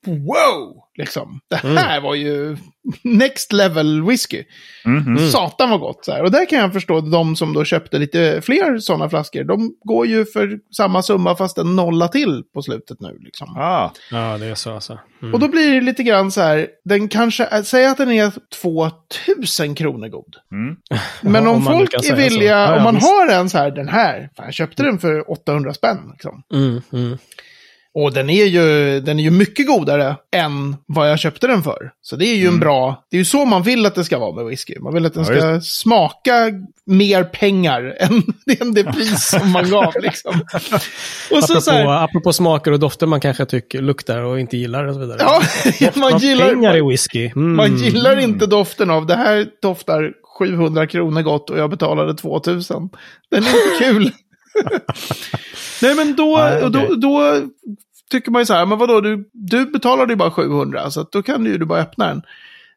wow! 0.07 0.81
Liksom. 0.97 1.41
Det 1.51 1.65
Mm. 1.65 1.77
här 1.77 2.01
var 2.01 2.15
ju 2.15 2.57
next 3.03 3.53
level 3.53 4.03
whisky. 4.05 4.45
Mhm. 4.85 5.19
Satan 5.31 5.71
vad 5.71 5.81
gott. 5.81 6.05
Så 6.05 6.13
här. 6.13 6.23
Och 6.23 6.31
där 6.31 6.47
kan 6.49 6.59
jag 6.59 6.73
förstå 6.73 7.01
de 7.01 7.37
som 7.37 7.53
då 7.53 7.65
köpte 7.65 7.99
lite 7.99 8.41
fler 8.45 8.79
sådana 8.79 9.09
flaskor. 9.11 9.45
De 9.45 9.75
går 9.85 10.07
ju 10.07 10.25
för 10.25 10.59
samma 10.77 11.03
summa 11.03 11.37
fast 11.37 11.59
en 11.59 11.77
nolla 11.77 12.09
till 12.09 12.43
på 12.55 12.63
slutet 12.63 13.01
nu. 13.01 13.19
Liksom. 13.21 13.57
Ah, 13.57 13.91
ja, 14.11 14.39
det 14.39 14.47
är 14.47 14.55
så 14.55 14.75
alltså. 14.75 14.99
Mm. 15.23 15.35
Och 15.35 15.41
då 15.41 15.49
blir 15.49 15.75
det 15.75 15.81
lite 15.81 16.03
grann 16.03 16.31
så 16.31 16.41
här, 16.41 16.69
den 16.85 17.09
kanske, 17.09 17.65
säg 17.65 17.87
att 17.87 17.99
den 17.99 18.11
är 18.13 18.33
2000 18.63 19.75
kronor 19.75 20.09
god. 20.09 20.37
mm. 20.53 20.77
Men 21.23 21.45
Ja, 21.45 21.51
om, 21.51 21.57
om 21.57 21.65
folk 21.65 21.95
är 21.95 22.17
villiga, 22.17 22.51
Ja, 22.51 22.67
ja, 22.71 22.77
om 22.77 22.83
man 22.83 22.95
visst. 22.95 23.07
har 23.07 23.29
en 23.29 23.51
så 23.51 23.59
här, 23.59 23.71
den 23.71 23.89
här, 23.89 24.29
fan, 24.37 24.45
jag 24.47 24.55
köpte 24.55 24.83
den 24.83 24.99
för 24.99 25.31
800 25.31 25.75
spänn. 25.75 25.99
Liksom. 26.13 26.43
Mm, 27.95 28.03
mm. 28.03 28.07
Och 28.07 28.13
den 28.13 28.31
är, 28.31 28.45
ju, 28.45 29.01
den 29.01 29.19
är 29.19 29.23
ju 29.23 29.31
mycket 29.31 29.67
godare 29.67 30.17
än 30.37 30.77
vad 30.87 31.11
jag 31.11 31.19
köpte 31.19 31.47
den 31.47 31.63
för. 31.63 31.91
Så 32.03 32.17
det 32.17 32.27
är 32.27 32.37
ju 32.37 32.47
en 32.47 32.61
bra, 32.61 33.05
det 33.11 33.17
är 33.17 33.19
ju 33.19 33.25
så 33.25 33.45
man 33.45 33.63
vill 33.63 33.87
att 33.87 33.95
det 33.95 34.05
ska 34.05 34.19
vara 34.19 34.35
med 34.35 34.45
whisky. 34.45 34.79
Man 34.81 34.95
vill 34.95 35.07
att 35.07 35.15
den 35.15 35.25
Ja, 35.25 35.41
ska 35.41 35.61
smaka 35.61 36.51
mer 36.87 37.25
pengar 37.25 37.97
än, 38.01 38.23
än 38.61 38.75
det 38.75 38.85
pris 38.85 39.29
som 39.29 39.51
man 39.51 39.71
gav. 39.71 39.93
Liksom. 40.03 40.41
Och 41.31 41.45
så, 41.45 41.53
Apropå, 41.53 41.61
så 41.61 41.71
här, 41.71 42.05
apropå 42.05 42.33
smaker 42.33 42.73
och 42.73 42.81
dofter 42.81 43.07
man 43.07 43.21
kanske 43.21 43.47
tycker 43.47 43.83
luktar 43.83 44.19
och 44.19 44.41
inte 44.41 44.57
gillar 44.57 44.85
och 44.85 44.95
så 44.95 45.01
vidare. 45.01 45.19
ja, 45.81 45.91
man 45.95 46.19
gillar, 46.19 46.49
pengar 46.49 46.77
i 46.77 46.81
whisky. 46.91 47.31
Mm. 47.37 47.57
man 47.57 47.77
gillar 47.77 48.19
inte 48.19 48.47
doften 48.47 48.91
av 48.91 49.07
det 49.07 49.17
här 49.17 49.47
doftar 49.63 50.13
700 50.39 50.87
kronor 50.87 51.23
gott 51.23 51.51
och 51.51 51.59
jag 51.59 51.71
betalade 51.71 52.15
2000. 52.15 52.91
Den 53.31 53.43
är 53.43 53.47
inte 53.47 53.85
kul. 53.85 54.13
Nej 55.83 55.95
men 55.95 56.17
då, 56.17 56.37
Nej, 56.39 56.63
och 56.63 56.71
då, 56.71 56.95
då 56.95 57.43
tycker 58.11 58.31
man 58.31 58.43
ju 58.43 58.47
så 58.47 58.55
här, 58.55 58.67
men 58.67 58.79
vadå, 58.79 59.01
du, 59.01 59.29
du 59.33 59.67
betalade 59.67 60.13
ju 60.13 60.17
bara 60.17 60.31
700, 60.31 60.91
så 60.91 61.03
då 61.13 61.23
kan 61.23 61.45
du 61.45 61.51
ju 61.51 61.65
bara 61.65 61.81
öppna 61.81 62.07
den. 62.09 62.23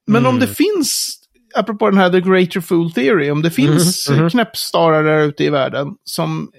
Men 0.08 0.26
om 0.26 0.36
Mm. 0.36 0.48
det 0.48 0.56
finns, 0.56 1.20
apropå 1.56 1.90
den 1.90 2.00
här 2.00 2.10
The 2.10 2.22
Greater 2.22 2.62
Fool 2.62 2.92
Theory, 2.92 3.32
om 3.32 3.42
det 3.42 3.52
finns 3.52 4.10
Mhm, 4.10 4.20
mhm. 4.20 4.30
knäppstarare 4.30 5.18
där 5.18 5.28
ute 5.28 5.44
i 5.44 5.50
världen 5.50 5.88
som 6.04 6.50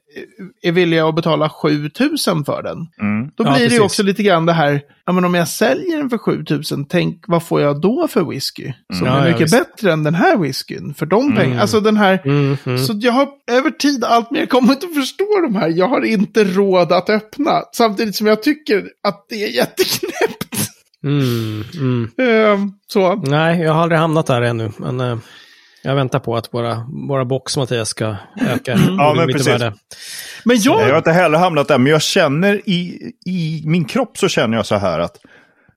är 0.62 0.72
villiga 0.72 1.07
att 1.09 1.14
betala 1.14 1.48
7000 1.48 2.44
för 2.44 2.62
den. 2.62 2.79
Mm. 3.01 3.31
Då 3.37 3.44
Ja, 3.44 3.55
blir 3.57 3.68
det 3.68 3.74
ju 3.74 3.81
också 3.81 4.03
lite 4.03 4.22
grann 4.22 4.46
det 4.46 4.53
här, 4.53 4.81
ja 5.07 5.12
men 5.12 5.24
om 5.24 5.35
jag 5.35 5.48
säljer 5.48 5.96
den 5.98 6.11
för 6.11 6.18
7000, 6.18 6.85
tänk 6.85 7.24
vad 7.27 7.42
får 7.42 7.61
jag 7.61 7.81
då 7.81 8.09
för 8.09 8.24
whisky? 8.24 8.72
Som 8.98 9.07
Ja, 9.07 9.12
är 9.12 9.18
ja, 9.27 9.33
mycket 9.33 9.42
visst. 9.42 9.53
bättre 9.59 9.92
än 9.92 10.03
den 10.05 10.14
här 10.14 10.37
whiskyn. 10.38 10.94
För 10.94 11.07
de 11.07 11.37
pengarna, 11.37 11.61
alltså 11.61 11.81
den 11.81 11.96
här, 11.96 12.20
Mm, 12.24 12.57
mm. 12.64 12.79
så 12.79 12.92
jag 12.96 13.12
har 13.12 13.29
över 13.51 13.70
tid 13.70 14.05
allt 14.05 14.31
mer 14.31 14.46
kommit 14.46 14.85
att 14.85 14.94
förstå 14.94 15.40
de 15.42 15.57
här. 15.57 15.68
Jag 15.68 15.88
har 15.88 16.05
inte 16.05 16.44
råd 16.44 16.92
att 16.92 17.11
öppna. 17.11 17.62
Samtidigt 17.72 18.16
som 18.16 18.27
jag 18.27 18.42
tycker 18.42 18.85
att 19.09 19.27
det 19.29 19.44
är 19.44 19.48
jätteknäppt. 19.48 20.48
Mm, 21.09 21.64
mm. 21.75 22.11
Ehm, 22.18 22.73
så. 22.87 23.14
Nej, 23.14 23.61
jag 23.61 23.73
har 23.73 23.83
aldrig 23.83 23.99
hamnat 24.01 24.27
där 24.27 24.42
ännu. 24.42 24.71
Men 24.79 25.01
eh, 25.01 25.18
jag 25.83 25.94
väntar 25.94 26.18
på 26.18 26.37
att 26.37 26.55
våra, 26.55 26.87
våra 27.09 27.25
box 27.25 27.57
Mattias 27.57 27.88
ska 27.88 28.16
öka. 28.40 28.79
Ja, 28.99 29.14
men 29.16 29.27
precis. 29.27 29.49
värde. 29.49 29.64
Men 29.64 29.75
Nej, 30.57 30.59
jag 30.64 30.73
har 30.79 30.88
jag, 30.88 30.99
inte 30.99 31.12
heller 31.12 31.38
hamnat 31.38 31.68
där, 31.68 31.79
men 31.79 31.92
jag 31.92 32.03
känner 32.03 32.61
i, 32.68 33.12
i 33.27 33.62
min 33.66 33.85
kropp 33.85 34.18
så 34.18 34.29
känner 34.29 34.57
jag 34.57 34.66
så 34.66 34.77
här 34.77 34.99
att 34.99 35.16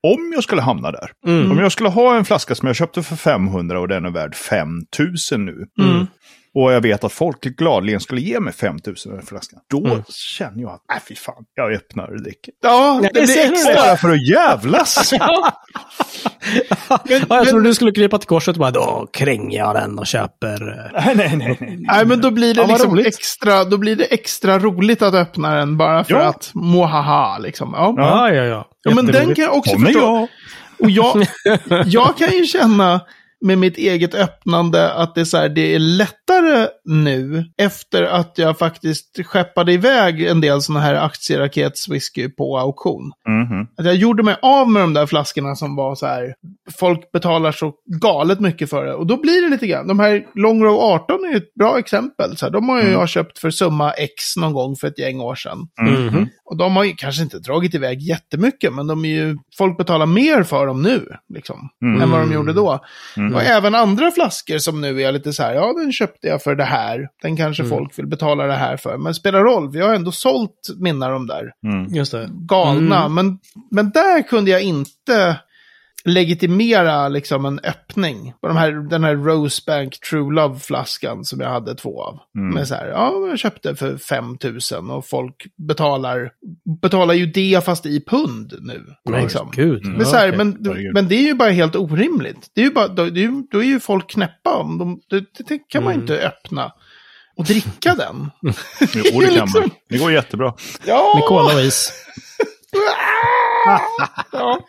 om 0.04 0.32
jag 0.36 0.44
skulle 0.44 0.62
hamna 0.62 0.91
där, 0.91 1.12
Mm. 1.28 1.52
om 1.52 1.60
jag 1.60 1.72
skulle 1.72 1.89
ha 1.89 2.15
en 2.17 2.26
flaska 2.26 2.56
som 2.56 2.67
jag 2.67 2.76
köpte 2.76 3.04
för 3.04 3.15
500 3.15 3.80
och 3.80 3.88
den 3.88 4.06
är 4.06 4.10
värd 4.10 4.36
5000 4.36 5.46
nu, 5.46 5.65
Mm. 5.80 6.08
Och 6.56 6.74
jag 6.74 6.82
vet 6.82 7.04
att 7.04 7.14
folk 7.14 7.42
gladeligen 7.42 8.00
skulle 8.02 8.22
ge 8.22 8.40
mig 8.40 8.54
5000 8.54 9.20
för 9.20 9.26
flaskan. 9.28 9.60
Då 9.70 9.86
Mm. 9.86 10.04
känner 10.10 10.62
jag 10.62 10.72
att, 10.72 10.82
nej 10.90 11.00
fy 11.08 11.16
fan, 11.16 11.44
jag 11.56 11.74
öppnar 11.74 12.08
och 12.12 12.22
dricker. 12.22 12.54
Ja, 12.62 13.00
det 13.02 13.08
det 13.14 13.26
blir 13.26 13.52
extra. 13.52 13.74
Bara 13.76 13.98
för 13.98 14.10
att 14.10 14.30
jävlas! 14.30 15.14
Ja, 17.08 17.26
jag 17.30 17.48
trodde 17.48 17.70
du 17.70 17.74
skulle 17.74 17.92
krypa 17.92 18.18
till 18.18 18.28
korset 18.28 18.56
och 18.56 18.60
bara 18.60 18.72
då 18.72 19.10
kränger 19.14 19.58
jag 19.58 19.76
den 19.76 20.00
och 20.00 20.08
köper. 20.08 20.70
eh, 20.96 21.06
nej, 21.16 21.16
nej, 21.16 21.38
nej. 21.38 21.58
nej. 21.60 21.78
Nej, 21.80 22.06
men 22.06 22.22
då 22.22 22.32
blir 22.32 22.54
det 22.54 22.62
Ja, 22.62 22.68
liksom 22.68 22.98
extra, 22.98 23.64
då 23.66 23.78
blir 23.78 23.96
det 23.96 24.04
extra 24.04 24.60
roligt 24.60 25.02
att 25.02 25.14
öppna 25.14 25.56
den 25.56 25.78
bara 25.78 26.04
för 26.04 26.14
Ja. 26.14 26.22
att 26.22 26.52
mohaha 26.54 27.38
liksom. 27.38 27.74
Ja. 27.74 27.94
Ja. 27.98 28.34
Ja, 28.34 28.44
ja, 28.44 28.68
ja. 28.84 28.96
Men 28.96 29.06
den 29.06 29.36
kan 29.36 29.46
jag 29.46 29.56
också 29.58 29.72
Kommer 29.74 29.86
förstå. 29.86 30.00
jag. 30.02 30.28
Och 30.80 30.90
jag, 30.90 31.26
jag 31.86 32.18
kan 32.18 32.32
ju 32.38 32.46
känna 32.46 33.02
med 33.46 33.58
mitt 33.58 33.78
eget 33.78 34.16
öppnande 34.16 34.94
att 34.94 35.16
det 35.16 35.22
är, 35.22 35.26
så 35.26 35.38
här, 35.38 35.50
det 35.50 35.76
är 35.76 35.80
lättare 35.80 36.68
nu 36.86 37.46
efter 37.58 38.04
att 38.04 38.38
jag 38.38 38.58
faktiskt 38.58 39.26
skeppade 39.26 39.74
iväg 39.74 40.24
en 40.24 40.42
del 40.42 40.62
sådana 40.62 40.86
här 40.86 40.96
aktieraketswhisky 40.96 42.30
på 42.30 42.58
auktion. 42.60 43.12
Mhm. 43.28 43.68
Att 43.78 43.86
jag 43.86 43.96
gjorde 43.96 44.24
mig 44.24 44.36
av 44.42 44.70
med 44.70 44.82
de 44.82 44.94
där 44.94 45.06
flaskorna 45.06 45.56
som 45.56 45.76
var 45.76 45.96
så 45.96 46.06
här, 46.06 46.34
folk 46.80 47.12
betalar 47.12 47.52
så 47.52 47.74
galet 48.02 48.40
mycket 48.40 48.70
för 48.70 48.86
det. 48.86 48.94
Och 48.94 49.08
då 49.08 49.18
blir 49.22 49.42
det 49.44 49.50
lite 49.50 49.68
grann, 49.68 49.88
de 49.88 50.00
här 50.00 50.24
Long 50.36 50.64
Row 50.64 50.76
18 50.80 51.20
är 51.34 51.38
ett 51.38 51.54
bra 51.54 51.80
exempel. 51.80 52.38
Så 52.38 52.46
här, 52.46 52.52
de 52.54 52.70
har 52.70 52.82
ju 52.82 52.92
jag 52.92 53.10
köpt 53.10 53.40
för 53.40 53.50
summa 53.52 53.92
X 53.92 54.38
någon 54.38 54.54
gång 54.54 54.76
för 54.76 54.88
ett 54.88 55.00
gäng 55.00 55.20
år 55.20 55.36
sedan. 55.36 55.58
Mhm. 55.82 56.28
Och 56.46 56.58
de 56.58 56.76
har 56.76 56.84
ju 56.84 56.94
kanske 56.98 57.24
inte 57.24 57.40
dragit 57.40 57.76
iväg 57.76 58.02
jättemycket, 58.02 58.74
men 58.74 58.88
de 58.88 59.06
är 59.06 59.10
ju, 59.10 59.38
folk 59.58 59.78
betalar 59.78 60.06
mer 60.06 60.44
för 60.44 60.68
dem 60.68 60.82
nu, 60.82 61.08
liksom, 61.34 61.70
Mm. 61.82 62.02
än 62.02 62.12
vad 62.12 62.20
de 62.20 62.34
gjorde 62.34 62.54
då. 62.54 62.80
Mm. 63.34 63.36
Och 63.46 63.52
även 63.52 63.76
andra 63.76 64.12
flaskor 64.12 64.58
som 64.58 64.82
nu 64.82 65.02
är 65.02 65.12
lite 65.12 65.34
så 65.34 65.44
här, 65.44 65.54
ja 65.54 65.74
den 65.78 65.91
köpte 65.91 66.28
jag 66.28 66.44
för 66.44 66.56
det 66.56 66.63
här, 66.63 67.08
den 67.22 67.38
kanske 67.38 67.63
Mm. 67.63 67.78
folk 67.78 68.00
vill 68.00 68.08
betala 68.08 68.44
det 68.48 68.54
här 68.56 68.78
för. 68.78 68.98
Men 68.98 69.13
spelar 69.13 69.44
roll, 69.44 69.72
vi 69.72 69.82
har 69.82 69.94
ändå 69.96 70.12
sålt 70.12 70.67
mina 70.80 71.10
de 71.10 71.28
där 71.28 71.52
Mm. 71.65 71.94
Just 71.94 72.12
det. 72.12 72.30
galna. 72.32 73.00
Mm. 73.06 73.13
Men, 73.13 73.39
men 73.72 73.89
där 73.91 74.22
kunde 74.22 74.52
jag 74.52 74.62
inte 74.62 75.38
legitimera 76.06 77.08
liksom 77.08 77.46
en 77.46 77.60
öppning. 77.60 78.34
På 78.42 78.48
de 78.48 78.58
här, 78.58 78.72
den 78.72 79.04
här 79.04 79.16
Rosebank 79.16 80.00
True 80.10 80.34
Love-flaskan 80.36 81.24
som 81.26 81.40
jag 81.40 81.50
hade 81.50 81.76
två 81.76 82.04
av. 82.04 82.20
Mm. 82.38 82.54
Men 82.54 82.68
så 82.68 82.76
här, 82.76 82.88
ja, 82.88 83.28
jag 83.30 83.40
köpte 83.40 83.76
för 83.76 83.98
5 83.98 84.38
000 84.82 84.92
och 84.92 85.08
folk 85.08 85.36
betalar, 85.68 86.32
betalar 86.82 87.14
ju 87.14 87.26
det 87.26 87.66
fast 87.66 87.86
i 87.86 88.06
pund 88.08 88.54
nu. 88.62 88.82
Men 89.10 89.22
liksom. 89.22 89.52
gud. 89.56 89.86
Men, 89.86 90.06
så 90.06 90.16
här, 90.16 90.32
men, 90.38 90.58
men 90.94 91.08
det 91.08 91.16
är 91.16 91.22
ju 91.24 91.34
bara 91.34 91.50
helt 91.50 91.76
orimligt. 91.76 92.52
Det 92.56 92.62
är 92.62 92.66
ju 92.66 92.72
bara, 92.72 92.88
då, 92.88 93.06
det 93.06 93.20
är, 93.20 93.24
ju- 93.24 93.44
då 93.52 93.60
är 93.60 93.64
ju 93.68 93.80
folk 93.80 94.10
knäppa. 94.12 94.56
Om 94.58 94.78
de, 94.78 95.00
det, 95.10 95.44
det 95.48 95.58
kan 95.58 95.84
man 95.84 95.94
Mm. 95.94 96.02
inte 96.04 96.28
öppna. 96.28 96.72
Och 97.38 97.46
dricka 97.46 97.96
den. 97.96 98.30
Jo, 98.42 98.52
det 98.94 99.10
kan 99.12 99.14
man. 99.14 99.24
Liksom. 99.34 99.70
Det 99.90 99.98
går 99.98 100.12
jättebra. 100.12 100.54
Ja! 100.86 101.12
Med 101.16 101.24
cola 101.28 101.54
och 101.56 101.62
is. 101.62 101.92
ja, 104.32 104.60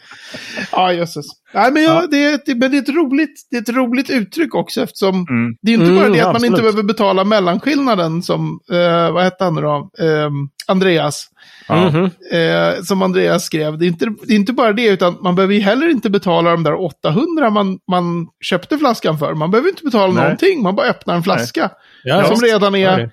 ja 0.73 0.93
jösses. 0.93 1.27
Nej, 1.55 1.73
men, 1.73 1.83
ja, 1.83 2.07
det, 2.11 2.25
är, 2.25 2.35
ett- 2.35 2.49
men 2.59 2.71
det, 2.71 2.77
är 2.77 2.83
ett 2.83 2.89
roligt, 2.89 3.35
det 3.51 3.57
är 3.57 3.61
ett 3.61 3.69
roligt 3.69 4.11
uttryck 4.11 4.55
också 4.55 4.83
eftersom 4.83 5.15
Mm. 5.15 5.57
det 5.63 5.71
är 5.71 5.75
inte 5.75 5.91
bara 5.93 6.01
Mm, 6.07 6.13
det 6.13 6.21
att 6.21 6.27
man 6.27 6.31
absolut. 6.37 6.51
inte 6.51 6.63
behöver 6.63 6.83
betala 6.83 7.25
mellanskillnaden 7.25 8.23
som, 8.23 8.61
eh, 8.73 9.13
vad 9.13 9.25
hette 9.25 9.45
han 9.45 9.55
nu 9.55 9.61
då? 9.61 9.91
Eh, 9.99 10.31
Andreas. 10.67 11.29
Ja. 11.69 11.91
Mhm. 11.91 12.05
Eh, 12.33 12.83
som 12.83 13.03
Andreas 13.03 13.45
skrev. 13.45 13.79
Det 13.79 13.85
är, 13.85 13.89
inte, 13.89 14.07
det 14.27 14.33
är 14.33 14.37
inte 14.37 14.53
bara 14.53 14.73
det, 14.73 14.87
utan 14.89 15.19
man 15.23 15.35
behöver 15.35 15.55
ju 15.55 15.61
heller 15.61 15.89
inte 15.91 16.11
betala 16.11 16.51
de 16.51 16.63
där 16.63 16.81
800 16.85 17.51
man, 17.51 17.79
man 17.91 18.27
köpte 18.45 18.79
flaskan 18.79 19.19
för. 19.19 19.35
Man 19.35 19.51
behöver 19.51 19.69
inte 19.69 19.85
betala 19.85 20.13
Nej. 20.13 20.23
någonting, 20.23 20.63
man 20.63 20.75
bara 20.77 20.87
öppnar 20.87 21.15
en 21.15 21.23
flaska. 21.23 21.71
Ja, 22.05 22.25
som 22.25 22.41
redan 22.41 22.75
är. 22.75 23.11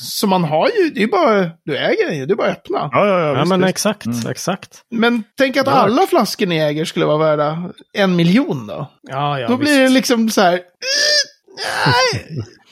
Så 0.00 0.26
man 0.26 0.44
har 0.44 0.68
ju, 0.68 0.90
det 0.90 1.02
är 1.02 1.06
bara, 1.06 1.50
du 1.64 1.76
äger 1.76 2.06
den 2.06 2.18
ju, 2.18 2.26
det 2.26 2.32
är 2.34 2.36
bara 2.36 2.50
att 2.50 2.56
öppna. 2.58 2.88
Ja, 2.92 3.06
ja, 3.06 3.20
ja, 3.20 3.26
Ja, 3.26 3.34
visst, 3.34 3.48
men 3.48 3.60
visst. 3.60 3.70
exakt, 3.70 4.06
Mm. 4.06 4.30
exakt. 4.30 4.80
Men 4.90 5.22
tänk 5.38 5.56
att 5.56 5.66
Ja. 5.66 5.72
alla 5.72 6.06
flaskor 6.06 6.46
ni 6.46 6.56
äger 6.58 6.84
skulle 6.84 7.04
vara 7.06 7.18
värda 7.18 7.62
en 7.92 8.16
miljon 8.16 8.66
då. 8.66 8.90
Ja, 9.08 9.40
ja, 9.40 9.48
då 9.48 9.56
blir 9.56 9.76
det 9.76 9.82
visst. 9.82 9.94
liksom 9.94 10.30
så 10.30 10.40
här, 10.40 10.60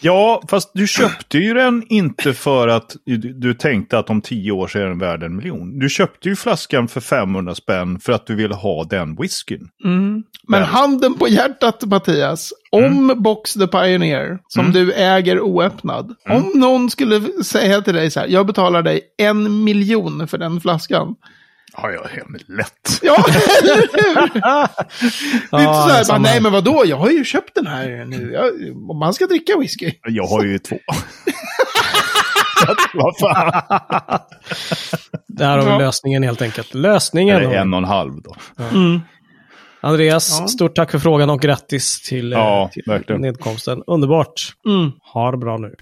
Ja, 0.01 0.43
fast 0.49 0.71
du 0.75 0.87
köpte 0.87 1.39
ju 1.39 1.55
den 1.55 1.83
inte 1.89 2.35
för 2.35 2.69
att 2.69 2.97
du, 3.35 3.55
tänkte 3.55 3.99
att 3.99 4.11
om 4.11 4.21
tio 4.21 4.53
år 4.53 4.69
så 4.69 4.79
är 4.79 4.83
den 4.87 4.99
värd 4.99 5.23
en 5.23 5.37
miljon. 5.37 5.79
Du 5.79 5.89
köpte 5.89 6.29
ju 6.29 6.37
flaskan 6.37 6.89
för 6.89 7.01
500 7.01 7.55
spänn 7.55 7.99
för 8.01 8.13
att 8.13 8.27
du 8.27 8.35
ville 8.35 8.55
ha 8.55 8.85
den 8.85 9.17
whiskyn. 9.17 9.69
Men 9.85 10.25
Väl. 10.49 10.63
handen 10.63 11.15
på 11.15 11.29
hjärtat 11.29 11.85
Mattias, 11.85 12.53
om 12.73 13.15
Box 13.17 13.55
the 13.55 13.67
Pioneer, 13.67 14.39
som 14.49 14.61
Mm. 14.67 14.73
du 14.73 14.93
äger 14.93 15.41
oöppnad, 15.41 16.15
om 16.29 16.53
någon 16.55 16.91
skulle 16.91 17.21
säga 17.45 17.81
till 17.83 17.95
dig 17.95 18.11
så 18.11 18.21
här, 18.21 18.27
jag 18.29 18.47
betalar 18.47 18.83
dig 18.83 19.01
en 19.19 19.65
miljon 19.65 20.29
för 20.29 20.39
den 20.39 20.61
flaskan. 20.61 21.15
Ja, 21.77 21.91
ja, 21.91 22.07
helt 22.11 22.49
lätt. 22.49 22.99
Ja, 23.03 23.15
eller 23.63 23.77
hur? 23.77 23.87
Det 25.51 25.57
är 25.57 25.61
inte 25.61 25.75
så 25.75 25.89
här, 25.93 26.09
bara, 26.09 26.19
nej 26.19 26.41
men 26.41 26.53
vadå, 26.53 26.83
jag 26.87 26.97
har 26.97 27.11
ju 27.11 27.25
köpt 27.25 27.55
den 27.55 27.67
här 27.67 28.05
nu. 28.05 28.31
Jag, 28.33 28.45
om 28.91 28.99
man 28.99 29.15
ska 29.15 29.27
dricka 29.27 29.57
whisky. 29.59 29.93
Jag 30.09 30.27
har 30.27 30.45
ju 30.45 30.59
två. 30.59 30.79
Vad 32.95 33.19
fan? 33.19 33.53
Där 35.29 35.59
har 35.59 35.65
vi 35.65 35.71
Ja. 35.71 35.79
lösningen 35.79 36.23
helt 36.23 36.43
enkelt. 36.43 36.75
Lösningen. 36.75 37.37
Eller 37.37 37.55
en 37.55 37.75
och 37.75 37.79
en 37.79 37.85
halv 37.85 38.13
då. 38.23 38.35
Andreas, 39.81 40.39
Ja. 40.41 40.49
stort 40.49 40.77
tack 40.77 40.91
för 40.91 40.99
frågan 40.99 41.31
och 41.31 41.41
grattis 41.41 42.03
till, 42.03 42.33
eh, 42.33 42.39
Ja, 42.39 42.71
till 43.07 43.17
nedkomsten. 43.19 43.83
Underbart. 43.87 44.53
Mm. 44.67 44.91
Ha 45.13 45.31
det 45.31 45.37
bra 45.39 45.59
nu. 45.59 45.75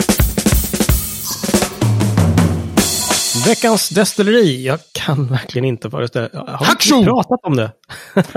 Veckans 3.46 3.88
destilleri. 3.88 4.66
Jag 4.66 4.78
kan 4.92 5.26
verkligen 5.26 5.64
inte 5.64 5.90
föreställa 5.90 6.28
Har 6.32 6.98
vi 6.98 7.04
pratat 7.04 7.40
om 7.42 7.56
det? 7.56 7.72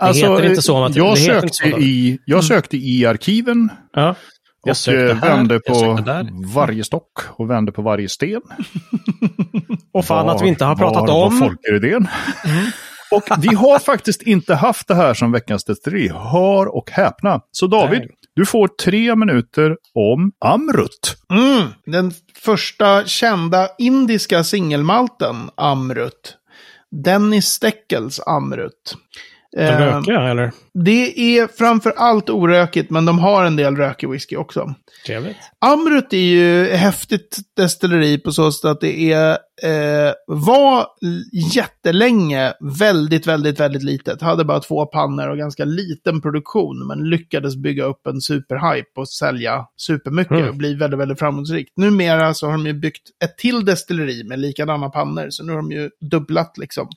det 0.00 0.16
heter 0.16 0.44
inte 0.44 0.62
så. 0.62 0.80
Mattias. 0.80 0.96
jag 0.96 1.18
sökte, 1.18 1.68
i, 1.68 2.18
jag 2.24 2.44
sökte 2.44 2.76
i 2.76 3.06
arkiven 3.06 3.68
Ja. 3.92 4.14
Jag 4.64 4.72
och 4.72 4.76
sökte 4.76 5.12
eh, 5.12 5.16
här, 5.16 5.36
vände 5.36 5.60
på 5.60 5.98
varje 6.54 6.84
stock 6.84 7.12
och 7.28 7.50
vände 7.50 7.72
på 7.72 7.82
varje 7.82 8.08
sten. 8.08 8.42
Och 9.94 10.04
fan 10.04 10.28
att 10.28 10.42
vi 10.42 10.48
inte 10.48 10.64
har 10.64 10.76
pratat 10.76 11.08
var, 11.08 11.26
om. 11.26 11.40
Var 11.40 11.48
folkidén. 11.48 12.08
Och 13.10 13.22
vi 13.38 13.54
har 13.54 13.78
faktiskt 13.78 14.22
inte 14.22 14.54
haft 14.54 14.88
det 14.88 14.94
här 14.94 15.14
som 15.14 15.32
veckans 15.32 15.64
destilleri. 15.64 16.08
Hör 16.08 16.76
och 16.76 16.90
häpna. 16.90 17.40
Så 17.50 17.66
David, 17.66 17.98
Nej 17.98 18.08
du 18.34 18.46
får 18.46 18.68
tre 18.68 19.16
minuter 19.16 19.76
om 19.94 20.32
Amrut. 20.44 21.16
Mm. 21.30 21.68
Den 21.86 22.12
första 22.34 23.04
kända 23.06 23.68
indiska 23.78 24.44
singelmalten, 24.44 25.50
Amrut. 25.54 26.36
Dennis 27.04 27.46
Steckels 27.46 28.20
Amrut. 28.26 28.96
Den 29.56 29.82
Eh, 29.82 29.94
rökiga 29.96 30.20
eller? 30.22 30.52
det 30.84 31.18
är 31.38 31.46
framför 31.58 31.92
allt 31.96 32.30
orökigt, 32.30 32.90
men 32.90 33.04
de 33.04 33.18
har 33.18 33.44
en 33.44 33.56
del 33.56 33.76
rökig 33.76 34.08
whisky 34.10 34.36
också. 34.36 34.74
Trevligt. 35.06 35.36
Amrut 35.60 36.12
är 36.12 36.16
ju 36.16 36.64
häftigt 36.64 37.38
destilleri 37.56 38.18
på 38.18 38.32
så 38.32 38.52
sätt 38.52 38.64
att 38.64 38.80
det 38.80 39.12
är, 39.12 39.30
eh, 39.62 40.12
var 40.26 40.86
jättelänge 41.54 42.52
väldigt, 42.78 43.26
väldigt, 43.26 43.60
väldigt 43.60 43.82
litet. 43.82 44.22
Hade 44.22 44.44
bara 44.44 44.60
två 44.60 44.86
pannor 44.86 45.28
och 45.28 45.38
ganska 45.38 45.64
liten 45.64 46.20
produktion, 46.20 46.86
men 46.86 47.10
lyckades 47.10 47.56
bygga 47.56 47.84
upp 47.84 48.06
en 48.06 48.20
superhype 48.20 49.00
och 49.00 49.08
sälja 49.08 49.64
supermycket 49.76 50.32
Mm. 50.36 50.48
och 50.48 50.54
bli 50.56 50.74
väldigt, 50.74 51.00
väldigt 51.00 51.18
framgångsrikt. 51.18 51.72
Numera 51.76 52.34
så 52.34 52.46
har 52.46 52.52
de 52.52 52.66
ju 52.66 52.72
byggt 52.72 53.02
ett 53.24 53.38
till 53.38 53.64
destilleri 53.64 54.24
med 54.24 54.38
likadana 54.38 54.88
pannor, 54.90 55.26
så 55.30 55.44
nu 55.44 55.52
har 55.52 55.56
de 55.56 55.72
ju 55.72 55.90
dubblat 56.10 56.58
liksom. 56.58 56.88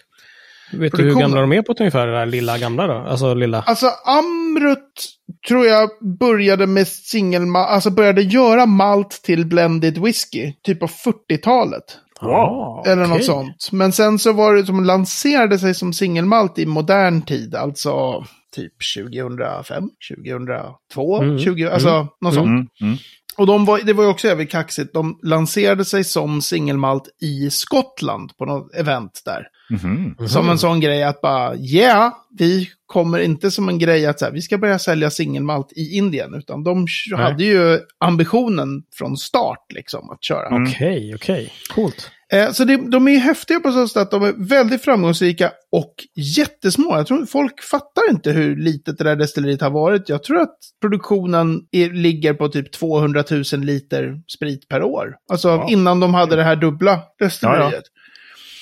Vet 0.75 0.91
du 0.97 1.03
hur 1.03 1.19
gamla 1.19 1.41
de 1.41 1.51
är 1.53 1.61
på 1.61 1.71
ett 1.71 1.79
ungefär, 1.79 2.07
det 2.07 2.13
där 2.13 2.25
lilla 2.25 2.57
gamla 2.57 2.87
då? 2.87 2.93
Alltså 2.93 3.33
lilla... 3.33 3.61
Alltså 3.61 3.87
Amrut 4.05 5.05
tror 5.47 5.65
jag 5.65 5.89
började 6.19 6.67
med 6.67 6.87
singelmalt, 6.87 7.69
alltså 7.69 7.89
började 7.89 8.21
göra 8.21 8.65
malt 8.65 9.09
till 9.23 9.45
blended 9.45 9.97
whisky, 9.97 10.53
typ 10.63 10.79
på 10.79 10.87
40-talet. 10.87 11.83
Wow. 12.21 12.87
Eller 12.87 13.05
något 13.07 13.23
sånt. 13.25 13.69
Men 13.71 13.91
sen 13.91 14.19
så 14.19 14.33
var 14.33 14.55
det 14.55 14.65
som 14.65 14.83
lanserade 14.83 15.59
sig 15.59 15.73
som 15.73 15.93
singelmalt 15.93 16.59
i 16.59 16.65
modern 16.65 17.21
tid, 17.21 17.55
alltså 17.55 18.25
typ 18.55 18.73
2005, 18.95 19.83
2002, 20.25 21.21
Mm. 21.21 21.39
20, 21.39 21.69
alltså 21.69 22.07
något 22.21 22.33
sånt. 22.33 22.47
Mm, 22.47 22.67
mm. 22.81 22.97
Och 23.37 23.47
de 23.47 23.65
var, 23.65 23.79
det 23.83 23.93
var 23.93 24.03
ju 24.03 24.09
också 24.09 24.27
jävligt 24.27 24.51
kaxigt, 24.51 24.93
de 24.93 25.19
lanserade 25.23 25.85
sig 25.85 26.03
som 26.03 26.41
singelmalt 26.41 27.03
i 27.21 27.49
Skottland 27.49 28.37
på 28.37 28.45
något 28.45 28.75
event 28.75 29.21
där. 29.25 29.47
Mhm. 29.69 30.27
Som 30.27 30.49
en 30.49 30.57
sån 30.57 30.79
grej 30.79 31.03
att 31.03 31.21
bara, 31.21 31.55
yeah, 31.55 32.13
vi 32.37 32.69
kommer 32.85 33.19
inte 33.19 33.51
som 33.51 33.69
en 33.69 33.79
grej 33.79 34.05
att 34.05 34.19
så 34.19 34.25
här, 34.25 34.31
vi 34.31 34.41
ska 34.41 34.57
börja 34.57 34.79
sälja 34.79 35.09
singelmalt 35.09 35.71
i 35.75 35.97
Indien. 35.97 36.33
Utan 36.33 36.63
de 36.63 36.87
Nej. 37.11 37.21
hade 37.21 37.43
ju 37.43 37.79
ambitionen 37.97 38.83
från 38.93 39.17
start 39.17 39.65
liksom 39.69 40.09
att 40.09 40.23
köra. 40.23 40.47
Mm. 40.47 40.63
Okej, 40.63 41.15
okej. 41.15 41.53
Coolt. 41.75 42.11
Eh, 42.33 42.51
så 42.51 42.63
det, 42.65 42.77
de 42.91 43.07
är 43.07 43.17
häftiga 43.17 43.59
på 43.59 43.71
så 43.71 43.87
sätt 43.87 44.01
att 44.01 44.11
de 44.11 44.23
är 44.23 44.33
väldigt 44.49 44.81
framgångsrika 44.83 45.51
och 45.71 45.93
jättesmå. 46.15 46.97
Jag 46.97 47.07
tror 47.07 47.25
folk 47.25 47.61
fattar 47.63 48.09
inte 48.09 48.31
hur 48.31 48.55
litet 48.55 48.97
det 48.97 49.03
där 49.03 49.15
destilleriet 49.15 49.61
har 49.61 49.69
varit. 49.69 50.09
Jag 50.09 50.23
tror 50.23 50.41
att 50.41 50.57
produktionen 50.81 51.61
är, 51.71 51.89
ligger 51.89 52.33
på 52.33 52.47
typ 52.47 52.71
200 52.71 53.23
000 53.31 53.43
liter 53.61 54.21
sprit 54.37 54.67
per 54.67 54.83
år. 54.83 55.15
Alltså 55.31 55.47
Ja. 55.47 55.67
innan 55.69 55.99
de 55.99 56.13
hade 56.13 56.35
det 56.35 56.43
här 56.43 56.55
dubbla 56.55 56.99
destilleriet. 57.19 57.83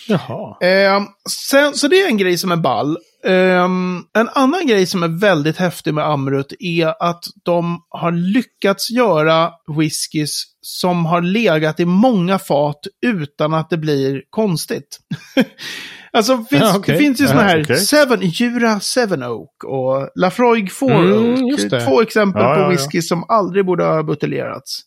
Jaha. 0.08 0.58
Eh, 0.62 1.02
sen, 1.30 1.74
så 1.74 1.88
det 1.88 2.02
är 2.02 2.08
en 2.08 2.18
grej 2.18 2.38
som 2.38 2.52
är 2.52 2.56
ball. 2.56 2.98
Ehm, 3.26 4.00
en 4.18 4.30
annan 4.30 4.68
grej 4.68 4.86
som 4.86 5.04
är 5.04 5.20
väldigt 5.20 5.58
häftig 5.58 5.94
med 5.94 6.06
Amrut 6.08 6.54
är 6.60 7.04
att 7.10 7.24
de 7.46 7.80
har 7.90 8.12
lyckats 8.12 8.92
göra 8.92 9.52
whiskys 9.78 10.44
som 10.62 11.06
har 11.06 11.22
legat 11.22 11.80
i 11.80 11.86
många 11.86 12.40
fat 12.40 12.80
utan 13.06 13.54
att 13.54 13.70
det 13.70 13.78
blir 13.78 14.22
konstigt. 14.30 15.00
alltså 16.14 16.38
finns, 16.38 16.62
Ja, 16.62 16.78
okej. 16.78 16.94
det 16.96 17.00
finns 17.02 17.22
ju 17.22 17.28
såna 17.28 17.42
Ja, 17.42 17.48
här 17.48 17.64
okej. 17.64 17.78
Seven, 17.78 18.20
Jura 18.22 18.80
Seven 18.80 19.24
Oak 19.24 19.64
och 19.64 20.10
Lafroig 20.16 20.72
Four 20.72 20.92
Mm, 21.06 21.44
Oak. 21.44 21.86
Två 21.86 22.02
exempel 22.02 22.42
Ja, 22.42 22.54
på 22.54 22.60
ja, 22.60 22.64
ja. 22.64 22.70
whisky 22.70 23.02
som 23.02 23.24
aldrig 23.30 23.66
borde 23.66 23.84
ha 23.84 24.04
buteljerats. 24.04 24.80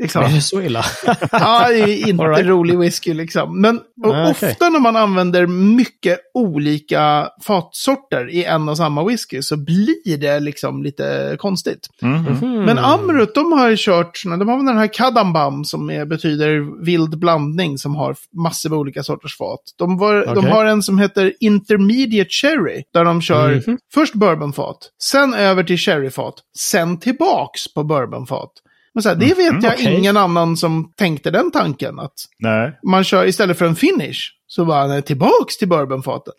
Liksom. 0.00 0.22
Är 0.24 0.28
det 0.28 0.40
så 0.40 0.60
illa? 0.62 0.84
Ja, 1.32 1.68
det 1.68 1.78
är 1.80 2.08
inte 2.08 2.24
right. 2.24 2.46
rolig 2.46 2.78
whisky 2.78 3.14
liksom. 3.14 3.60
Men 3.60 3.76
och 4.04 4.12
Nej, 4.14 4.30
okej. 4.30 4.50
ofta 4.50 4.68
när 4.68 4.80
man 4.80 4.96
använder 4.96 5.46
mycket 5.46 6.18
olika 6.34 7.28
fatsorter 7.46 8.30
i 8.30 8.44
en 8.44 8.68
och 8.68 8.76
samma 8.76 9.04
whisky 9.04 9.42
så 9.42 9.56
blir 9.56 10.18
det 10.18 10.40
liksom 10.40 10.82
lite 10.82 11.36
konstigt. 11.38 11.86
Mhm. 12.02 12.26
Hmm. 12.26 12.64
Men 12.64 12.78
Amrut, 12.78 13.34
de 13.34 13.52
har 13.52 13.68
ju 13.68 13.76
kört, 13.78 14.22
de 14.24 14.48
har 14.48 14.56
den 14.66 14.78
här 14.78 14.86
Kadambam 14.94 15.64
som 15.64 15.90
är, 15.90 16.04
betyder 16.04 16.84
vild 16.84 17.18
blandning 17.18 17.78
som 17.78 17.94
har 17.94 18.16
massor 18.42 18.70
med 18.70 18.78
olika 18.78 19.02
sorters 19.02 19.36
fat. 19.36 19.60
De, 19.78 19.98
var, 19.98 20.26
de 20.26 20.38
Okej. 20.38 20.50
har 20.50 20.64
en 20.64 20.82
som 20.82 20.98
heter 20.98 21.32
Intermediate 21.40 22.30
Cherry, 22.30 22.82
där 22.94 23.04
de 23.04 23.22
kör 23.22 23.48
Mhm. 23.66 23.78
först 23.94 24.14
bourbonfat, 24.14 24.78
sen 25.02 25.34
över 25.34 25.64
till 25.64 25.78
sherryfat, 25.78 26.34
sen 26.58 26.98
tillbaks 27.00 27.74
på 27.74 27.84
bourbonfat. 27.84 28.50
Men 28.98 29.02
så 29.02 29.08
här, 29.08 29.16
det 29.16 29.34
vet 29.34 29.62
jag 29.62 29.72
okej. 29.74 29.94
ingen 29.98 30.16
annan 30.16 30.56
som 30.56 30.92
tänkte 30.96 31.30
den 31.30 31.50
tanken. 31.50 31.98
Att 31.98 32.12
Nej. 32.38 32.78
man 32.82 33.04
kör 33.04 33.26
istället 33.26 33.58
för 33.58 33.64
en 33.64 33.76
finish, 33.76 34.18
så 34.46 34.64
var 34.64 34.88
han 34.88 35.02
tillbaks 35.02 35.58
till 35.58 35.68
bourbonfatet. 35.68 36.34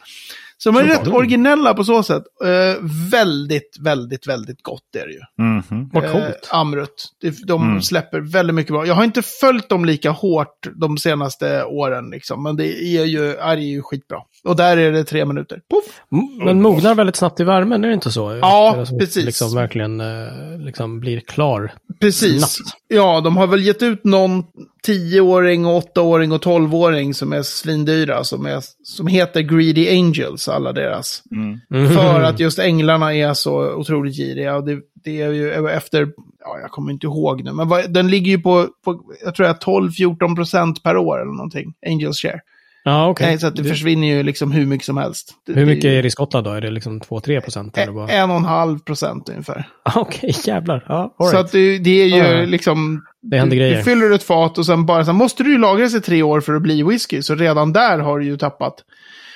Så 0.64 0.72
de 0.72 0.80
är 0.80 0.84
rätt 0.84 1.02
Mm. 1.02 1.16
originella 1.16 1.74
på 1.74 1.84
så 1.84 2.04
sätt. 2.04 2.24
Eh, 2.44 2.84
väldigt, 3.12 3.78
väldigt, 3.80 4.28
väldigt 4.28 4.64
gott 4.64 4.96
är 4.98 5.08
det 5.08 5.14
ju. 5.14 5.46
Mhm. 5.46 5.90
Vad 5.94 6.04
Eh, 6.06 6.12
coolt. 6.12 6.50
Amrut. 6.52 7.06
Det- 7.22 7.48
De 7.48 7.64
Mm. 7.64 7.82
släpper 7.82 8.20
väldigt 8.20 8.56
mycket 8.56 8.72
bra. 8.74 8.86
Jag 8.86 8.96
har 8.96 9.04
inte 9.04 9.22
följt 9.22 9.70
dem 9.70 9.86
lika 9.86 10.10
hårt 10.12 10.68
de 10.76 10.98
senaste 10.98 11.64
åren, 11.64 12.10
liksom. 12.10 12.44
men 12.44 12.56
det 12.56 12.68
är 12.84 13.06
ju, 13.06 13.36
är 13.36 13.58
ju 13.58 13.82
skitbra. 13.82 14.18
Och 14.44 14.56
där 14.56 14.78
är 14.78 14.92
det 14.92 15.04
tre 15.04 15.26
minuter. 15.26 15.62
Puff! 15.70 16.02
Men 16.46 16.62
mognar 16.62 16.96
väldigt 16.96 17.16
snabbt 17.16 17.40
i 17.40 17.44
värmen, 17.44 17.84
är 17.84 17.88
det 17.88 17.94
inte 17.94 18.12
så? 18.12 18.40
Ja, 18.42 18.86
som 18.88 19.00
precis. 19.00 19.26
Liksom 19.26 19.56
verkligen 19.56 20.00
eh, 20.00 20.60
liksom 20.60 21.00
blir 21.00 21.20
klar. 21.20 21.74
Precis. 22.02 22.46
Snabbt. 22.46 22.78
Ja, 22.88 23.22
de 23.22 23.38
har 23.38 23.48
väl 23.48 23.64
gett 23.64 23.84
ut 23.84 24.04
någon 24.04 24.44
10-åring, 24.88 25.66
och 25.66 25.96
8-åring 25.96 26.32
och 26.32 26.42
12-åring 26.44 27.14
som 27.14 27.34
är 27.34 27.42
svindyra. 27.42 28.24
Som, 28.24 28.46
är, 28.46 28.64
som 28.84 29.08
heter 29.08 29.42
Greedy 29.42 29.90
Angels, 29.98 30.48
alla 30.48 30.74
deras. 30.74 31.24
Mm. 31.32 31.90
För 31.96 32.22
att 32.22 32.40
just 32.40 32.60
änglarna 32.60 33.14
är 33.16 33.34
så 33.34 33.74
otroligt 33.74 34.16
giriga. 34.18 34.56
Och 34.56 34.66
det, 34.66 34.80
det 35.04 35.22
är 35.22 35.32
ju 35.32 35.70
efter, 35.70 36.08
ja 36.46 36.58
jag 36.62 36.72
kommer 36.72 36.92
inte 36.92 37.06
ihåg 37.08 37.44
nu, 37.44 37.52
men 37.54 37.68
vad, 37.68 37.94
den 37.94 38.08
ligger 38.10 38.32
ju 38.32 38.40
på, 38.42 38.68
på 38.86 39.02
jag 39.26 39.36
tror 39.36 39.48
jag 39.48 39.58
12-14 39.58 40.36
procent 40.36 40.84
per 40.84 40.98
år 40.98 41.22
eller 41.22 41.32
någonting. 41.32 41.74
Angels 41.88 42.22
share. 42.22 42.40
Ja, 42.84 43.08
okej. 43.10 43.28
Nej, 43.28 43.40
så 43.40 43.48
att 43.48 43.56
det 43.56 43.64
försvinner 43.64 44.08
ju 44.08 44.24
liksom 44.24 44.52
hur 44.52 44.66
mycket 44.66 44.86
som 44.86 44.98
helst. 44.98 45.34
Det, 45.46 45.54
Hur 45.54 45.66
mycket 45.66 45.82
det, 45.82 45.98
är 45.98 46.02
det 46.02 46.08
i 46.08 46.12
Skottland 46.12 46.46
då? 46.48 46.52
Är 46.52 46.62
det 46.62 46.72
liksom 46.72 47.02
2-3 47.02 47.42
procent? 47.42 47.78
eller 47.78 47.94
bara- 47.94 48.10
En 48.10 48.30
och 48.30 48.36
en 48.38 48.46
halv 48.46 48.80
procent 48.80 49.30
ungefär. 49.30 49.68
Ah, 49.84 49.92
Okej, 50.00 50.34
jävlar. 50.46 50.86
Ja, 50.88 51.16
all 51.20 51.28
Så 51.28 51.34
right. 51.34 51.46
att 51.46 51.52
det, 51.52 51.78
det 51.78 52.02
är 52.02 52.06
ju 52.06 52.40
ja. 52.40 52.46
liksom... 52.46 53.02
Det 53.22 53.38
händer 53.38 53.56
du, 53.56 53.60
grejer. 53.62 53.78
du 53.78 53.84
fyller 53.84 54.12
ett 54.12 54.24
fat 54.24 54.58
och 54.58 54.66
sen 54.66 54.86
bara 54.86 55.06
så 55.06 55.12
här, 55.12 55.18
måste 55.18 55.44
du 55.44 55.52
ju 55.52 55.58
lagra 55.58 55.90
sig 55.90 56.02
tre 56.02 56.24
år 56.24 56.42
för 56.42 56.54
att 56.54 56.62
bli 56.62 56.84
whisky. 56.84 57.22
Så 57.22 57.36
redan 57.36 57.74
där 57.74 58.00
har 58.00 58.20
du 58.20 58.26
ju 58.26 58.38
tappat. 58.38 58.76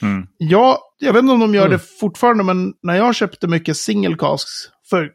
Mm. 0.01 0.27
Ja, 0.38 0.79
jag 0.99 1.13
vet 1.13 1.19
inte 1.19 1.34
om 1.34 1.39
de 1.39 1.55
gör 1.55 1.65
Mm. 1.65 1.77
det 1.77 1.84
fortfarande, 1.99 2.43
men 2.43 2.73
när 2.84 2.95
jag 2.95 3.15
köpte 3.15 3.47
mycket 3.47 3.77
single 3.77 4.15
casks 4.17 4.51
för 4.89 5.09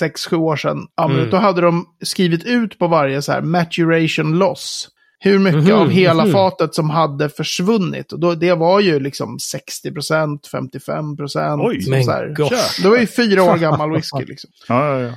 6-7 0.00 0.36
år 0.36 0.56
sedan, 0.56 0.78
Mm. 1.00 1.30
då 1.30 1.36
hade 1.36 1.60
de 1.60 1.86
skrivit 2.04 2.44
ut 2.44 2.78
på 2.78 2.86
varje 2.88 3.22
så 3.22 3.32
här 3.32 3.42
maturation 3.42 4.38
loss. 4.38 4.88
Hur 5.18 5.38
mycket 5.38 5.62
Mhm, 5.64 5.72
av 5.74 5.88
hela 5.90 6.22
mhm. 6.24 6.32
fatet 6.32 6.74
som 6.74 6.90
hade 6.90 7.28
försvunnit. 7.28 8.12
Och 8.12 8.20
då, 8.20 8.34
det 8.34 8.54
var 8.54 8.80
ju 8.80 9.00
liksom 9.00 9.38
60%, 9.38 10.46
55%. 10.52 11.60
Oj. 11.66 11.82
så 11.82 11.90
Men 11.90 12.34
gott. 12.34 12.52
Det 12.82 12.88
var 12.88 12.96
ju 12.96 13.06
fyra 13.06 13.42
år 13.42 13.56
gammal 13.56 13.92
whisky 13.92 14.24
liksom. 14.26 14.50
Ja, 14.68 14.88
ja, 14.88 15.00
ja. 15.00 15.12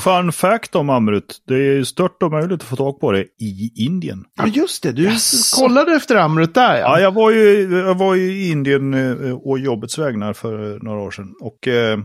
Fun 0.00 0.32
fact 0.32 0.74
om 0.74 0.90
Amrut. 0.90 1.42
Det 1.46 1.54
är 1.54 1.84
stört 1.84 2.22
omöjligt 2.22 2.52
att 2.62 2.68
få 2.68 2.76
tag 2.76 3.00
på 3.00 3.12
det 3.12 3.22
i 3.40 3.72
Indien. 3.76 4.24
Ja, 4.36 4.46
just 4.46 4.82
det. 4.82 4.92
Du 4.92 5.04
Jaså. 5.04 5.56
kollade 5.56 5.92
efter 5.96 6.16
Amrut 6.16 6.54
där, 6.54 6.74
Ja, 6.76 6.80
ja. 6.80 7.00
jag 7.00 7.14
var 7.14 7.30
ju, 7.30 7.70
jag 7.86 7.94
var 7.98 8.14
ju 8.14 8.32
i 8.32 8.50
Indien 8.50 8.94
eh, 8.94 9.36
å 9.42 9.58
jobbets 9.58 9.98
vägnar 9.98 10.32
för 10.32 10.78
några 10.82 11.00
år 11.00 11.10
sedan. 11.10 11.34
Och 11.40 11.68
eh, 11.68 11.98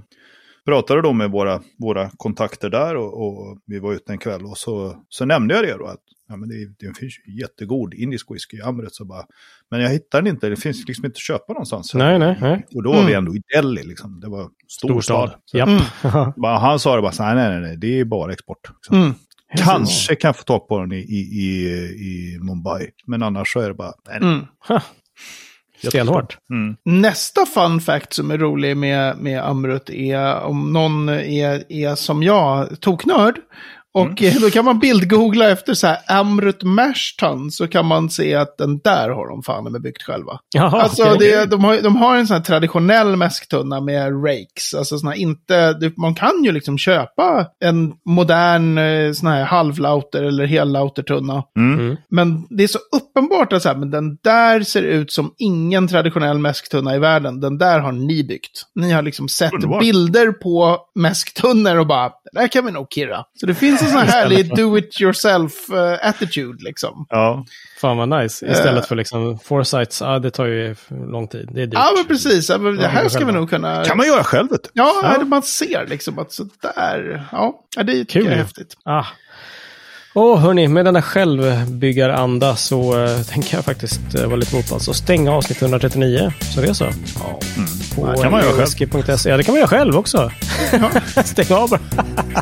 pratade 0.65 1.01
då 1.01 1.13
med 1.13 1.31
våra, 1.31 1.61
våra 1.79 2.09
kontakter 2.17 2.69
där 2.69 2.95
och, 2.95 3.25
och 3.27 3.57
vi 3.65 3.79
var 3.79 3.93
ute 3.93 4.11
en 4.11 4.17
kväll. 4.17 4.45
Och 4.45 4.57
så, 4.57 5.03
så 5.09 5.25
nämnde 5.25 5.55
jag 5.55 5.63
det 5.63 5.77
då 5.77 5.85
att 5.85 5.99
ja, 6.29 6.35
men 6.35 6.49
det, 6.49 6.55
det 6.55 6.97
finns 6.97 7.13
ju 7.27 7.41
jättegod 7.41 7.93
indisk 7.93 8.31
whisky 8.31 8.57
i 8.57 8.61
Amrut. 8.61 8.95
Så 8.95 9.05
bara, 9.05 9.23
men 9.71 9.81
jag 9.81 9.89
hittar 9.89 10.21
den 10.21 10.33
inte, 10.33 10.49
det 10.49 10.55
finns 10.55 10.87
liksom 10.87 11.05
inte 11.05 11.15
att 11.17 11.21
köpa 11.21 11.53
någonstans. 11.53 11.93
Nej, 11.93 12.19
nej, 12.19 12.37
nej. 12.41 12.65
Och 12.75 12.83
då 12.83 12.91
var 12.93 12.99
vi 13.05 13.11
Mm. 13.13 13.17
ändå 13.17 13.35
i 13.35 13.41
Delhi, 13.55 13.83
liksom. 13.83 14.19
det 14.19 14.27
var 14.29 14.49
storstad. 14.67 15.33
Japp. 15.53 15.69
Mm. 15.69 15.81
han 16.43 16.79
sa 16.79 16.95
det 16.95 17.01
bara 17.01 17.11
så 17.11 17.23
här, 17.23 17.35
nej, 17.35 17.49
nej, 17.49 17.61
nej, 17.61 17.77
det 17.77 17.99
är 17.99 18.05
bara 18.05 18.31
export. 18.33 18.57
liksom. 18.75 18.97
Mm. 19.01 19.13
Kanske 19.57 20.15
kan 20.15 20.27
jag 20.29 20.35
få 20.37 20.43
tag 20.43 20.67
på 20.67 20.79
den 20.79 20.91
i, 20.91 20.95
i, 20.99 21.41
i, 21.41 21.67
i 21.85 22.39
Mumbai, 22.41 22.87
men 23.07 23.23
annars 23.23 23.53
så 23.53 23.59
är 23.59 23.67
det 23.67 23.73
bara, 23.73 23.93
nej, 24.07 24.17
nej. 24.21 24.29
Mm. 24.29 24.81
Stenhårt. 25.87 26.37
Mm. 26.53 26.75
Nästa 26.85 27.45
fun 27.45 27.79
fact 27.81 28.13
som 28.13 28.31
är 28.31 28.37
rolig 28.37 28.77
med, 28.77 29.17
med 29.17 29.43
Amrut 29.45 29.89
är 29.89 30.39
om 30.41 30.73
någon 30.73 31.09
är, 31.09 31.71
är 31.71 31.95
som 31.95 32.23
jag, 32.23 32.81
toknörd. 32.81 33.35
Och 33.95 34.21
Mm. 34.21 34.35
eh, 34.35 34.41
då 34.41 34.49
kan 34.49 34.65
man 34.65 34.79
bildgoogla 34.79 35.49
efter 35.49 35.73
så 35.73 35.87
här 35.87 35.97
Amrut 36.07 36.63
Mashton 36.63 37.51
så 37.51 37.67
kan 37.67 37.85
man 37.85 38.09
se 38.09 38.35
att 38.35 38.57
den 38.57 38.79
där 38.83 39.09
har 39.09 39.29
de 39.29 39.43
fan 39.43 39.71
med 39.71 39.81
byggt 39.81 40.03
själva. 40.03 40.39
Jaha, 40.55 40.81
alltså 40.81 41.03
okej. 41.03 41.17
det, 41.31 41.45
de, 41.45 41.63
har, 41.63 41.81
de 41.81 41.95
har 41.95 42.15
en 42.17 42.27
sån 42.27 42.35
här 42.37 42.43
traditionell 42.43 43.15
mäsktunna 43.15 43.81
med 43.81 44.25
rakes. 44.25 44.73
Alltså 44.77 44.97
såna 44.97 45.11
här 45.11 45.17
inte, 45.19 45.79
man 45.97 46.15
kan 46.15 46.43
ju 46.43 46.51
liksom 46.51 46.77
köpa 46.77 47.47
en 47.65 47.93
modern 48.05 48.77
eh, 48.77 49.11
sån 49.11 49.27
här 49.29 49.43
halvlauter 49.43 50.23
eller 50.23 50.45
hellautertunna. 50.45 51.43
Mm. 51.57 51.79
Mm. 51.79 51.95
Men 52.09 52.47
det 52.49 52.63
är 52.63 52.67
så 52.67 52.79
uppenbart 52.95 53.53
att 53.53 53.61
så 53.61 53.69
här, 53.69 53.75
men 53.75 53.91
den 53.91 54.17
där 54.23 54.61
ser 54.61 54.81
ut 54.83 55.11
som 55.11 55.33
ingen 55.37 55.87
traditionell 55.87 56.39
mäsktunna 56.39 56.95
i 56.95 56.99
världen. 56.99 57.39
Den 57.39 57.57
där 57.57 57.79
har 57.79 57.91
ni 57.91 58.23
byggt. 58.23 58.61
Ni 58.75 58.91
har 58.91 59.01
liksom 59.01 59.27
sett 59.29 59.53
Underbart. 59.53 59.79
bilder 59.81 60.31
på 60.31 60.79
mäsktunnor 60.95 61.75
och 61.77 61.87
bara, 61.87 62.09
det 62.09 62.39
där 62.39 62.47
kan 62.47 62.65
vi 62.65 62.71
nog 62.71 62.87
kirra. 62.89 63.23
Så 63.39 63.45
det 63.45 63.55
finns 63.55 63.84
en 63.85 63.91
sån 63.91 63.99
här 63.99 64.07
härlig 64.07 64.55
do 64.55 64.77
it 64.77 65.01
yourself 65.01 65.69
eh, 65.69 66.07
attitude 66.09 66.63
liksom. 66.63 67.05
Ja, 67.09 67.45
Fan 67.81 67.97
vad 67.97 68.09
nice. 68.21 68.51
Istället 68.51 68.87
för 68.87 68.95
liksom 68.95 69.39
foresights, 69.39 70.01
ja 70.01 70.19
det 70.19 70.31
tar 70.31 70.45
ju 70.45 70.75
lång 70.89 71.27
tid. 71.27 71.49
Det 71.53 71.61
är 71.61 71.65
dyrt. 71.65 71.73
Ja, 71.73 71.91
men 71.97 72.05
precis. 72.05 72.49
Ja, 72.49 72.57
men 72.57 72.75
det 72.77 72.87
här 72.87 73.09
ska 73.09 73.25
vi 73.25 73.31
nog 73.31 73.49
kunna... 73.49 73.85
kan 73.85 73.97
man 73.97 74.07
göra 74.07 74.23
själv 74.23 74.49
vet 74.51 74.63
du. 74.63 74.69
Ja, 74.73 75.15
Ja. 75.19 75.25
man 75.25 75.43
ser 75.43 75.87
liksom 75.87 76.19
att 76.19 76.31
sådär. 76.31 77.27
Ja, 77.31 77.59
ja 77.75 77.83
det 77.83 77.91
tycker 77.91 78.05
Kul 78.13 78.23
jag 78.23 78.31
är 78.31 78.37
ju. 78.37 78.41
häftigt. 78.43 78.73
Ah. 78.85 79.05
Åh, 80.17 80.39
hörni, 80.39 80.67
med 80.67 80.85
denna 80.85 81.01
självbyggaranda 81.01 82.55
så 82.55 82.97
uh, 82.97 83.21
tänker 83.21 83.57
jag 83.57 83.65
faktiskt 83.65 84.01
uh, 84.15 84.25
vara 84.25 84.35
lite 84.35 84.55
motvalls 84.55 84.87
och 84.87 84.95
stänga 84.95 85.31
avsnitt 85.31 85.61
139. 85.61 86.31
Så 86.39 86.61
det 86.61 86.67
är 86.67 86.73
så. 86.73 86.83
Ja. 86.83 87.39
På 87.95 88.11
Det 88.11 88.21
kan 88.21 88.31
man 88.31 88.41
göra 88.41 88.65
själv. 88.65 89.03
Ja, 89.25 89.37
det 89.37 89.43
kan 89.43 89.53
man 89.53 89.59
göra 89.59 89.67
själv 89.67 89.97
också. 89.97 90.31
Stäng 91.25 91.57
av 91.57 91.69
bara. 91.69 91.79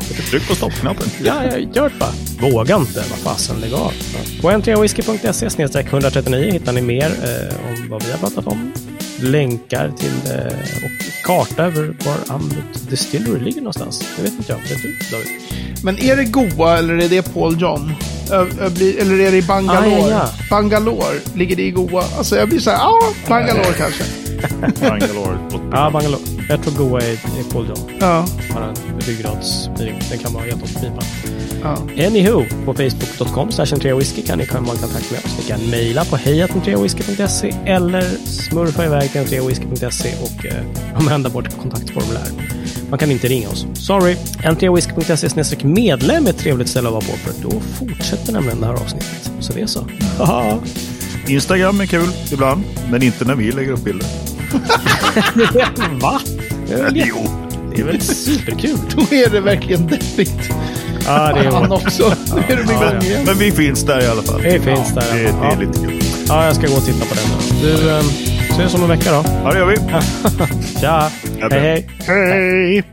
Tryck 0.30 0.48
på 0.48 0.54
stoppknappen. 0.54 1.06
Ja, 1.24 1.44
jag 1.44 1.60
gör 1.76 1.88
det 1.88 1.98
bara. 1.98 2.50
Våga 2.50 2.76
inte. 2.76 3.04
Vad 3.10 3.18
fasen, 3.18 3.60
lägg 3.60 3.74
av. 3.74 3.92
Ja. 4.14 4.42
På 4.42 4.50
n3whisky.se 4.50 5.50
snedstreck 5.50 5.86
139 5.86 6.52
hittar 6.52 6.72
ni 6.72 6.82
mer 6.82 7.06
eh, 7.06 7.56
om 7.68 7.88
vad 7.90 8.04
vi 8.04 8.10
har 8.10 8.18
pratat 8.18 8.46
om. 8.46 8.72
Länkar 9.20 9.92
till 9.98 10.12
och 10.84 11.24
karta 11.24 11.64
över 11.64 11.96
var 12.04 12.34
Amrut 12.34 12.90
Distillery 12.90 13.40
ligger 13.40 13.60
någonstans. 13.60 14.04
Det 14.16 14.22
vet 14.22 14.32
inte 14.32 14.52
jag. 14.52 14.58
Vet 14.58 14.82
du, 14.82 14.96
David? 15.10 15.28
Men 15.84 15.98
är 15.98 16.16
det 16.16 16.24
Goa 16.24 16.78
eller 16.78 16.94
är 16.94 17.08
det 17.08 17.22
Paul 17.34 17.60
John? 17.60 17.92
Ö, 18.32 18.46
ö, 18.60 18.70
blir- 18.70 19.00
Eller 19.00 19.20
är 19.20 19.30
det 19.30 19.36
i 19.38 19.42
Bangalore? 19.42 19.86
Ah, 19.86 19.98
ja, 19.98 20.08
ja. 20.10 20.28
Bangalore, 20.50 21.18
ligger 21.34 21.56
det 21.56 21.62
i 21.62 21.70
Goa? 21.70 22.04
Alltså 22.18 22.36
jag 22.36 22.48
blir 22.48 22.58
så 22.60 22.70
här, 22.70 22.78
ja, 22.78 22.98
Bangalore 23.28 23.72
kanske. 23.78 24.04
Bangalore. 24.88 25.38
Ja, 25.72 25.90
Bangalore. 25.90 26.20
Jag 26.48 26.62
tror 26.62 26.74
Goa 26.74 27.00
är, 27.00 27.12
är 27.12 27.50
cool 27.52 27.66
då. 27.74 27.74
Ja. 28.00 28.26
Bara 28.54 28.64
en 28.64 29.00
ryggradsvirring. 29.00 30.00
Den 30.10 30.18
kan 30.18 30.32
vara 30.32 30.44
helt 30.44 30.66
pipan. 30.80 31.02
ja. 31.62 31.76
Anywho, 32.06 32.44
på 32.64 32.74
facebook.com 32.74 33.48
whisky 33.98 34.22
kan 34.22 34.38
ni 34.38 34.46
komma 34.46 34.74
i 34.74 34.78
kontakt 34.78 35.10
med 35.10 35.20
oss. 35.24 35.34
Ni 35.38 35.44
kan 35.44 35.60
mejla 35.70 36.04
på 36.04 36.16
hejatentreawhisky.se 36.16 37.54
eller 37.66 38.02
smurfa 38.26 38.84
iväg 38.84 39.12
till 39.12 39.20
entreawhisky.se 39.20 40.14
och 40.22 40.46
eh, 40.46 40.98
omvända 40.98 41.28
vårt 41.28 41.58
kontaktformulär. 41.62 42.28
Man 42.90 42.98
kan 42.98 43.10
inte 43.10 43.28
ringa 43.28 43.48
oss. 43.48 43.66
Sorry. 43.74 44.16
Entreawhisky.se 44.44 45.56
medlem 45.66 46.26
är 46.26 46.30
ett 46.30 46.38
trevligt 46.38 46.68
ställe 46.68 46.88
att 46.88 46.94
vara 46.94 47.04
på 47.04 47.16
för 47.16 47.32
då 47.42 47.60
fortsätter 47.78 48.32
nämligen 48.32 48.60
det 48.60 48.66
här 48.66 48.74
avsnittet. 48.74 49.30
Så 49.40 49.52
det 49.52 49.60
är 49.60 49.66
så. 49.66 49.86
Haha. 50.18 50.58
Instagram 51.26 51.80
är 51.80 51.86
kul 51.86 52.08
ibland, 52.32 52.64
men 52.90 53.02
inte 53.02 53.24
när 53.24 53.34
vi 53.34 53.52
lägger 53.52 53.72
upp 53.72 53.84
bilder. 53.84 54.06
Va? 56.00 56.20
Det 56.68 56.92
Jo. 56.94 57.16
Det 57.74 57.80
är 57.80 57.84
väl 57.84 58.00
superkul? 58.00 58.78
Då 58.96 59.16
är 59.16 59.30
det 59.30 59.40
verkligen 59.40 59.86
deppigt. 59.86 60.50
Ja, 61.06 61.32
det 61.32 61.40
är 61.40 61.50
Han 61.50 61.72
också. 61.72 62.14
Nu 62.34 62.54
är 62.54 62.56
de 62.56 62.62
igång 62.62 62.80
Men, 62.80 63.02
igen. 63.04 63.22
men 63.26 63.38
vi 63.38 63.52
finns 63.52 63.82
där 63.82 64.02
i 64.04 64.06
alla 64.06 64.22
fall. 64.22 64.42
Det 64.42 64.60
finns 64.60 64.94
där, 64.94 65.14
Det, 65.14 65.22
det 65.22 65.28
ja. 65.40 65.52
är 65.52 65.56
lite 65.60 65.78
kul. 65.78 66.02
Ja, 66.28 66.46
jag 66.46 66.56
ska 66.56 66.66
gå 66.66 66.74
och 66.74 66.84
titta 66.84 67.04
på 67.04 67.14
den. 67.14 67.60
Du, 67.62 67.90
eh, 67.90 68.02
ses 68.50 68.74
om 68.74 68.82
en 68.82 68.88
vecka 68.88 69.10
då. 69.10 69.24
Ja, 69.44 69.50
det 69.52 69.58
gör 69.58 69.66
vi. 69.66 69.76
Tja! 70.80 71.10
Ja, 71.40 71.48
Hej 71.50 71.60
hej! 71.60 71.88
Hej! 72.06 72.84